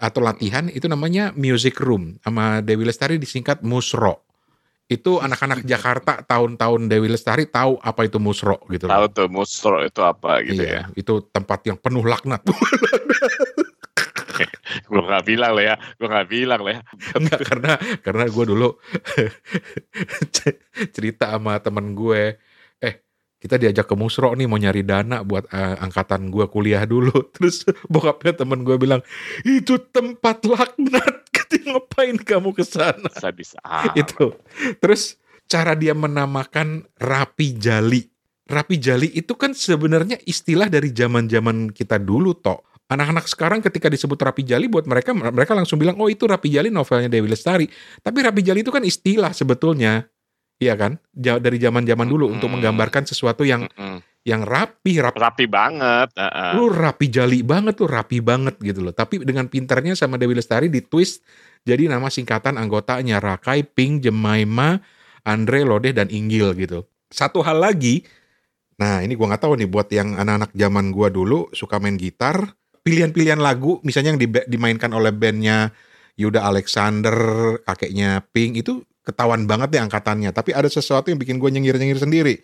atau 0.03 0.19
latihan 0.19 0.67
itu 0.67 0.91
namanya 0.91 1.31
music 1.39 1.79
room 1.79 2.19
sama 2.27 2.59
Dewi 2.59 2.91
Lestari 2.91 3.23
disingkat 3.23 3.63
Musro 3.63 4.27
itu 4.85 5.17
anak-anak 5.17 5.65
Jakarta 5.65 6.21
tahun-tahun 6.29 6.93
Dewi 6.93 7.09
Lestari 7.09 7.49
tahu 7.49 7.81
apa 7.81 8.05
itu 8.05 8.21
musro 8.21 8.61
gitu 8.69 8.85
Tahu 8.85 9.07
tuh 9.17 9.29
musro 9.33 9.81
itu 9.81 10.05
apa 10.05 10.45
gitu 10.45 10.61
iya, 10.61 10.85
ya. 10.89 10.93
Itu 10.93 11.25
tempat 11.33 11.65
yang 11.65 11.81
penuh 11.81 12.05
laknat. 12.05 12.45
gue 14.91 15.03
gak 15.03 15.25
bilang 15.27 15.53
lah 15.57 15.65
ya, 15.65 15.77
gue 15.99 16.09
gak 16.09 16.29
bilang 16.29 16.61
lah 16.63 16.73
ya. 16.79 16.81
Enggak 17.17 17.41
karena 17.47 17.73
karena 18.03 18.25
gue 18.29 18.45
dulu 18.45 18.69
cerita 20.95 21.35
sama 21.35 21.59
temen 21.63 21.95
gue, 21.95 22.39
eh 22.83 22.95
kita 23.39 23.61
diajak 23.61 23.87
ke 23.89 23.95
Musro 23.97 24.33
nih 24.33 24.49
mau 24.49 24.57
nyari 24.57 24.83
dana 24.85 25.21
buat 25.21 25.49
uh, 25.53 25.77
angkatan 25.85 26.33
gue 26.33 26.47
kuliah 26.49 26.85
dulu. 26.89 27.13
Terus 27.35 27.69
bokapnya 27.93 28.45
temen 28.45 28.65
gue 28.65 28.77
bilang 28.81 29.01
itu 29.45 29.79
tempat 29.93 30.45
laknat 30.45 31.24
ngapain 31.63 32.19
kamu 32.19 32.51
ke 32.57 32.65
sana? 32.67 33.11
Sadis 33.15 33.55
Itu. 34.03 34.35
Terus 34.83 35.21
cara 35.47 35.77
dia 35.79 35.93
menamakan 35.93 36.89
Rapi 36.99 37.55
Jali. 37.55 38.03
Rapi 38.45 38.77
Jali 38.77 39.09
itu 39.17 39.33
kan 39.41 39.57
sebenarnya 39.57 40.21
istilah 40.29 40.69
dari 40.69 40.93
zaman-zaman 40.93 41.73
kita 41.73 41.97
dulu, 41.97 42.37
toh. 42.37 42.61
Anak-anak 42.85 43.25
sekarang 43.25 43.65
ketika 43.65 43.89
disebut 43.89 44.21
Rapi 44.21 44.45
Jali 44.45 44.69
buat 44.69 44.85
mereka 44.85 45.17
mereka 45.17 45.57
langsung 45.57 45.81
bilang, 45.81 45.97
"Oh, 45.97 46.13
itu 46.13 46.29
Rapi 46.29 46.53
Jali 46.53 46.69
novelnya 46.69 47.09
Dewi 47.09 47.33
Lestari." 47.33 47.65
Tapi 48.05 48.19
Rapi 48.21 48.45
Jali 48.45 48.61
itu 48.61 48.69
kan 48.69 48.85
istilah 48.85 49.33
sebetulnya. 49.33 50.05
Iya 50.61 50.77
kan? 50.79 51.01
Dari 51.17 51.59
zaman-zaman 51.59 52.07
dulu 52.07 52.31
hmm. 52.31 52.35
untuk 52.39 52.49
menggambarkan 52.53 53.09
sesuatu 53.09 53.43
yang 53.43 53.67
hmm. 53.67 54.05
yang 54.29 54.45
rapi, 54.45 55.01
rapi, 55.01 55.19
rapi 55.19 55.47
banget. 55.49 56.13
Uh 56.15 56.25
-uh. 56.29 56.53
Lu 56.57 56.69
rapi 56.71 57.09
jali 57.09 57.41
banget 57.45 57.81
tuh, 57.81 57.89
rapi 57.89 58.21
banget 58.21 58.61
gitu 58.61 58.85
loh. 58.85 58.95
Tapi 58.95 59.25
dengan 59.25 59.49
pinternya 59.49 59.97
sama 59.99 60.21
Dewi 60.21 60.37
Lestari 60.39 60.69
di 60.69 60.85
twist 60.85 61.25
jadi 61.65 61.89
nama 61.89 62.13
singkatan 62.13 62.61
anggotanya 62.61 63.19
Rakai, 63.19 63.65
Pink, 63.65 64.05
Jemaima, 64.05 64.85
Andre, 65.25 65.65
Lodeh 65.65 65.97
dan 65.97 66.13
Inggil 66.13 66.53
gitu. 66.61 66.85
Satu 67.09 67.41
hal 67.41 67.61
lagi, 67.61 68.05
nah 68.77 69.01
ini 69.01 69.17
gua 69.17 69.33
nggak 69.33 69.43
tahu 69.43 69.57
nih 69.57 69.69
buat 69.69 69.89
yang 69.89 70.21
anak-anak 70.21 70.53
zaman 70.53 70.93
gua 70.93 71.09
dulu 71.09 71.49
suka 71.57 71.81
main 71.81 71.97
gitar, 71.97 72.53
pilihan-pilihan 72.85 73.41
lagu 73.41 73.81
misalnya 73.81 74.15
yang 74.15 74.21
dimainkan 74.45 74.93
oleh 74.93 75.11
bandnya 75.11 75.73
Yuda 76.15 76.47
Alexander, 76.47 77.17
kakeknya 77.67 78.23
Pink 78.31 78.61
itu 78.63 78.85
ketahuan 79.03 79.49
banget 79.49 79.75
deh 79.75 79.83
angkatannya. 79.83 80.31
Tapi 80.31 80.55
ada 80.55 80.71
sesuatu 80.71 81.11
yang 81.11 81.19
bikin 81.19 81.43
gue 81.43 81.51
nyengir-nyengir 81.51 81.99
sendiri. 81.99 82.35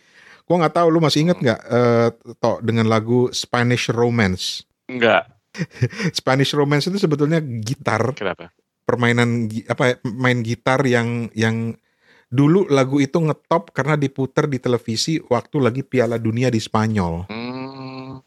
Gue 0.45 0.57
nggak 0.59 0.75
tahu 0.75 0.91
lu 0.91 0.99
masih 0.99 1.29
inget 1.29 1.39
nggak 1.39 1.61
uh, 1.71 2.09
Tok 2.43 2.67
dengan 2.67 2.91
lagu 2.91 3.31
Spanish 3.31 3.87
Romance? 3.95 4.67
Enggak. 4.91 5.31
Spanish 6.19 6.51
Romance 6.55 6.91
itu 6.91 6.99
sebetulnya 6.99 7.39
gitar. 7.39 8.15
Kenapa? 8.19 8.51
Permainan 8.91 9.47
apa 9.71 10.03
main 10.03 10.43
gitar 10.43 10.83
yang 10.83 11.31
yang 11.39 11.79
dulu 12.27 12.67
lagu 12.67 12.99
itu 12.99 13.23
ngetop 13.23 13.71
karena 13.71 13.95
diputer 13.95 14.51
di 14.51 14.59
televisi 14.59 15.23
waktu 15.31 15.63
lagi 15.63 15.87
Piala 15.87 16.19
Dunia 16.19 16.51
di 16.51 16.59
Spanyol. 16.59 17.31
Hmm. 17.31 18.19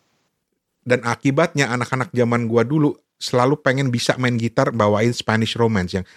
Dan 0.88 1.04
akibatnya 1.04 1.68
anak-anak 1.68 2.16
zaman 2.16 2.48
gua 2.48 2.64
dulu 2.64 2.96
selalu 3.20 3.60
pengen 3.60 3.92
bisa 3.92 4.16
main 4.16 4.40
gitar 4.40 4.72
bawain 4.72 5.12
Spanish 5.12 5.60
Romance 5.60 6.00
yang 6.00 6.08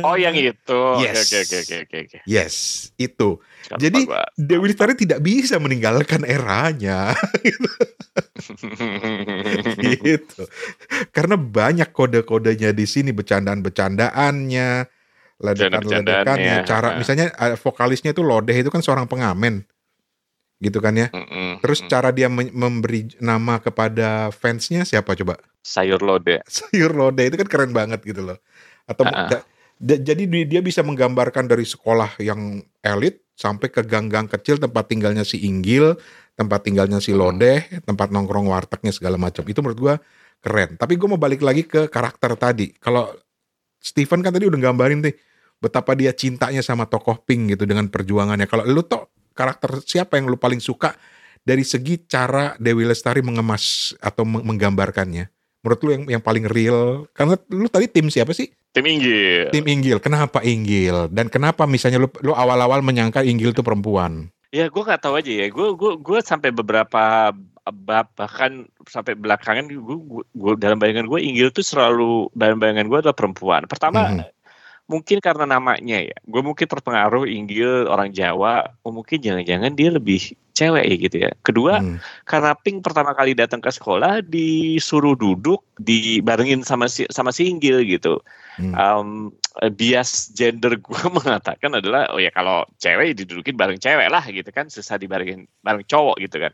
Oh 0.00 0.16
yang 0.16 0.32
itu. 0.32 0.80
Yes. 1.04 1.28
Oke 1.28 1.36
oke 1.44 1.56
oke 1.60 1.76
oke 1.84 1.96
oke. 2.00 2.18
Yes, 2.24 2.54
itu. 2.96 3.36
Jadi 3.74 4.06
Dewi 4.38 4.70
Lestari 4.70 4.94
tidak 4.94 5.18
bisa 5.26 5.58
meninggalkan 5.58 6.22
eranya. 6.22 7.10
gitu. 9.82 10.46
Karena 11.10 11.34
banyak 11.34 11.90
kode-kodenya 11.90 12.70
di 12.70 12.86
sini 12.86 13.10
bercandaan-bercandaannya, 13.10 14.70
ledekan-ledekannya, 15.42 16.62
cara 16.62 16.94
misalnya 16.94 17.34
vokalisnya 17.58 18.14
itu 18.14 18.22
Lodeh 18.22 18.54
itu 18.54 18.70
kan 18.70 18.80
seorang 18.80 19.10
pengamen 19.10 19.66
gitu 20.56 20.80
kan 20.80 20.96
ya. 20.96 21.08
Mm-mm. 21.12 21.60
Terus 21.60 21.84
cara 21.84 22.08
dia 22.12 22.32
memberi 22.32 23.12
nama 23.20 23.60
kepada 23.60 24.32
fansnya 24.32 24.88
siapa 24.88 25.12
coba? 25.12 25.36
Sayur 25.60 26.00
lode. 26.00 26.40
Sayur 26.48 26.96
lode 26.96 27.22
itu 27.26 27.36
kan 27.36 27.48
keren 27.48 27.72
banget 27.76 28.00
gitu 28.06 28.24
loh. 28.24 28.38
Atau 28.88 29.04
uh-uh. 29.04 29.42
jadi 29.82 30.22
dia 30.48 30.60
bisa 30.64 30.80
menggambarkan 30.80 31.50
dari 31.50 31.68
sekolah 31.68 32.16
yang 32.22 32.64
elit 32.80 33.25
sampai 33.36 33.68
ke 33.68 33.84
gang-gang 33.84 34.26
kecil 34.26 34.56
tempat 34.56 34.88
tinggalnya 34.88 35.22
si 35.22 35.44
Inggil, 35.44 35.94
tempat 36.34 36.64
tinggalnya 36.64 36.98
si 36.98 37.12
Lodeh, 37.12 37.68
tempat 37.84 38.08
nongkrong 38.08 38.48
wartegnya 38.48 38.90
segala 38.90 39.20
macam. 39.20 39.44
Itu 39.44 39.60
menurut 39.60 39.78
gua 39.78 39.94
keren. 40.40 40.80
Tapi 40.80 40.96
gue 40.96 41.08
mau 41.08 41.20
balik 41.20 41.44
lagi 41.44 41.64
ke 41.64 41.88
karakter 41.90 42.36
tadi. 42.38 42.72
Kalau 42.76 43.12
Steven 43.80 44.24
kan 44.24 44.32
tadi 44.34 44.46
udah 44.48 44.60
gambarin 44.60 45.04
nih 45.04 45.14
betapa 45.60 45.96
dia 45.96 46.12
cintanya 46.12 46.60
sama 46.60 46.88
tokoh 46.88 47.22
Pink 47.22 47.56
gitu 47.56 47.64
dengan 47.68 47.88
perjuangannya. 47.88 48.48
Kalau 48.48 48.64
lu 48.66 48.82
toh 48.84 49.12
karakter 49.36 49.84
siapa 49.84 50.16
yang 50.16 50.32
lu 50.32 50.40
paling 50.40 50.60
suka 50.60 50.96
dari 51.46 51.62
segi 51.62 52.08
cara 52.08 52.58
Dewi 52.58 52.88
Lestari 52.88 53.22
mengemas 53.22 53.94
atau 54.02 54.26
menggambarkannya? 54.26 55.35
Menurut 55.66 55.82
lu 55.82 55.90
yang 55.90 56.04
yang 56.06 56.22
paling 56.22 56.46
real? 56.46 57.10
Karena 57.10 57.34
lu 57.50 57.66
tadi 57.66 57.90
tim 57.90 58.06
siapa 58.06 58.30
sih? 58.30 58.46
Tim 58.70 58.86
Inggil. 58.86 59.50
Tim 59.50 59.66
Inggil. 59.66 59.98
Kenapa 59.98 60.46
Inggil? 60.46 61.10
Dan 61.10 61.26
kenapa 61.26 61.66
misalnya 61.66 61.98
lu 61.98 62.06
lu 62.22 62.30
awal-awal 62.30 62.86
menyangka 62.86 63.26
Inggil 63.26 63.50
itu 63.50 63.66
perempuan? 63.66 64.30
Ya 64.54 64.70
gue 64.70 64.78
nggak 64.78 65.02
tahu 65.02 65.18
aja 65.18 65.32
ya. 65.42 65.50
Gue 65.50 65.74
gue 65.74 65.98
gue 65.98 66.18
sampai 66.22 66.54
beberapa 66.54 67.34
bab 67.66 68.06
bahkan 68.14 68.70
sampai 68.86 69.18
belakangan 69.18 69.66
gue, 69.66 70.22
gue 70.22 70.52
dalam 70.54 70.78
bayangan 70.78 71.10
gue 71.10 71.18
Inggil 71.18 71.50
tuh 71.50 71.66
selalu 71.66 72.30
dalam 72.38 72.62
bayangan 72.62 72.86
gue 72.86 72.98
adalah 73.02 73.18
perempuan. 73.18 73.66
Pertama 73.66 74.06
mm 74.06 74.10
-hmm 74.22 74.36
mungkin 74.86 75.18
karena 75.18 75.44
namanya 75.50 75.98
ya 75.98 76.14
gue 76.14 76.42
mungkin 76.42 76.66
terpengaruh 76.66 77.26
Inggil 77.26 77.90
orang 77.90 78.14
Jawa 78.14 78.70
oh 78.86 78.94
mungkin 78.94 79.18
jangan-jangan 79.18 79.74
dia 79.74 79.90
lebih 79.90 80.38
cewek 80.56 80.84
ya 80.88 80.96
gitu 80.96 81.16
ya 81.28 81.30
kedua 81.44 81.84
hmm. 81.84 82.00
karena 82.24 82.56
Pink 82.56 82.80
pertama 82.80 83.12
kali 83.12 83.36
datang 83.36 83.60
ke 83.60 83.68
sekolah 83.68 84.24
disuruh 84.24 85.12
duduk 85.12 85.60
dibarengin 85.76 86.64
sama 86.64 86.88
si 86.88 87.04
sama 87.12 87.32
si 87.32 87.48
Inggil 87.48 87.84
gitu. 87.86 88.20
Hmm. 88.56 88.72
um, 88.72 89.08
bias 89.76 90.32
gender 90.32 90.80
gue 90.80 91.02
mengatakan 91.20 91.76
adalah 91.76 92.08
oh 92.08 92.16
ya 92.16 92.32
kalau 92.32 92.64
cewek 92.80 93.12
didudukin 93.12 93.52
bareng 93.52 93.76
cewek 93.76 94.08
lah 94.08 94.24
gitu 94.24 94.48
kan 94.48 94.72
susah 94.72 94.96
dibarengin 94.96 95.44
bareng 95.60 95.84
cowok 95.84 96.16
gitu 96.24 96.40
kan. 96.40 96.52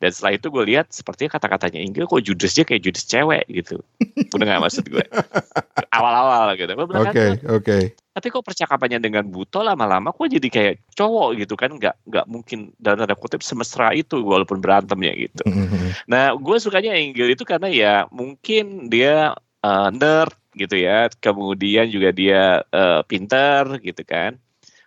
Dan 0.00 0.10
setelah 0.10 0.32
itu 0.40 0.48
gue 0.48 0.64
lihat 0.72 0.88
sepertinya 0.90 1.36
kata-katanya 1.36 1.84
Inggil 1.84 2.08
kok 2.08 2.24
judesnya 2.24 2.64
kayak 2.64 2.82
judes 2.82 3.04
cewek 3.04 3.44
gitu. 3.52 3.84
Udah 4.34 4.44
gak 4.48 4.62
maksud 4.64 4.84
gue 4.88 5.04
awal-awal 5.92 6.56
gitu. 6.56 6.72
Oke 6.72 6.88
oke 6.88 7.08
okay, 7.12 7.28
okay. 7.44 7.82
tapi 8.16 8.26
kok 8.32 8.44
percakapannya 8.44 8.98
dengan 9.00 9.28
Buto 9.28 9.60
lama-lama 9.60 10.12
kok 10.16 10.28
jadi 10.32 10.48
kayak 10.48 10.74
cowok 10.96 11.36
gitu 11.36 11.54
kan? 11.60 11.76
Nggak 11.76 11.92
nggak 12.12 12.26
mungkin 12.28 12.76
dalam 12.76 13.00
tanda 13.00 13.16
kutip 13.16 13.40
semesra 13.40 13.96
itu 13.96 14.20
walaupun 14.20 14.60
berantem 14.60 15.00
ya 15.00 15.12
gitu 15.16 15.42
mm-hmm. 15.48 16.06
nah 16.12 16.36
gue 16.36 16.56
sukanya 16.60 16.92
Inggil 16.92 17.32
itu 17.32 17.48
karena 17.48 17.72
ya 17.72 17.94
mungkin 18.12 18.61
dia 18.90 19.36
uh, 19.62 19.88
nerd 19.94 20.34
gitu 20.56 20.76
ya. 20.76 21.08
Kemudian 21.08 21.88
juga 21.88 22.10
dia 22.12 22.60
uh, 22.72 23.00
pinter 23.06 23.80
gitu 23.80 24.02
kan. 24.04 24.36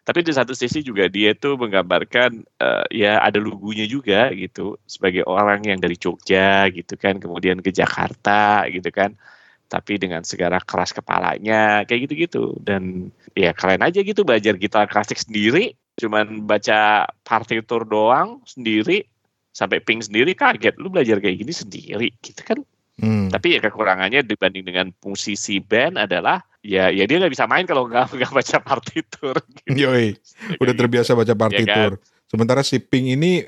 Tapi 0.06 0.22
di 0.22 0.30
satu 0.30 0.54
sisi 0.54 0.86
juga 0.86 1.10
dia 1.10 1.34
itu 1.34 1.58
menggambarkan 1.58 2.46
uh, 2.62 2.86
ya 2.94 3.18
ada 3.26 3.42
lugunya 3.42 3.90
juga 3.90 4.30
gitu. 4.38 4.78
Sebagai 4.86 5.26
orang 5.26 5.66
yang 5.66 5.82
dari 5.82 5.98
Jogja 5.98 6.70
gitu 6.70 6.94
kan. 6.94 7.18
Kemudian 7.18 7.58
ke 7.66 7.74
Jakarta 7.74 8.70
gitu 8.70 8.94
kan. 8.94 9.18
Tapi 9.66 9.98
dengan 9.98 10.22
segala 10.22 10.62
keras 10.62 10.94
kepalanya 10.94 11.90
kayak 11.90 12.06
gitu-gitu. 12.06 12.54
Dan 12.62 13.10
ya 13.34 13.50
kalian 13.58 13.82
aja 13.82 14.06
gitu 14.06 14.22
belajar 14.22 14.54
gitar 14.62 14.86
klasik 14.86 15.18
sendiri. 15.18 15.74
Cuman 15.98 16.46
baca 16.46 17.10
partitur 17.26 17.82
doang 17.88 18.46
sendiri 18.46 19.10
sampai 19.58 19.82
ping 19.82 20.06
sendiri 20.06 20.38
kaget. 20.38 20.78
Lu 20.78 20.94
belajar 20.94 21.18
kayak 21.18 21.42
gini 21.42 21.54
sendiri 21.56 22.14
gitu 22.22 22.46
kan 22.46 22.62
hmm. 23.02 23.34
tapi 23.34 23.58
ya 23.58 23.60
kekurangannya 23.64 24.24
dibanding 24.24 24.66
dengan 24.66 24.88
musisi 25.04 25.60
band 25.60 26.00
adalah 26.00 26.44
ya 26.66 26.90
ya 26.90 27.06
dia 27.06 27.22
nggak 27.22 27.34
bisa 27.34 27.46
main 27.46 27.70
kalau 27.70 27.86
nggak 27.86 28.10
nggak 28.18 28.32
baca 28.34 28.58
partitur. 28.62 29.36
Gitu. 29.62 29.78
Yoi, 29.86 30.18
udah 30.58 30.74
terbiasa 30.74 31.14
baca 31.14 31.34
iya 31.34 31.38
partitur. 31.38 31.92
Ya 31.96 32.02
kan? 32.02 32.26
Sementara 32.26 32.62
si 32.66 32.82
Pink 32.82 33.06
ini 33.14 33.46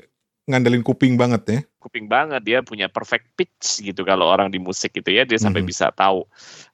ngandelin 0.48 0.80
kuping 0.80 1.20
banget 1.20 1.42
ya. 1.44 1.60
Kuping 1.76 2.08
banget 2.08 2.40
dia 2.40 2.58
punya 2.64 2.88
perfect 2.88 3.36
pitch 3.36 3.84
gitu 3.84 4.00
kalau 4.06 4.24
orang 4.24 4.48
di 4.48 4.56
musik 4.56 4.96
gitu 4.96 5.12
ya 5.12 5.28
dia 5.28 5.36
sampai 5.36 5.60
mm 5.60 5.68
-hmm. 5.68 5.72
bisa 5.76 5.86
tahu 5.92 6.24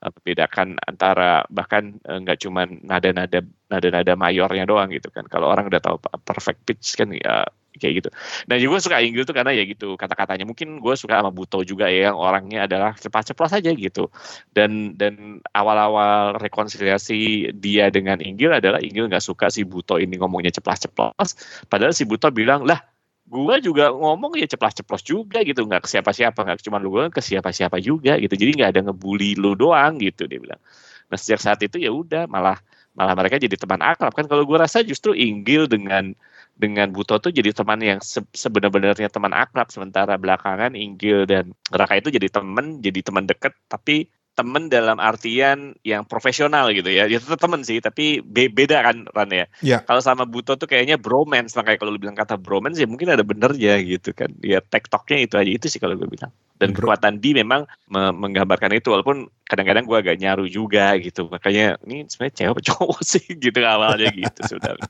uh, 0.05 0.11
membedakan 0.21 0.79
antara 0.87 1.43
bahkan 1.51 1.99
eh, 2.07 2.19
nggak 2.23 2.39
uh, 2.39 2.43
cuman 2.47 2.69
nada-nada 2.87 3.43
nada-nada 3.75 4.15
mayornya 4.15 4.65
doang 4.65 4.89
gitu 4.95 5.11
kan. 5.11 5.27
Kalau 5.27 5.51
orang 5.51 5.67
udah 5.67 5.83
tahu 5.83 5.97
perfect 6.23 6.63
pitch 6.63 6.95
kan 6.95 7.11
ya 7.11 7.45
kayak 7.79 7.95
gitu. 8.03 8.09
Dan 8.47 8.63
juga 8.63 8.79
suka 8.79 9.03
Inggris 9.03 9.27
tuh 9.27 9.35
karena 9.35 9.51
ya 9.51 9.67
gitu 9.67 9.99
kata-katanya. 9.99 10.47
Mungkin 10.47 10.79
gue 10.79 10.95
suka 10.95 11.19
sama 11.19 11.35
Buto 11.35 11.67
juga 11.67 11.91
ya 11.91 12.11
yang 12.11 12.17
orangnya 12.19 12.71
adalah 12.71 12.95
cepat-cepat 12.95 13.59
saja 13.59 13.71
gitu. 13.75 14.11
Dan 14.55 14.95
dan 14.95 15.43
awal-awal 15.51 16.39
rekonsiliasi 16.39 17.51
dia 17.59 17.91
dengan 17.91 18.23
Inggil 18.23 18.55
adalah 18.55 18.79
Inggil 18.79 19.11
nggak 19.11 19.25
suka 19.25 19.51
si 19.51 19.67
Buto 19.67 19.99
ini 19.99 20.15
ngomongnya 20.19 20.55
ceplas-ceplos. 20.55 21.31
Padahal 21.67 21.93
si 21.93 22.07
Buto 22.07 22.31
bilang 22.31 22.63
lah 22.63 22.79
gue 23.25 23.57
juga 23.65 23.89
ngomong 23.89 24.37
ya 24.37 24.45
ceplas-ceplos 24.45 25.01
juga 25.01 25.41
gitu 25.41 25.65
nggak 25.65 25.89
ke 25.89 25.89
siapa-siapa 25.89 26.37
nggak 26.45 26.61
cuma 26.61 26.77
lu 26.77 26.93
gue 26.93 27.09
ke 27.09 27.25
siapa-siapa 27.25 27.81
juga 27.81 28.21
gitu 28.21 28.37
jadi 28.37 28.51
nggak 28.53 28.71
ada 28.77 28.81
ngebully 28.93 29.33
lu 29.41 29.57
doang 29.57 29.97
gitu 29.97 30.29
dia 30.29 30.37
bilang 30.37 30.61
nah 31.09 31.17
sejak 31.17 31.41
saat 31.41 31.61
itu 31.65 31.81
ya 31.81 31.89
udah 31.89 32.29
malah 32.29 32.61
malah 32.95 33.15
mereka 33.19 33.37
jadi 33.43 33.55
teman 33.59 33.83
akrab. 33.83 34.15
Kan 34.15 34.27
kalau 34.31 34.47
gue 34.47 34.59
rasa 34.59 34.83
justru 34.87 35.13
Inggil 35.15 35.67
dengan 35.67 36.15
dengan 36.55 36.95
Buto 36.95 37.19
tuh 37.19 37.35
jadi 37.35 37.51
teman 37.51 37.83
yang 37.83 37.99
se 37.99 38.23
sebenarnya 38.31 39.11
teman 39.11 39.35
akrab. 39.35 39.69
Sementara 39.71 40.15
belakangan 40.17 40.79
Inggil 40.79 41.27
dan 41.27 41.53
Raka 41.75 41.99
itu 41.99 42.15
jadi 42.15 42.31
teman 42.31 42.79
jadi 42.79 43.01
teman 43.03 43.27
dekat 43.27 43.53
tapi 43.67 44.09
temen 44.35 44.67
dalam 44.67 44.99
artian 44.99 45.79
yang 45.87 46.03
profesional 46.03 46.71
gitu 46.75 46.91
ya. 46.91 47.07
Ya 47.07 47.23
tetap 47.23 47.39
temen 47.39 47.63
sih, 47.63 47.79
tapi 47.79 48.19
be 48.21 48.51
beda 48.51 48.83
kan 48.83 49.07
Ran 49.15 49.31
ya. 49.31 49.47
Ya. 49.63 49.79
Kalau 49.87 50.03
sama 50.03 50.27
Buto 50.27 50.59
tuh 50.59 50.67
kayaknya 50.67 50.99
bromance, 50.99 51.55
makanya 51.55 51.79
kalau 51.79 51.95
lu 51.95 52.03
bilang 52.03 52.19
kata 52.19 52.35
bromance 52.35 52.83
ya 52.83 52.91
mungkin 52.91 53.15
ada 53.15 53.23
benernya 53.23 53.79
gitu 53.87 54.11
kan. 54.11 54.35
Ya 54.43 54.59
tektoknya 54.59 55.19
itu 55.23 55.35
aja 55.39 55.51
itu 55.51 55.67
sih 55.71 55.79
kalau 55.79 55.95
gue 55.95 56.11
bilang. 56.11 56.35
Dan 56.59 56.75
Bro. 56.75 56.87
kekuatan 56.91 57.23
B 57.23 57.35
memang 57.35 57.67
me 57.87 58.11
menggambarkan 58.11 58.75
itu 58.75 58.91
walaupun 58.91 59.31
kadang-kadang 59.47 59.87
gue 59.87 59.99
agak 59.99 60.17
nyaru 60.19 60.51
juga 60.51 60.99
gitu. 60.99 61.31
Makanya 61.31 61.79
ini 61.87 62.11
sebenarnya 62.11 62.35
cewek 62.35 62.63
cowok 62.75 63.01
sih 63.17 63.27
gitu 63.39 63.59
awalnya 63.63 64.11
gitu 64.11 64.59
sudah. 64.59 64.75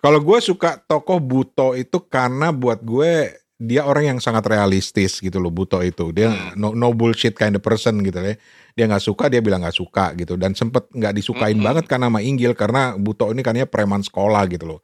Kalau 0.00 0.16
gue 0.24 0.38
suka 0.40 0.80
tokoh 0.80 1.20
Buto 1.20 1.76
itu 1.76 2.00
karena 2.08 2.56
buat 2.56 2.80
gue 2.80 3.36
dia 3.60 3.84
orang 3.84 4.16
yang 4.16 4.18
sangat 4.24 4.48
realistis 4.48 5.20
gitu 5.20 5.36
loh 5.36 5.52
Buto 5.52 5.84
itu. 5.84 6.16
Dia 6.16 6.56
no, 6.56 6.72
no 6.72 6.96
bullshit 6.96 7.36
kind 7.36 7.52
of 7.52 7.60
person 7.60 8.00
gitu 8.00 8.16
ya. 8.16 8.32
Dia 8.72 8.84
nggak 8.88 9.04
suka 9.04 9.28
dia 9.28 9.44
bilang 9.44 9.60
nggak 9.60 9.76
suka 9.76 10.16
gitu. 10.16 10.40
Dan 10.40 10.56
sempet 10.56 10.88
nggak 10.88 11.12
disukain 11.12 11.60
Mm-mm. 11.60 11.68
banget 11.68 11.84
kan 11.84 12.00
sama 12.00 12.24
Inggil 12.24 12.56
karena 12.56 12.96
Buto 12.96 13.28
ini 13.28 13.44
kan 13.44 13.52
ya 13.52 13.68
preman 13.68 14.00
sekolah 14.00 14.48
gitu 14.48 14.64
loh. 14.64 14.80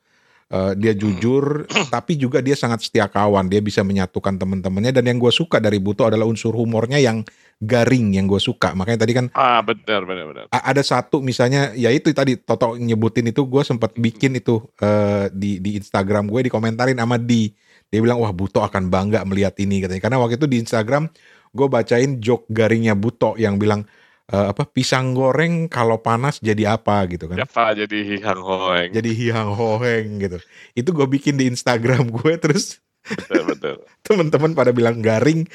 Eh, 0.47 0.79
dia 0.79 0.93
jujur 0.93 1.65
tapi 1.95 2.21
juga 2.21 2.45
dia 2.45 2.55
sangat 2.55 2.85
setia 2.85 3.09
kawan 3.09 3.49
dia 3.49 3.65
bisa 3.65 3.81
menyatukan 3.81 4.37
teman-temannya. 4.37 4.93
Dan 4.93 5.09
yang 5.09 5.19
gue 5.25 5.33
suka 5.33 5.57
dari 5.57 5.81
Buto 5.81 6.05
adalah 6.05 6.29
unsur 6.29 6.53
humornya 6.53 7.01
yang 7.01 7.25
garing 7.57 8.13
yang 8.21 8.29
gue 8.29 8.39
suka. 8.45 8.77
Makanya 8.77 9.09
tadi 9.09 9.17
kan 9.17 9.33
Ah 9.33 9.65
benar 9.65 10.05
benar 10.05 10.29
benar. 10.29 10.45
Ada 10.53 10.85
satu 10.85 11.25
misalnya 11.25 11.73
ya 11.73 11.89
itu 11.89 12.13
tadi 12.13 12.37
Toto 12.37 12.77
nyebutin 12.77 13.33
itu 13.33 13.41
gue 13.49 13.65
sempat 13.65 13.97
bikin 13.97 14.37
itu 14.37 14.61
eh, 14.85 15.33
di 15.33 15.65
di 15.65 15.81
Instagram 15.81 16.29
gue 16.29 16.53
dikomentarin 16.53 17.01
sama 17.01 17.17
di 17.17 17.57
dia 17.91 18.01
bilang 18.03 18.19
wah 18.19 18.35
Buto 18.35 18.63
akan 18.63 18.91
bangga 18.91 19.23
melihat 19.25 19.55
ini 19.63 19.85
katanya 19.85 20.03
karena 20.03 20.19
waktu 20.19 20.37
itu 20.39 20.47
di 20.51 20.59
Instagram 20.63 21.09
gue 21.57 21.67
bacain 21.71 22.19
joke 22.21 22.45
garingnya 22.51 22.99
Buto 22.99 23.39
yang 23.39 23.57
bilang 23.57 23.87
eh, 24.31 24.47
apa 24.51 24.67
pisang 24.67 25.15
goreng 25.15 25.71
kalau 25.71 26.03
panas 26.03 26.43
jadi 26.43 26.77
apa 26.77 27.07
gitu 27.09 27.31
kan 27.31 27.39
Siapa 27.39 27.73
jadi 27.79 28.21
Hang 28.23 28.43
Hoeng? 28.43 28.91
jadi 28.91 29.11
hiang 29.15 29.51
hoeng 29.55 30.07
gitu 30.19 30.39
itu 30.75 30.89
gue 30.91 31.07
bikin 31.07 31.39
di 31.39 31.47
Instagram 31.47 32.11
gue 32.11 32.35
terus 32.43 32.83
betul 33.07 33.43
betul. 33.47 33.77
teman-teman 34.07 34.51
pada 34.53 34.75
bilang 34.75 34.99
garing 34.99 35.47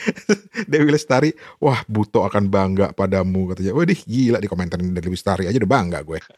Dewi 0.67 0.89
Lestari 0.93 1.29
wah 1.61 1.81
Buto 1.87 2.25
akan 2.25 2.49
bangga 2.51 2.91
padamu 2.91 3.51
katanya. 3.53 3.73
Waduh 3.77 4.01
gila 4.05 4.37
di 4.41 4.47
komentarin 4.49 4.93
Dewi 4.93 5.15
Lestari 5.15 5.47
aja 5.47 5.57
udah 5.57 5.71
bangga 5.71 5.99
gue. 6.05 6.19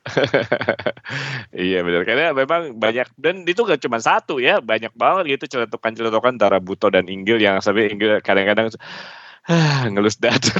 Iya 1.53 1.85
benar 1.85 2.01
karena 2.03 2.33
memang 2.33 2.75
banyak 2.81 3.07
dan 3.19 3.45
itu 3.45 3.61
gak 3.61 3.81
cuma 3.85 4.01
satu 4.01 4.41
ya 4.41 4.57
banyak 4.57 4.89
banget 4.97 5.37
gitu 5.37 5.57
celetukan-celetukan 5.57 6.35
antara 6.35 6.57
Buto 6.57 6.89
dan 6.89 7.05
Inggil 7.05 7.37
yang 7.37 7.61
sampai 7.61 7.93
Inggil 7.93 8.19
kadang-kadang 8.25 8.73
ah, 9.47 9.83
ngelus 9.91 10.19
dada 10.19 10.51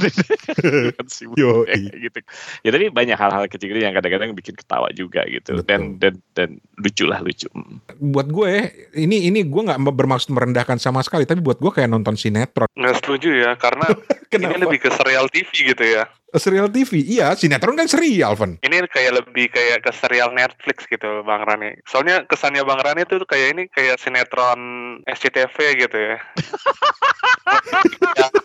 Kan 0.96 1.06
Yoi. 1.36 1.64
kayak 1.68 1.96
gitu. 2.10 2.18
Ya 2.64 2.70
tapi 2.72 2.88
banyak 2.92 3.16
hal-hal 3.16 3.44
kecil 3.48 3.76
yang 3.76 3.96
kadang-kadang 3.96 4.36
bikin 4.36 4.56
ketawa 4.56 4.88
juga 4.92 5.24
gitu 5.28 5.60
dan 5.64 5.96
dan 5.96 6.20
dan 6.36 6.60
lucu 6.76 7.08
lah 7.08 7.20
lucu. 7.24 7.48
Mm. 7.54 7.80
buat 8.12 8.28
gue 8.28 8.52
ini 8.98 9.30
ini 9.30 9.46
gue 9.46 9.62
nggak 9.64 9.80
bermaksud 9.80 10.34
merendahkan 10.34 10.76
sama 10.80 11.00
sekali 11.00 11.24
tapi 11.24 11.40
buat 11.40 11.60
gue 11.60 11.70
kayak 11.70 11.88
nonton 11.88 12.18
sinetron 12.18 12.68
Nggak 12.74 12.96
setuju 13.00 13.30
ya, 13.30 13.50
karena 13.54 13.86
ini 14.34 14.66
lebih 14.66 14.82
ke 14.82 14.90
serial 14.90 15.30
TV 15.30 15.74
gitu 15.74 15.84
ya. 15.84 16.04
serial 16.34 16.66
TV 16.66 16.98
iya 17.06 17.30
sinetron 17.38 17.78
kan 17.78 17.86
serial 17.86 18.34
Van 18.34 18.58
Ini 18.58 18.90
kayak 18.90 19.22
lebih 19.22 19.54
kayak 19.54 19.86
ke 19.86 19.94
serial 19.94 20.34
Netflix 20.34 20.82
gitu 20.90 21.22
Bang 21.22 21.46
Rani. 21.46 21.78
Soalnya 21.86 22.26
kesannya 22.26 22.66
Bang 22.66 22.82
Rani 22.82 23.06
tuh 23.06 23.22
kayak 23.22 23.54
ini 23.54 23.62
kayak 23.70 24.02
sinetron 24.02 24.58
SCTV 25.06 25.78
gitu 25.78 25.94
ya. 25.94 26.18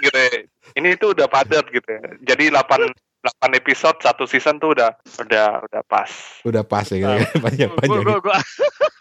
gitu 0.00 0.16
ya. 0.16 0.30
Ini 0.74 0.98
tuh 0.98 1.14
udah 1.14 1.26
padat 1.26 1.66
gitu 1.70 1.88
ya. 1.88 2.02
Jadi 2.26 2.52
8 2.52 2.92
8 3.42 3.58
episode 3.58 3.98
satu 3.98 4.22
season 4.24 4.56
tuh 4.56 4.70
udah 4.72 4.94
udah 5.18 5.46
udah 5.64 5.82
pas. 5.84 6.10
udah 6.42 6.62
pas 6.62 6.86
ya 6.86 7.18
Ah. 7.18 7.18
banyak 7.40 7.68
Gue 7.68 7.78
banyak 7.80 8.02
gue 8.04 8.18
gue 8.20 8.36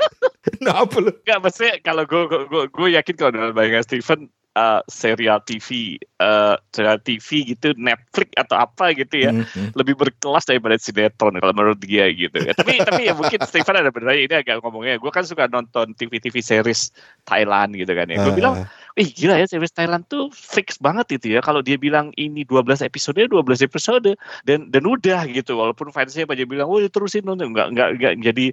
nah 0.66 0.82
apa 0.82 0.98
lu 0.98 1.12
Enggak, 1.12 1.40
maksudnya 1.42 1.74
kalau 1.80 2.04
gue 2.06 2.22
gue 2.26 2.64
gue 2.70 2.88
yakin 2.96 3.16
kalau 3.16 3.32
dalam 3.32 3.54
bayangan 3.54 3.82
Steven 3.82 4.26
uh, 4.56 4.82
serial 4.88 5.42
TV, 5.42 6.00
uh, 6.18 6.56
serial 6.72 6.98
TV 7.02 7.54
gitu, 7.54 7.76
Netflix 7.76 8.30
atau 8.34 8.56
apa 8.56 8.94
gitu 8.96 9.16
ya, 9.20 9.30
Mhm. 9.30 9.74
lebih 9.76 9.94
berkelas 9.96 10.48
daripada 10.48 10.80
sinetron 10.80 11.38
kalau 11.38 11.54
menurut 11.54 11.78
dia 11.78 12.08
gitu. 12.10 12.40
Ya, 12.40 12.54
tapi 12.56 12.78
tapi 12.82 13.06
ya 13.06 13.14
mungkin 13.14 13.42
Steven 13.44 13.78
ada 13.78 13.92
benernya 13.92 14.22
ini 14.22 14.36
agak 14.38 14.64
ngomongnya. 14.64 14.98
Gue 14.98 15.12
kan 15.12 15.22
suka 15.22 15.46
nonton 15.46 15.94
TV-TV 15.94 16.40
series 16.40 16.90
Thailand 17.26 17.76
gitu 17.76 17.92
kan 17.92 18.08
ya. 18.08 18.18
Gue 18.22 18.32
Ah, 18.32 18.38
bilang. 18.38 18.56
Ih 18.96 19.10
gila 19.12 19.36
ya 19.36 19.46
series 19.48 19.76
Thailand 19.76 20.08
tuh 20.08 20.32
fix 20.32 20.80
banget 20.80 21.20
itu 21.20 21.36
ya. 21.36 21.44
Kalau 21.44 21.60
dia 21.60 21.76
bilang 21.76 22.16
ini 22.16 22.48
12 22.48 22.80
episode, 22.80 23.20
12 23.28 23.68
episode 23.68 24.16
dan 24.48 24.72
dan 24.72 24.84
udah 24.88 25.28
gitu. 25.28 25.60
Walaupun 25.60 25.92
fansnya 25.92 26.24
pada 26.24 26.48
bilang, 26.48 26.72
wah 26.72 26.80
terusin 26.88 27.28
nonton, 27.28 27.52
enggak 27.52 27.76
enggak 27.76 27.90
enggak 28.00 28.14
jadi 28.24 28.46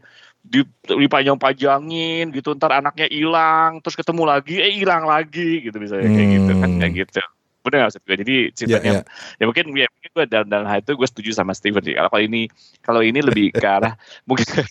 di 0.43 0.61
dipanjang-panjangin 0.91 2.35
gitu 2.35 2.59
ntar 2.59 2.75
anaknya 2.75 3.07
hilang 3.07 3.79
terus 3.79 3.95
ketemu 3.95 4.27
lagi 4.27 4.59
eh 4.59 4.75
hilang 4.75 5.07
lagi 5.07 5.63
gitu 5.63 5.79
misalnya 5.79 6.11
kayak 6.11 6.29
gitu 6.35 6.53
kan 6.59 6.71
Hmm. 6.73 6.79
kayak 6.83 6.95
gitu 7.07 7.23
bener 7.63 7.77
nggak 7.79 7.89
maksud 7.95 8.03
gue 8.03 8.17
jadi 8.27 8.35
ya, 8.35 8.51
ceritanya 8.59 8.93
ya. 8.93 9.03
ya 9.39 9.45
mungkin 9.47 9.65
ya 9.79 9.87
mungkin 9.87 10.11
gue 10.11 10.25
dalam 10.27 10.47
dalam 10.51 10.67
hal 10.67 10.83
itu 10.83 10.99
gue 10.99 11.07
setuju 11.07 11.31
sama 11.31 11.55
Steven 11.55 11.79
sih 11.87 11.95
kalau 11.95 12.19
ini 12.19 12.51
kalau 12.83 13.01
ini 13.07 13.23
lebih 13.23 13.55
ke 13.55 13.63
arah 13.63 13.95
mungkin 14.29 14.67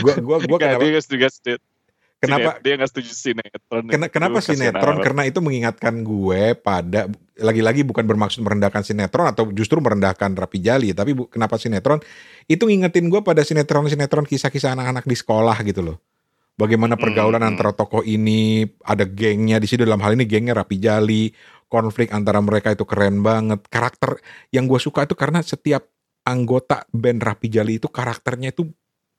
gua 0.00 0.14
gua 0.24 0.36
Nggak, 0.40 0.56
kenapa 0.56 0.84
nggak 0.88 1.04
setuju 1.04 1.60
kenapa 2.22 2.50
dia 2.62 2.72
nggak 2.78 2.90
setuju 2.90 3.10
sinetron 3.10 3.84
Ken- 3.90 4.08
kenapa 4.08 4.38
sinetron? 4.38 4.94
amat. 4.96 5.04
Karena 5.04 5.22
itu 5.26 5.38
mengingatkan 5.42 5.94
gue 6.00 6.54
pada 6.54 7.10
lagi-lagi 7.34 7.82
bukan 7.82 8.06
bermaksud 8.06 8.40
merendahkan 8.40 8.80
sinetron 8.80 9.26
atau 9.26 9.50
justru 9.50 9.82
merendahkan 9.82 10.30
Rapi 10.30 10.62
Jali, 10.62 10.94
tapi 10.94 11.12
bu- 11.12 11.26
kenapa 11.26 11.58
sinetron? 11.58 11.98
Itu 12.46 12.70
ngingetin 12.70 13.10
gue 13.10 13.20
pada 13.20 13.42
sinetron-sinetron 13.42 14.24
kisah-kisah 14.24 14.72
anak-anak 14.72 15.02
di 15.02 15.16
sekolah 15.18 15.58
gitu 15.62 15.82
loh. 15.82 15.98
Bagaimana 16.54 16.94
pergaulan 16.94 17.42
Hmm. 17.42 17.50
antara 17.56 17.72
tokoh 17.72 18.04
ini, 18.04 18.62
ada 18.84 19.02
gengnya 19.02 19.56
di 19.56 19.66
sini 19.66 19.82
dalam 19.82 19.98
hal 19.98 20.14
ini 20.14 20.28
gengnya 20.28 20.52
Rapi 20.54 20.76
Jali, 20.76 21.32
konflik 21.66 22.12
antara 22.12 22.38
mereka 22.38 22.70
itu 22.70 22.84
keren 22.84 23.24
banget. 23.24 23.64
Karakter 23.66 24.20
yang 24.48 24.68
gue 24.68 24.76
suka 24.76 25.02
itu 25.02 25.16
karena 25.16 25.40
setiap 25.40 25.88
anggota 26.22 26.86
band 26.92 27.18
Rapi 27.18 27.48
Jali 27.48 27.80
itu 27.80 27.88
karakternya 27.88 28.52
itu 28.52 28.68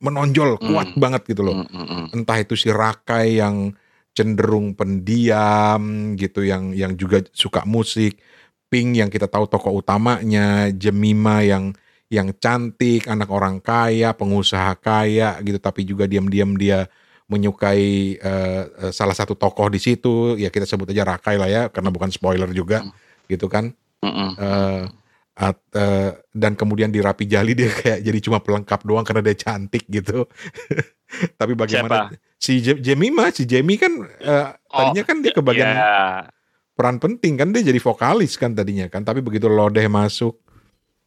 menonjol, 0.03 0.59
kuat 0.59 0.91
banget 0.99 1.23
gitu 1.31 1.41
loh 1.41 1.63
Mm, 1.63 1.67
mm, 1.71 1.85
mm. 1.87 2.05
entah 2.19 2.37
itu 2.37 2.59
si 2.59 2.67
Rakai 2.67 3.39
yang 3.39 3.71
cenderung 4.13 4.75
pendiam 4.75 5.81
gitu 6.13 6.43
yang 6.45 6.75
yang 6.75 6.93
juga 6.93 7.23
suka 7.33 7.63
musik 7.65 8.19
Pink 8.67 8.97
yang 8.97 9.09
kita 9.09 9.29
tahu 9.29 9.45
tokoh 9.45 9.79
utamanya 9.79 10.69
Jemima 10.73 11.41
yang 11.45 11.73
yang 12.09 12.29
cantik 12.37 13.05
anak 13.05 13.29
orang 13.29 13.57
kaya 13.57 14.13
pengusaha 14.13 14.77
kaya 14.77 15.37
gitu 15.41 15.57
tapi 15.57 15.81
juga 15.81 16.05
diam-diam 16.05 16.53
dia 16.53 16.85
menyukai 17.25 18.17
eh, 18.17 18.63
salah 18.91 19.15
satu 19.17 19.33
tokoh 19.33 19.71
di 19.71 19.79
situ 19.81 20.37
ya 20.37 20.53
kita 20.53 20.67
sebut 20.67 20.89
aja 20.89 21.05
Rakai 21.05 21.37
lah 21.41 21.49
ya 21.49 21.61
karena 21.73 21.89
bukan 21.89 22.09
spoiler 22.13 22.49
juga 22.51 22.83
Hmm. 22.85 22.93
gitu 23.29 23.47
kan 23.47 23.73
Mm, 24.03 24.11
mm. 24.11 24.31
Eh, 24.35 24.83
at- 25.35 25.65
eh, 25.73 26.13
dan 26.29 26.53
kemudian 26.53 26.89
di 26.89 26.99
Rapi 26.99 27.25
Jali 27.25 27.53
dia 27.53 27.69
kayak 27.81 27.99
jadi 27.99 28.19
cuma 28.21 28.37
pelengkap 28.37 28.81
doang 28.83 29.01
karena 29.01 29.21
dia 29.21 29.33
cantik 29.33 29.85
gitu. 29.87 30.25
Tapi 31.39 31.53
bagaimana 31.53 32.09
si 32.35 32.57
Je- 32.59 32.79
Jemima, 32.79 33.29
si 33.29 33.45
Jamie 33.45 33.77
kan 33.77 33.93
eh, 34.19 34.47
tadinya 34.65 35.03
kan 35.03 35.17
dia 35.19 35.31
kebagian 35.31 35.69
Ya, 35.69 36.25
peran 36.73 36.97
penting 36.97 37.37
kan 37.37 37.49
dia 37.49 37.61
jadi 37.61 37.77
vokalis 37.77 38.33
kan 38.33 38.53
tadinya 38.53 38.85
kan. 38.87 39.01
Tapi 39.01 39.21
begitu 39.21 39.45
Lodeh 39.45 39.85
masuk 39.85 40.41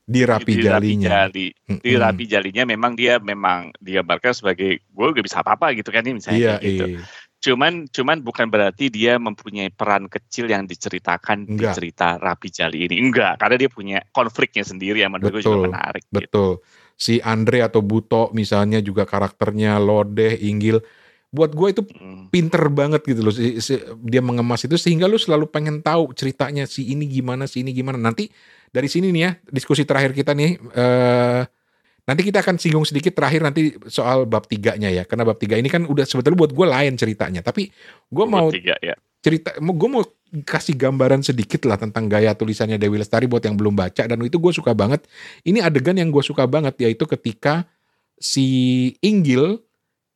di 0.03 0.22
Rapi 0.22 0.53
di 0.55 0.62
Jalinya. 0.62 1.27
Jali. 1.27 1.51
Mm-mm. 1.66 1.83
di 1.83 1.99
rapi 1.99 2.31
jalinya 2.31 2.62
memang 2.62 2.95
dia 2.95 3.18
memang 3.18 3.74
digambarkan 3.83 4.31
sebagai 4.31 4.79
gue 4.79 5.07
gak 5.11 5.27
bisa 5.27 5.43
apa-apa 5.43 5.74
gitu 5.74 5.91
kan 5.91 6.07
ini 6.07 6.22
misalnya 6.22 6.39
Iya, 6.39 6.55
gitu. 6.62 6.85
iya. 6.95 7.03
Cuman 7.47 7.87
cuman 7.87 8.19
bukan 8.27 8.51
berarti 8.51 8.91
dia 8.91 9.23
mempunyai 9.23 9.71
peran 9.71 10.11
kecil 10.11 10.51
yang 10.51 10.67
diceritakan 10.67 11.47
di 11.47 11.63
Enggak. 11.63 11.79
cerita 11.79 12.19
Rapi 12.19 12.51
Jali 12.51 12.91
ini. 12.91 12.99
Enggak, 12.99 13.39
karena 13.39 13.55
dia 13.55 13.71
punya 13.71 13.99
konfliknya 14.11 14.67
sendiri 14.67 15.07
yang 15.07 15.15
menurut 15.15 15.39
gue 15.39 15.47
Betul, 15.47 15.55
juga 15.63 15.71
menarik. 15.71 16.03
gitu. 16.11 16.19
Betul. 16.19 16.51
Si 16.99 17.23
Andre 17.23 17.63
atau 17.63 17.87
Buto 17.87 18.35
misalnya 18.35 18.83
juga 18.83 19.07
karakternya 19.07 19.79
Lodeh, 19.79 20.35
Inggil. 20.43 20.83
Buat 21.31 21.55
gue 21.55 21.69
itu 21.71 21.83
Mm. 21.87 22.33
pinter 22.33 22.63
banget 22.73 23.03
gitu 23.07 23.21
loh 23.23 23.35
dia 24.03 24.23
mengemas 24.25 24.67
itu 24.67 24.75
sehingga 24.75 25.07
lu 25.07 25.21
selalu 25.21 25.47
pengen 25.47 25.79
tahu 25.85 26.11
ceritanya 26.17 26.67
si 26.67 26.91
ini 26.91 27.07
gimana 27.07 27.47
si 27.47 27.63
ini 27.63 27.71
gimana 27.71 28.01
nanti 28.01 28.31
dari 28.73 28.89
sini 28.91 29.15
nih 29.15 29.23
ya 29.23 29.31
diskusi 29.47 29.87
terakhir 29.87 30.17
kita 30.17 30.33
nih 30.35 30.59
eh 30.59 31.43
nanti 32.07 32.23
kita 32.23 32.39
akan 32.39 32.57
singgung 32.57 32.87
sedikit 32.87 33.19
terakhir 33.19 33.43
nanti 33.43 33.75
soal 33.91 34.31
bab 34.31 34.47
tiganya 34.47 34.87
ya 34.89 35.03
karena 35.03 35.27
bab 35.27 35.43
tiga 35.43 35.59
ini 35.59 35.67
kan 35.67 35.83
udah 35.85 36.07
sebetulnya 36.07 36.39
buat 36.39 36.53
gue 36.55 36.67
lain 36.67 36.95
ceritanya 36.95 37.43
tapi 37.43 37.75
gue 38.07 38.27
mau 38.27 38.47
Tiga, 38.55 38.79
ya. 38.79 38.95
cerita 39.19 39.59
gue 39.59 39.89
mau 39.91 40.07
kasih 40.47 40.79
gambaran 40.79 41.27
sedikit 41.27 41.67
lah 41.67 41.75
tentang 41.83 42.07
gaya 42.07 42.31
tulisannya 42.39 42.79
Dewi 42.79 43.03
Lestari 43.03 43.27
buat 43.27 43.43
yang 43.43 43.59
belum 43.59 43.75
baca 43.75 44.07
dan 44.07 44.17
itu 44.23 44.39
gue 44.39 44.53
suka 44.55 44.71
banget 44.71 45.03
ini 45.43 45.59
adegan 45.59 45.99
yang 45.99 46.15
gue 46.15 46.23
suka 46.23 46.47
banget 46.47 46.79
yaitu 46.79 47.11
ketika 47.11 47.67
si 48.23 48.47
Inggil 49.03 49.59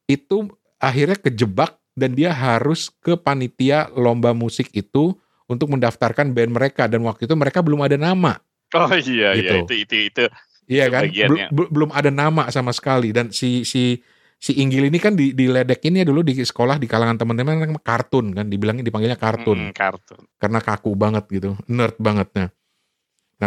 itu 0.06 0.46
akhirnya 0.78 1.18
kejebak 1.18 1.74
dan 1.98 2.14
dia 2.14 2.30
harus 2.30 2.88
ke 3.02 3.18
panitia 3.18 3.90
lomba 3.92 4.30
musik 4.30 4.70
itu 4.72 5.18
untuk 5.50 5.74
mendaftarkan 5.74 6.30
band 6.30 6.54
mereka 6.54 6.86
dan 6.86 7.02
waktu 7.02 7.26
itu 7.26 7.34
mereka 7.34 7.58
belum 7.60 7.82
ada 7.82 7.98
nama. 7.98 8.38
Oh 8.70 8.94
iya, 8.94 9.34
iya 9.34 9.38
gitu. 9.38 9.54
iya 9.54 9.62
itu 9.66 9.74
itu 9.82 9.96
itu. 10.06 10.24
Iya 10.70 10.86
kan? 10.86 11.10
Bel 11.10 11.50
belum 11.50 11.90
ada 11.90 12.14
nama 12.14 12.46
sama 12.54 12.70
sekali 12.70 13.10
dan 13.10 13.34
si 13.34 13.66
si 13.66 13.98
si 14.38 14.62
Inggil 14.62 14.86
ini 14.86 15.02
kan 15.02 15.18
di 15.18 15.34
diledekin 15.34 15.98
ya 15.98 16.06
dulu 16.06 16.22
di 16.22 16.38
sekolah 16.38 16.78
di 16.78 16.86
kalangan 16.86 17.18
teman-teman 17.18 17.74
kartun 17.82 18.30
kan 18.30 18.46
dibilangin 18.46 18.86
dipanggilnya 18.86 19.18
kartun. 19.18 19.68
Hmm, 19.68 19.74
kartun. 19.74 20.22
Karena 20.38 20.62
kaku 20.62 20.94
banget 20.94 21.26
gitu, 21.28 21.58
nerd 21.66 21.98
banget 21.98 22.30
nah. 22.38 22.48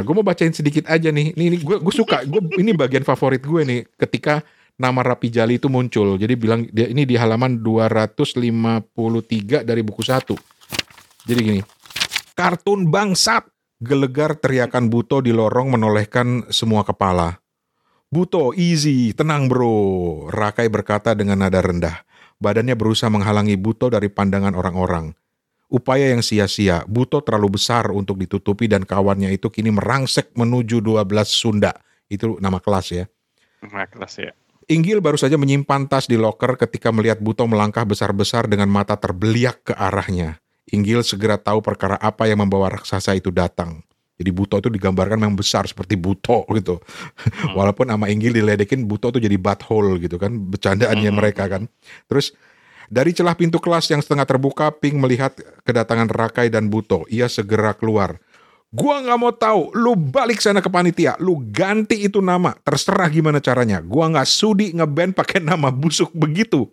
Gue 0.01 0.17
mau 0.17 0.25
bacain 0.25 0.49
sedikit 0.49 0.89
aja 0.89 1.13
nih. 1.13 1.37
Ini, 1.37 1.43
ini 1.53 1.57
gue 1.61 1.77
gue 1.77 1.93
suka. 1.93 2.25
Gue 2.25 2.41
ini 2.57 2.73
bagian 2.73 3.05
favorit 3.05 3.45
gue 3.45 3.61
nih 3.61 3.85
ketika 3.93 4.41
nama 4.73 5.05
Rapi 5.05 5.29
Jali 5.29 5.61
itu 5.61 5.69
muncul. 5.69 6.17
Jadi 6.17 6.33
bilang 6.33 6.65
dia 6.73 6.89
ini 6.89 7.05
di 7.05 7.13
halaman 7.13 7.61
253 7.61 9.61
dari 9.61 9.81
buku 9.85 10.01
satu. 10.01 10.33
Jadi 11.29 11.39
gini. 11.39 11.61
Kartun 12.33 12.89
bangsat. 12.89 13.52
Gelegar 13.83 14.39
teriakan 14.39 14.87
Buto 14.87 15.19
di 15.19 15.35
lorong 15.35 15.75
menolehkan 15.75 16.47
semua 16.47 16.87
kepala. 16.87 17.43
Buto, 18.07 18.55
easy, 18.55 19.11
tenang 19.11 19.51
bro. 19.51 20.31
Rakai 20.31 20.71
berkata 20.71 21.11
dengan 21.11 21.43
nada 21.43 21.59
rendah. 21.59 22.07
Badannya 22.39 22.79
berusaha 22.79 23.11
menghalangi 23.11 23.59
Buto 23.59 23.91
dari 23.91 24.07
pandangan 24.07 24.55
orang-orang. 24.55 25.11
Upaya 25.67 26.15
yang 26.15 26.23
sia-sia, 26.23 26.87
Buto 26.87 27.19
terlalu 27.27 27.59
besar 27.59 27.91
untuk 27.91 28.23
ditutupi 28.23 28.71
dan 28.71 28.87
kawannya 28.87 29.35
itu 29.35 29.51
kini 29.51 29.75
merangsek 29.75 30.31
menuju 30.31 30.79
12 30.79 31.03
Sunda. 31.27 31.75
Itu 32.07 32.39
nama 32.39 32.63
kelas 32.63 32.87
ya. 32.87 33.05
Nama 33.67 33.83
kelas 33.89 34.13
ya. 34.15 34.31
Inggil 34.71 35.03
baru 35.03 35.19
saja 35.19 35.35
menyimpan 35.35 35.91
tas 35.91 36.07
di 36.07 36.15
loker 36.15 36.55
ketika 36.55 36.87
melihat 36.95 37.19
Buto 37.19 37.43
melangkah 37.51 37.83
besar-besar 37.83 38.47
dengan 38.47 38.71
mata 38.71 38.95
terbeliak 38.95 39.67
ke 39.67 39.73
arahnya. 39.75 40.39
Inggil 40.71 41.03
segera 41.03 41.35
tahu 41.35 41.59
perkara 41.59 41.99
apa 41.99 42.29
yang 42.29 42.39
membawa 42.39 42.79
raksasa 42.79 43.17
itu 43.17 43.33
datang. 43.33 43.83
Jadi 44.13 44.29
Buto 44.29 44.55
itu 44.61 44.69
digambarkan 44.69 45.17
memang 45.17 45.35
besar 45.35 45.67
seperti 45.67 45.97
Buto 45.99 46.45
gitu. 46.53 46.79
Hmm. 47.43 47.59
Walaupun 47.59 47.91
nama 47.91 48.07
Inggil 48.07 48.31
diledekin 48.39 48.87
Buto 48.87 49.11
itu 49.11 49.19
jadi 49.19 49.35
butthole 49.35 49.99
gitu 49.99 50.15
kan, 50.15 50.31
bercandaannya 50.31 51.11
hmm. 51.11 51.17
mereka 51.17 51.43
kan. 51.51 51.67
Terus 52.07 52.31
dari 52.87 53.11
celah 53.11 53.35
pintu 53.35 53.59
kelas 53.59 53.91
yang 53.91 53.99
setengah 53.99 54.23
terbuka, 54.23 54.71
Ping 54.71 54.95
melihat 54.95 55.35
kedatangan 55.67 56.07
Rakai 56.07 56.47
dan 56.47 56.71
Buto. 56.71 57.03
Ia 57.11 57.27
segera 57.27 57.75
keluar. 57.75 58.15
Gua 58.73 59.03
nggak 59.03 59.19
mau 59.19 59.33
tahu, 59.35 59.75
lu 59.77 59.93
balik 59.93 60.41
sana 60.41 60.57
ke 60.57 60.69
panitia, 60.71 61.13
lu 61.21 61.37
ganti 61.53 62.09
itu 62.09 62.25
nama, 62.25 62.57
terserah 62.65 63.05
gimana 63.05 63.37
caranya. 63.37 63.83
Gua 63.85 64.09
nggak 64.09 64.25
sudi 64.25 64.73
ngeband 64.73 65.13
pakai 65.13 65.43
nama 65.45 65.69
busuk 65.69 66.09
begitu. 66.15 66.65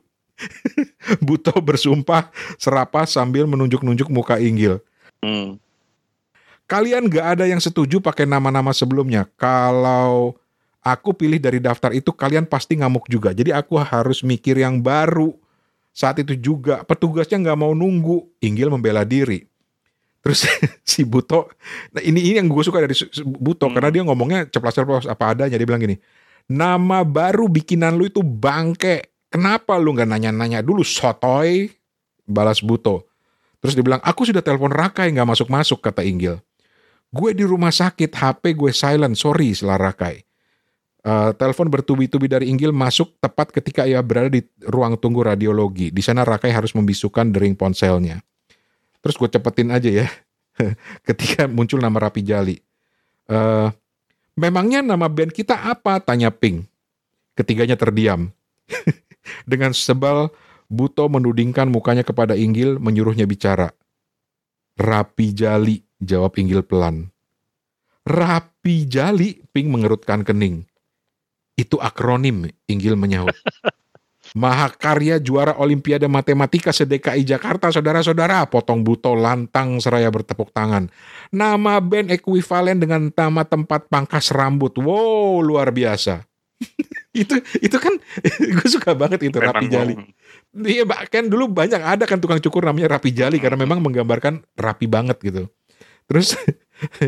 Buto 1.26 1.52
bersumpah 1.58 2.30
serapah 2.56 3.04
sambil 3.04 3.44
menunjuk-nunjuk 3.48 4.08
muka 4.08 4.40
Inggil. 4.40 4.80
Hmm. 5.20 5.60
Kalian 6.70 7.10
gak 7.10 7.26
ada 7.38 7.44
yang 7.50 7.58
setuju 7.58 7.98
pakai 7.98 8.30
nama-nama 8.30 8.70
sebelumnya. 8.70 9.26
Kalau 9.34 10.38
aku 10.86 11.10
pilih 11.12 11.42
dari 11.42 11.58
daftar 11.58 11.90
itu, 11.90 12.14
kalian 12.14 12.46
pasti 12.46 12.78
ngamuk 12.78 13.10
juga. 13.10 13.34
Jadi 13.34 13.50
aku 13.50 13.74
harus 13.82 14.22
mikir 14.22 14.54
yang 14.54 14.78
baru. 14.78 15.34
Saat 15.90 16.22
itu 16.22 16.38
juga 16.38 16.86
petugasnya 16.86 17.42
nggak 17.42 17.58
mau 17.58 17.74
nunggu. 17.74 18.22
Inggil 18.38 18.70
membela 18.70 19.02
diri. 19.02 19.50
Terus 20.20 20.46
si 20.90 21.02
Buto, 21.02 21.48
nah 21.90 22.04
ini 22.04 22.20
ini 22.20 22.36
yang 22.38 22.48
gue 22.48 22.62
suka 22.62 22.84
dari 22.84 22.94
Buto 23.24 23.66
hmm. 23.66 23.74
karena 23.74 23.90
dia 23.90 24.02
ngomongnya 24.04 24.40
ceplas-ceplos 24.46 25.08
apa 25.08 25.34
adanya. 25.34 25.56
Dia 25.56 25.66
bilang 25.66 25.82
gini, 25.82 25.96
nama 26.46 27.02
baru 27.02 27.48
bikinan 27.50 27.96
lu 27.96 28.06
itu 28.06 28.22
bangke. 28.22 29.09
Kenapa 29.30 29.78
lu 29.78 29.94
nggak 29.94 30.10
nanya-nanya 30.10 30.58
dulu 30.60 30.82
sotoy? 30.82 31.70
Balas 32.26 32.58
Buto. 32.58 33.06
Terus 33.62 33.78
dia 33.78 33.84
bilang, 33.86 34.02
aku 34.02 34.26
sudah 34.26 34.42
telepon 34.42 34.74
Rakai 34.74 35.14
nggak 35.14 35.28
masuk-masuk 35.30 35.78
kata 35.78 36.02
Inggil. 36.02 36.42
Gue 37.10 37.34
di 37.34 37.46
rumah 37.46 37.70
sakit, 37.70 38.10
HP 38.10 38.54
gue 38.54 38.70
silent, 38.74 39.14
sorry 39.14 39.54
selah 39.54 39.78
Rakai. 39.78 40.22
Uh, 41.00 41.32
telepon 41.32 41.66
bertubi-tubi 41.72 42.28
dari 42.28 42.52
Inggil 42.52 42.76
masuk 42.76 43.16
tepat 43.24 43.50
ketika 43.56 43.88
ia 43.88 44.04
berada 44.04 44.30
di 44.30 44.44
ruang 44.66 44.98
tunggu 44.98 45.24
radiologi. 45.24 45.88
Di 45.90 46.02
sana 46.04 46.26
Rakai 46.26 46.50
harus 46.52 46.74
membisukan 46.76 47.30
dering 47.30 47.56
ponselnya. 47.56 48.20
Terus 49.00 49.16
gue 49.16 49.28
cepetin 49.30 49.72
aja 49.72 49.90
ya. 50.04 50.08
Ketika 51.08 51.48
muncul 51.48 51.80
nama 51.80 51.96
Rapi 51.96 52.20
Jali. 52.20 52.60
Uh, 53.30 53.72
memangnya 54.36 54.84
nama 54.84 55.08
band 55.08 55.32
kita 55.32 55.56
apa? 55.56 55.98
Tanya 56.04 56.28
Pink. 56.28 56.68
Ketiganya 57.32 57.80
terdiam. 57.80 58.28
Dengan 59.44 59.76
sebal, 59.76 60.32
Buto 60.70 61.10
menudingkan 61.10 61.66
mukanya 61.66 62.06
kepada 62.06 62.38
Inggil, 62.38 62.78
menyuruhnya 62.78 63.26
bicara. 63.26 63.74
Rapi 64.78 65.34
Jali, 65.34 65.82
jawab 65.98 66.38
Inggil 66.38 66.62
pelan. 66.62 67.10
Rapi 68.06 68.86
Jali, 68.86 69.42
Pink 69.50 69.66
mengerutkan 69.66 70.22
kening. 70.22 70.62
Itu 71.58 71.74
akronim, 71.82 72.46
Inggil 72.70 72.94
menyahut. 72.94 73.34
Mahakarya 74.38 75.18
juara 75.18 75.58
Olimpiade 75.58 76.06
Matematika 76.06 76.70
sedekai 76.70 77.26
Jakarta, 77.26 77.74
saudara-saudara. 77.74 78.46
Potong 78.46 78.86
buto 78.86 79.10
lantang 79.18 79.82
seraya 79.82 80.06
bertepuk 80.06 80.54
tangan. 80.54 80.86
Nama 81.34 81.82
band 81.82 82.14
ekuivalen 82.14 82.78
dengan 82.78 83.10
nama 83.10 83.42
tempat 83.42 83.90
pangkas 83.90 84.30
rambut. 84.30 84.78
Wow, 84.78 85.42
luar 85.42 85.74
biasa. 85.74 86.22
itu 87.10 87.42
itu 87.58 87.76
kan 87.76 87.94
gue 88.56 88.68
suka 88.70 88.94
banget 88.94 89.26
itu 89.26 89.38
memang 89.42 89.58
Rapi 89.58 89.66
Jali. 89.66 89.94
Iya 90.50 90.84
bahkan 90.86 91.26
dulu 91.26 91.50
banyak 91.50 91.82
ada 91.82 92.04
kan 92.06 92.22
tukang 92.22 92.38
cukur 92.38 92.66
namanya 92.66 92.98
Rapi 92.98 93.10
Jali 93.10 93.42
karena 93.42 93.58
memang 93.58 93.82
menggambarkan 93.82 94.46
rapi 94.54 94.86
banget 94.86 95.18
gitu. 95.22 95.50
Terus 96.06 96.38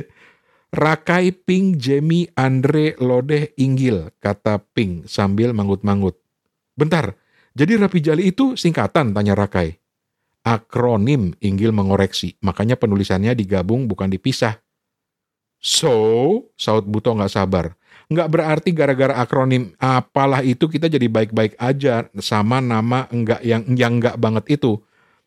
Rakai 0.72 1.36
Ping 1.36 1.76
Jemi 1.76 2.24
Andre 2.32 2.96
Lodeh 2.96 3.52
Inggil 3.60 4.08
kata 4.18 4.56
Ping 4.72 5.04
sambil 5.04 5.52
manggut-manggut. 5.52 6.16
Bentar, 6.72 7.12
jadi 7.52 7.76
Rapi 7.76 8.00
Jali 8.00 8.32
itu 8.32 8.56
singkatan, 8.56 9.12
tanya 9.12 9.36
Rakai. 9.36 9.76
Akronim, 10.42 11.36
Inggil 11.44 11.70
mengoreksi. 11.70 12.34
Makanya 12.40 12.80
penulisannya 12.80 13.36
digabung 13.36 13.84
bukan 13.84 14.08
dipisah. 14.10 14.58
So, 15.62 15.94
saut 16.58 16.88
Buto 16.88 17.14
nggak 17.14 17.30
sabar. 17.30 17.76
Nggak 18.12 18.28
berarti 18.28 18.70
gara-gara 18.76 19.16
akronim 19.16 19.72
apalah 19.80 20.44
itu 20.44 20.68
kita 20.68 20.92
jadi 20.92 21.08
baik-baik 21.08 21.56
aja 21.56 22.04
sama 22.20 22.60
nama 22.60 23.08
enggak 23.08 23.40
yang 23.40 23.64
yang 23.72 23.96
enggak 23.96 24.20
banget 24.20 24.60
itu. 24.60 24.76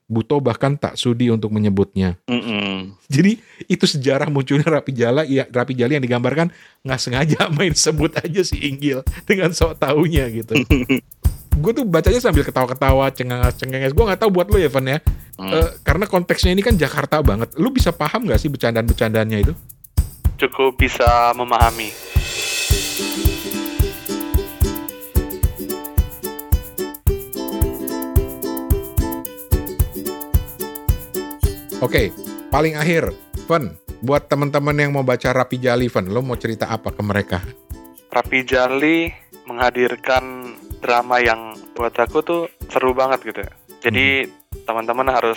Buto 0.06 0.38
bahkan 0.38 0.78
tak 0.78 1.02
sudi 1.02 1.34
untuk 1.34 1.50
menyebutnya. 1.50 2.22
Mm 2.30 2.42
-mm. 2.46 2.74
Jadi 3.10 3.42
itu 3.66 3.90
sejarah 3.90 4.30
munculnya 4.30 4.70
Rapi 4.70 4.94
Jala, 4.94 5.26
ya 5.26 5.50
Rapi 5.50 5.74
Jali 5.74 5.98
yang 5.98 6.06
digambarkan 6.06 6.54
nggak 6.86 7.02
sengaja 7.02 7.50
main 7.58 7.74
sebut 7.74 8.14
aja 8.22 8.42
si 8.46 8.62
Inggil 8.70 9.02
dengan 9.26 9.50
sok 9.50 9.82
taunya 9.82 10.30
gitu. 10.30 10.62
gue 11.56 11.72
tuh 11.72 11.86
bacanya 11.88 12.20
sambil 12.20 12.44
ketawa-ketawa, 12.44 13.10
cengenges-cengenges. 13.16 13.96
Gue 13.96 14.06
nggak 14.06 14.22
tahu 14.22 14.30
buat 14.30 14.48
lo 14.52 14.60
ya, 14.60 14.70
Van 14.70 14.86
ya. 14.86 15.00
Hmm. 15.36 15.52
Uh, 15.52 15.70
karena 15.84 16.06
konteksnya 16.08 16.52
ini 16.52 16.62
kan 16.62 16.76
Jakarta 16.76 17.20
banget. 17.24 17.56
Lu 17.60 17.72
bisa 17.72 17.92
paham 17.96 18.28
gak 18.28 18.40
sih 18.40 18.52
bercandaan-bercandaannya 18.52 19.40
itu? 19.42 19.54
Cukup 20.36 20.76
bisa 20.76 21.32
memahami. 21.36 21.92
Oke, 31.84 32.08
okay, 32.08 32.08
paling 32.56 32.80
akhir, 32.80 33.12
Van, 33.52 33.76
buat 34.00 34.32
teman-teman 34.32 34.80
yang 34.80 34.96
mau 34.96 35.04
baca 35.04 35.36
Rapi 35.36 35.60
Jali, 35.60 35.92
Van, 35.92 36.08
lo 36.08 36.24
mau 36.24 36.40
cerita 36.40 36.72
apa 36.72 36.88
ke 36.96 37.04
mereka? 37.04 37.44
Rapi 38.16 38.48
Jali 38.48 39.12
menghadirkan 39.44 40.56
drama 40.80 41.20
yang 41.20 41.52
buat 41.76 41.92
aku 42.00 42.24
tuh 42.24 42.42
seru 42.72 42.96
banget 42.96 43.28
gitu. 43.28 43.44
Jadi 43.84 44.24
hmm. 44.24 44.64
teman-teman 44.64 45.12
harus 45.12 45.36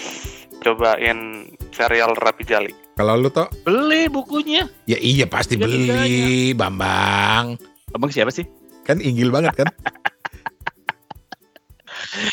cobain 0.62 1.50
serial 1.74 2.14
Rapi 2.14 2.46
Jali. 2.46 2.70
Kalau 2.94 3.18
lu 3.18 3.34
toh? 3.34 3.50
Beli 3.66 4.06
bukunya. 4.06 4.70
Ya 4.86 5.02
iya 5.02 5.26
pasti 5.26 5.58
Tidak 5.58 5.66
beli, 5.66 6.54
Bambang. 6.54 7.58
Bambang 7.90 8.14
siapa 8.14 8.30
sih? 8.30 8.46
Kan 8.86 9.02
inggil 9.02 9.34
banget 9.34 9.58
kan? 9.58 9.74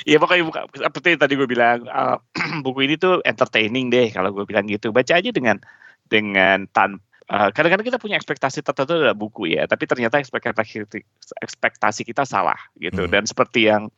Iya 0.05 0.21
pokoknya 0.21 0.43
buka 0.45 0.61
seperti 0.69 1.17
tadi 1.17 1.33
gue 1.33 1.49
bilang 1.49 1.89
uh, 1.89 2.21
buku 2.65 2.85
ini 2.85 2.95
tuh 2.95 3.25
entertaining 3.25 3.89
deh 3.89 4.13
kalau 4.13 4.29
gue 4.29 4.45
bilang 4.45 4.69
gitu. 4.69 4.93
Baca 4.93 5.17
aja 5.17 5.29
dengan 5.33 5.57
dengan 6.05 6.69
tan 6.69 7.01
uh, 7.33 7.49
kadang-kadang 7.49 7.89
kita 7.89 7.97
punya 7.97 8.15
ekspektasi 8.21 8.61
tertentu 8.61 9.01
dalam 9.01 9.17
buku 9.17 9.57
ya, 9.57 9.65
tapi 9.65 9.89
ternyata 9.89 10.21
ekspektasi 10.21 10.85
ekspektasi 11.41 12.05
kita 12.05 12.21
salah 12.21 12.57
gitu. 12.77 13.09
Hmm. 13.09 13.11
Dan 13.11 13.23
seperti 13.25 13.65
yang 13.65 13.89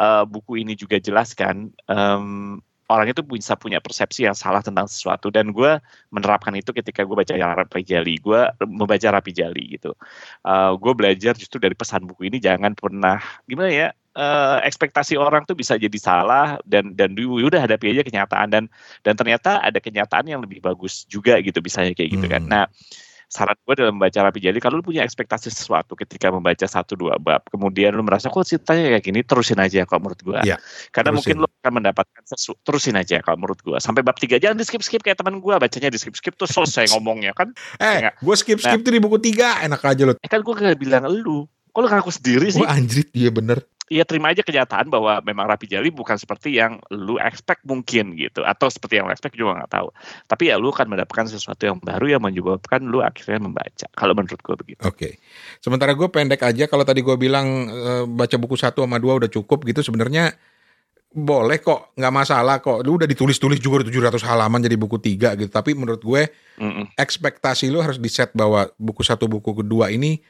uh, 0.00 0.24
buku 0.24 0.64
ini 0.64 0.72
juga 0.72 0.96
jelaskan, 0.96 1.68
um, 1.84 2.64
orang 2.88 3.10
itu 3.10 3.22
bisa 3.22 3.58
punya 3.58 3.82
persepsi 3.82 4.26
yang 4.26 4.34
salah 4.34 4.62
tentang 4.62 4.86
sesuatu 4.86 5.30
dan 5.30 5.50
gue 5.50 5.78
menerapkan 6.14 6.54
itu 6.54 6.70
ketika 6.70 7.02
gue 7.02 7.16
baca 7.18 7.34
Rapi 7.34 7.82
Jali 7.82 8.14
gue 8.22 8.40
membaca 8.62 9.08
Rapi 9.10 9.32
Jali 9.34 9.74
gitu 9.78 9.92
uh, 10.46 10.72
gue 10.78 10.92
belajar 10.94 11.34
justru 11.34 11.58
dari 11.58 11.74
pesan 11.74 12.06
buku 12.06 12.30
ini 12.30 12.38
jangan 12.38 12.78
pernah 12.78 13.18
gimana 13.50 13.70
ya 13.70 13.88
uh, 14.16 14.58
ekspektasi 14.64 15.20
orang 15.20 15.44
tuh 15.44 15.54
bisa 15.54 15.76
jadi 15.76 15.98
salah 16.00 16.56
dan 16.64 16.96
dan 16.96 17.12
udah 17.14 17.68
hadapi 17.68 17.92
aja 17.92 18.02
kenyataan 18.02 18.48
dan 18.48 18.64
dan 19.04 19.14
ternyata 19.14 19.60
ada 19.60 19.76
kenyataan 19.78 20.26
yang 20.26 20.40
lebih 20.40 20.64
bagus 20.64 21.04
juga 21.06 21.38
gitu 21.44 21.60
misalnya 21.60 21.92
kayak 21.92 22.10
gitu 22.16 22.26
kan. 22.26 22.42
Hmm. 22.48 22.50
Nah, 22.50 22.64
saran 23.26 23.58
gue 23.58 23.74
dalam 23.74 23.98
membaca 23.98 24.22
Rapi 24.22 24.38
Jali 24.38 24.58
kalau 24.62 24.78
lu 24.78 24.84
punya 24.86 25.02
ekspektasi 25.02 25.50
sesuatu 25.50 25.98
ketika 25.98 26.30
membaca 26.30 26.62
satu 26.62 26.94
dua 26.94 27.18
bab 27.18 27.42
kemudian 27.50 27.90
lu 27.90 28.06
merasa 28.06 28.30
kok 28.30 28.46
ceritanya 28.46 28.96
kayak 28.96 29.02
gini 29.02 29.20
terusin 29.26 29.58
aja 29.58 29.82
kalau 29.82 30.06
menurut 30.06 30.20
gue 30.22 30.38
ya, 30.46 30.56
karena 30.94 31.10
terusin. 31.10 31.34
mungkin 31.34 31.36
lu 31.42 31.48
akan 31.50 31.72
mendapatkan 31.82 32.22
sesuatu 32.22 32.62
terusin 32.62 32.94
aja 32.94 33.18
kalau 33.26 33.42
menurut 33.42 33.58
gue 33.66 33.78
sampai 33.82 34.06
bab 34.06 34.14
tiga 34.14 34.38
jangan 34.38 34.62
di 34.62 34.64
skip 34.64 34.82
skip 34.82 35.02
kayak 35.02 35.18
teman 35.18 35.42
gue 35.42 35.54
bacanya 35.58 35.90
di 35.90 35.98
skip 35.98 36.14
skip 36.14 36.38
tuh 36.38 36.46
selesai 36.46 36.94
ngomongnya 36.94 37.34
kan? 37.34 37.50
Eh 37.82 38.14
gue 38.14 38.36
skip 38.38 38.62
skip 38.62 38.78
nah, 38.78 38.86
tuh 38.86 38.92
di 38.94 39.00
buku 39.02 39.18
tiga 39.18 39.58
enak 39.58 39.82
aja 39.82 40.02
lu. 40.06 40.14
Eh 40.22 40.30
kan 40.30 40.46
gue 40.46 40.54
gak 40.54 40.78
bilang 40.78 41.10
lu 41.10 41.50
lu 41.76 41.86
ngaku 41.92 42.08
sendiri 42.08 42.48
sih? 42.48 42.62
oh 42.62 42.68
anjrit 42.70 43.12
dia 43.12 43.28
bener 43.28 43.60
Iya 43.86 44.02
terima 44.02 44.34
aja 44.34 44.42
kenyataan 44.42 44.90
bahwa 44.90 45.22
memang 45.22 45.46
Rapi 45.46 45.70
Jali 45.70 45.94
bukan 45.94 46.18
seperti 46.18 46.58
yang 46.58 46.82
lu 46.90 47.22
expect 47.22 47.62
mungkin 47.62 48.18
gitu 48.18 48.42
atau 48.42 48.66
seperti 48.66 48.98
yang 48.98 49.06
lu 49.06 49.14
expect 49.14 49.38
juga 49.38 49.62
nggak 49.62 49.70
tahu. 49.70 49.88
Tapi 50.26 50.50
ya 50.50 50.58
lu 50.58 50.74
akan 50.74 50.90
mendapatkan 50.90 51.30
sesuatu 51.30 51.70
yang 51.70 51.78
baru 51.78 52.18
yang 52.18 52.22
menyebabkan 52.22 52.82
lu 52.82 52.98
akhirnya 52.98 53.46
membaca. 53.46 53.86
Kalau 53.94 54.18
menurut 54.18 54.42
gue 54.42 54.56
begitu. 54.58 54.82
Oke. 54.82 54.98
Okay. 54.98 55.12
Sementara 55.62 55.94
gue 55.94 56.08
pendek 56.10 56.42
aja 56.42 56.66
kalau 56.66 56.82
tadi 56.82 56.98
gue 57.06 57.14
bilang 57.14 57.46
e, 57.70 57.90
baca 58.10 58.34
buku 58.34 58.58
satu 58.58 58.82
sama 58.82 58.98
dua 58.98 59.22
udah 59.22 59.30
cukup 59.30 59.62
gitu 59.62 59.86
sebenarnya 59.86 60.34
boleh 61.16 61.64
kok 61.64 61.96
nggak 61.96 62.12
masalah 62.12 62.60
kok 62.60 62.84
lu 62.84 63.00
udah 63.00 63.08
ditulis-tulis 63.08 63.56
juga 63.56 63.88
700 63.88 64.20
halaman 64.20 64.60
jadi 64.60 64.76
buku 64.76 65.00
tiga 65.00 65.32
gitu 65.32 65.48
tapi 65.48 65.72
menurut 65.72 66.04
gue 66.04 66.28
mm 66.60 66.60
-mm. 66.60 66.84
ekspektasi 66.92 67.72
lu 67.72 67.80
harus 67.80 67.96
di 67.96 68.12
set 68.12 68.36
bahwa 68.36 68.68
buku 68.76 69.00
satu 69.00 69.24
buku 69.24 69.64
kedua 69.64 69.88
ini 69.88 70.20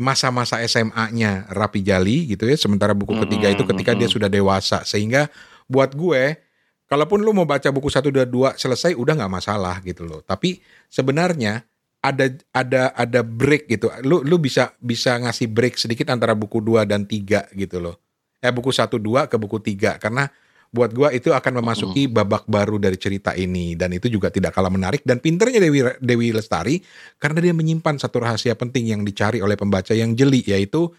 masa-masa 0.00 0.56
SMA-nya 0.64 1.44
Rapi 1.52 1.84
Jali 1.84 2.24
gitu 2.32 2.48
ya. 2.48 2.56
Sementara 2.56 2.96
buku 2.96 3.20
ketiga 3.28 3.52
itu 3.52 3.68
ketika 3.68 3.92
dia 3.92 4.08
sudah 4.08 4.32
dewasa. 4.32 4.80
Sehingga 4.88 5.28
buat 5.68 5.92
gue, 5.92 6.40
kalaupun 6.88 7.20
lu 7.20 7.36
mau 7.36 7.44
baca 7.44 7.68
buku 7.68 7.92
satu 7.92 8.08
dan 8.08 8.24
dua 8.24 8.56
selesai 8.56 8.96
udah 8.96 9.12
nggak 9.20 9.32
masalah 9.36 9.76
gitu 9.84 10.08
loh. 10.08 10.24
Tapi 10.24 10.64
sebenarnya 10.88 11.68
ada 12.00 12.32
ada 12.56 12.96
ada 12.96 13.20
break 13.20 13.68
gitu. 13.68 13.92
Lu 14.08 14.24
lu 14.24 14.40
bisa 14.40 14.72
bisa 14.80 15.20
ngasih 15.20 15.52
break 15.52 15.76
sedikit 15.76 16.08
antara 16.08 16.32
buku 16.32 16.64
dua 16.64 16.88
dan 16.88 17.04
tiga 17.04 17.44
gitu 17.52 17.76
loh. 17.76 18.00
Eh 18.40 18.48
buku 18.48 18.72
satu 18.72 18.96
dua 18.96 19.28
ke 19.28 19.36
buku 19.36 19.60
tiga 19.60 20.00
karena 20.00 20.32
buat 20.70 20.94
gua 20.94 21.10
itu 21.10 21.34
akan 21.34 21.62
memasuki 21.62 22.06
babak 22.06 22.46
baru 22.46 22.78
dari 22.78 22.94
cerita 22.94 23.34
ini 23.34 23.74
dan 23.74 23.90
itu 23.90 24.06
juga 24.06 24.30
tidak 24.30 24.54
kalah 24.54 24.70
menarik 24.70 25.02
dan 25.02 25.18
pinternya 25.18 25.58
Dewi 25.58 25.82
Dewi 25.98 26.30
Lestari 26.30 26.78
karena 27.18 27.42
dia 27.42 27.50
menyimpan 27.50 27.98
satu 27.98 28.22
rahasia 28.22 28.54
penting 28.54 28.86
yang 28.86 29.02
dicari 29.02 29.42
oleh 29.42 29.58
pembaca 29.58 29.90
yang 29.90 30.14
jeli 30.14 30.46
yaitu 30.46 30.94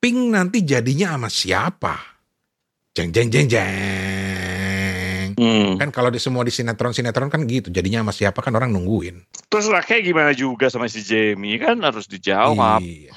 Pink 0.00 0.32
nanti 0.32 0.64
jadinya 0.64 1.12
sama 1.12 1.28
siapa? 1.28 1.94
Jeng 2.96 3.12
jeng 3.12 3.28
jeng 3.28 3.52
jeng. 3.52 5.36
Hmm. 5.36 5.76
Kan 5.76 5.92
kalau 5.92 6.08
di 6.08 6.16
semua 6.16 6.40
di 6.40 6.48
sinetron 6.48 6.96
sinetron 6.96 7.28
kan 7.28 7.44
gitu 7.44 7.68
jadinya 7.68 8.00
sama 8.00 8.16
siapa 8.16 8.40
kan 8.40 8.56
orang 8.56 8.72
nungguin. 8.72 9.20
Terus 9.52 9.68
kayak 9.68 10.00
gimana 10.08 10.32
juga 10.32 10.72
sama 10.72 10.88
si 10.88 11.04
Jamie 11.04 11.60
kan 11.60 11.76
harus 11.84 12.08
dijawab. 12.08 12.80
Iya. 12.80 13.12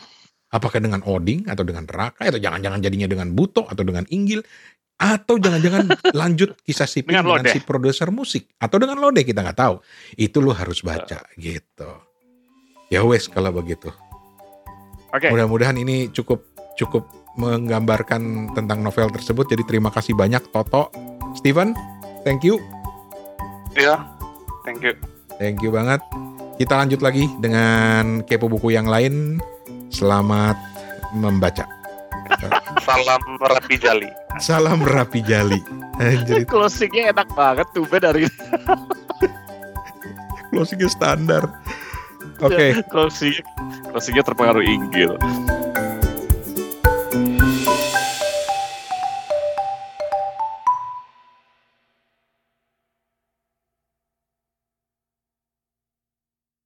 Apakah 0.51 0.83
dengan 0.83 1.01
Oding 1.07 1.47
atau 1.47 1.63
dengan 1.63 1.87
Raka 1.87 2.27
atau 2.27 2.37
jangan-jangan 2.37 2.83
jadinya 2.83 3.07
dengan 3.07 3.31
Buto 3.31 3.63
atau 3.63 3.81
dengan 3.87 4.03
Inggil 4.11 4.43
atau 4.97 5.35
jangan-jangan 5.35 5.89
lanjut 6.21 6.55
kisah 6.63 6.87
si 6.87 7.03
dengan, 7.03 7.25
dengan 7.25 7.45
si 7.51 7.59
produser 7.63 8.09
musik. 8.13 8.47
Atau 8.61 8.79
dengan 8.79 8.99
Lode 9.01 9.25
kita 9.25 9.43
nggak 9.43 9.59
tahu. 9.59 9.75
Itu 10.15 10.39
lo 10.39 10.55
harus 10.55 10.81
baca 10.85 11.19
uh. 11.19 11.27
gitu. 11.37 11.89
Ya 12.93 13.01
wes 13.03 13.25
kalau 13.27 13.49
begitu. 13.51 13.89
Okay. 15.13 15.29
mudah-mudahan 15.29 15.77
ini 15.77 16.09
cukup 16.09 16.41
cukup 16.73 17.05
menggambarkan 17.37 18.53
tentang 18.57 18.81
novel 18.81 19.13
tersebut. 19.13 19.45
Jadi 19.45 19.63
terima 19.65 19.93
kasih 19.93 20.17
banyak 20.17 20.41
Toto. 20.49 20.89
Steven 21.37 21.73
thank 22.25 22.41
you. 22.41 22.57
Ya 23.77 23.97
yeah, 23.97 23.99
thank 24.65 24.81
you. 24.81 24.93
Thank 25.41 25.61
you 25.65 25.73
banget. 25.73 26.01
Kita 26.57 26.77
lanjut 26.77 27.01
lagi 27.01 27.25
dengan 27.41 28.21
kepo 28.25 28.45
buku 28.45 28.73
yang 28.73 28.85
lain. 28.85 29.41
Selamat 29.93 30.57
membaca 31.13 31.82
Salam 32.83 33.21
Rapi 33.39 33.75
Jali. 33.79 34.09
Salam 34.39 34.79
Rapi 34.83 35.19
Jali. 35.23 35.59
Anjir. 36.01 36.43
Closingnya 36.49 37.13
enak 37.13 37.29
banget 37.37 37.67
tuh 37.71 37.85
dari 37.87 38.25
Closingnya 40.53 40.89
standar. 40.89 41.43
Oke. 42.41 42.53
Okay. 42.53 42.69
Closing, 42.91 43.35
closingnya 43.89 44.23
terpengaruh 44.25 44.61
Inggil. 44.61 45.17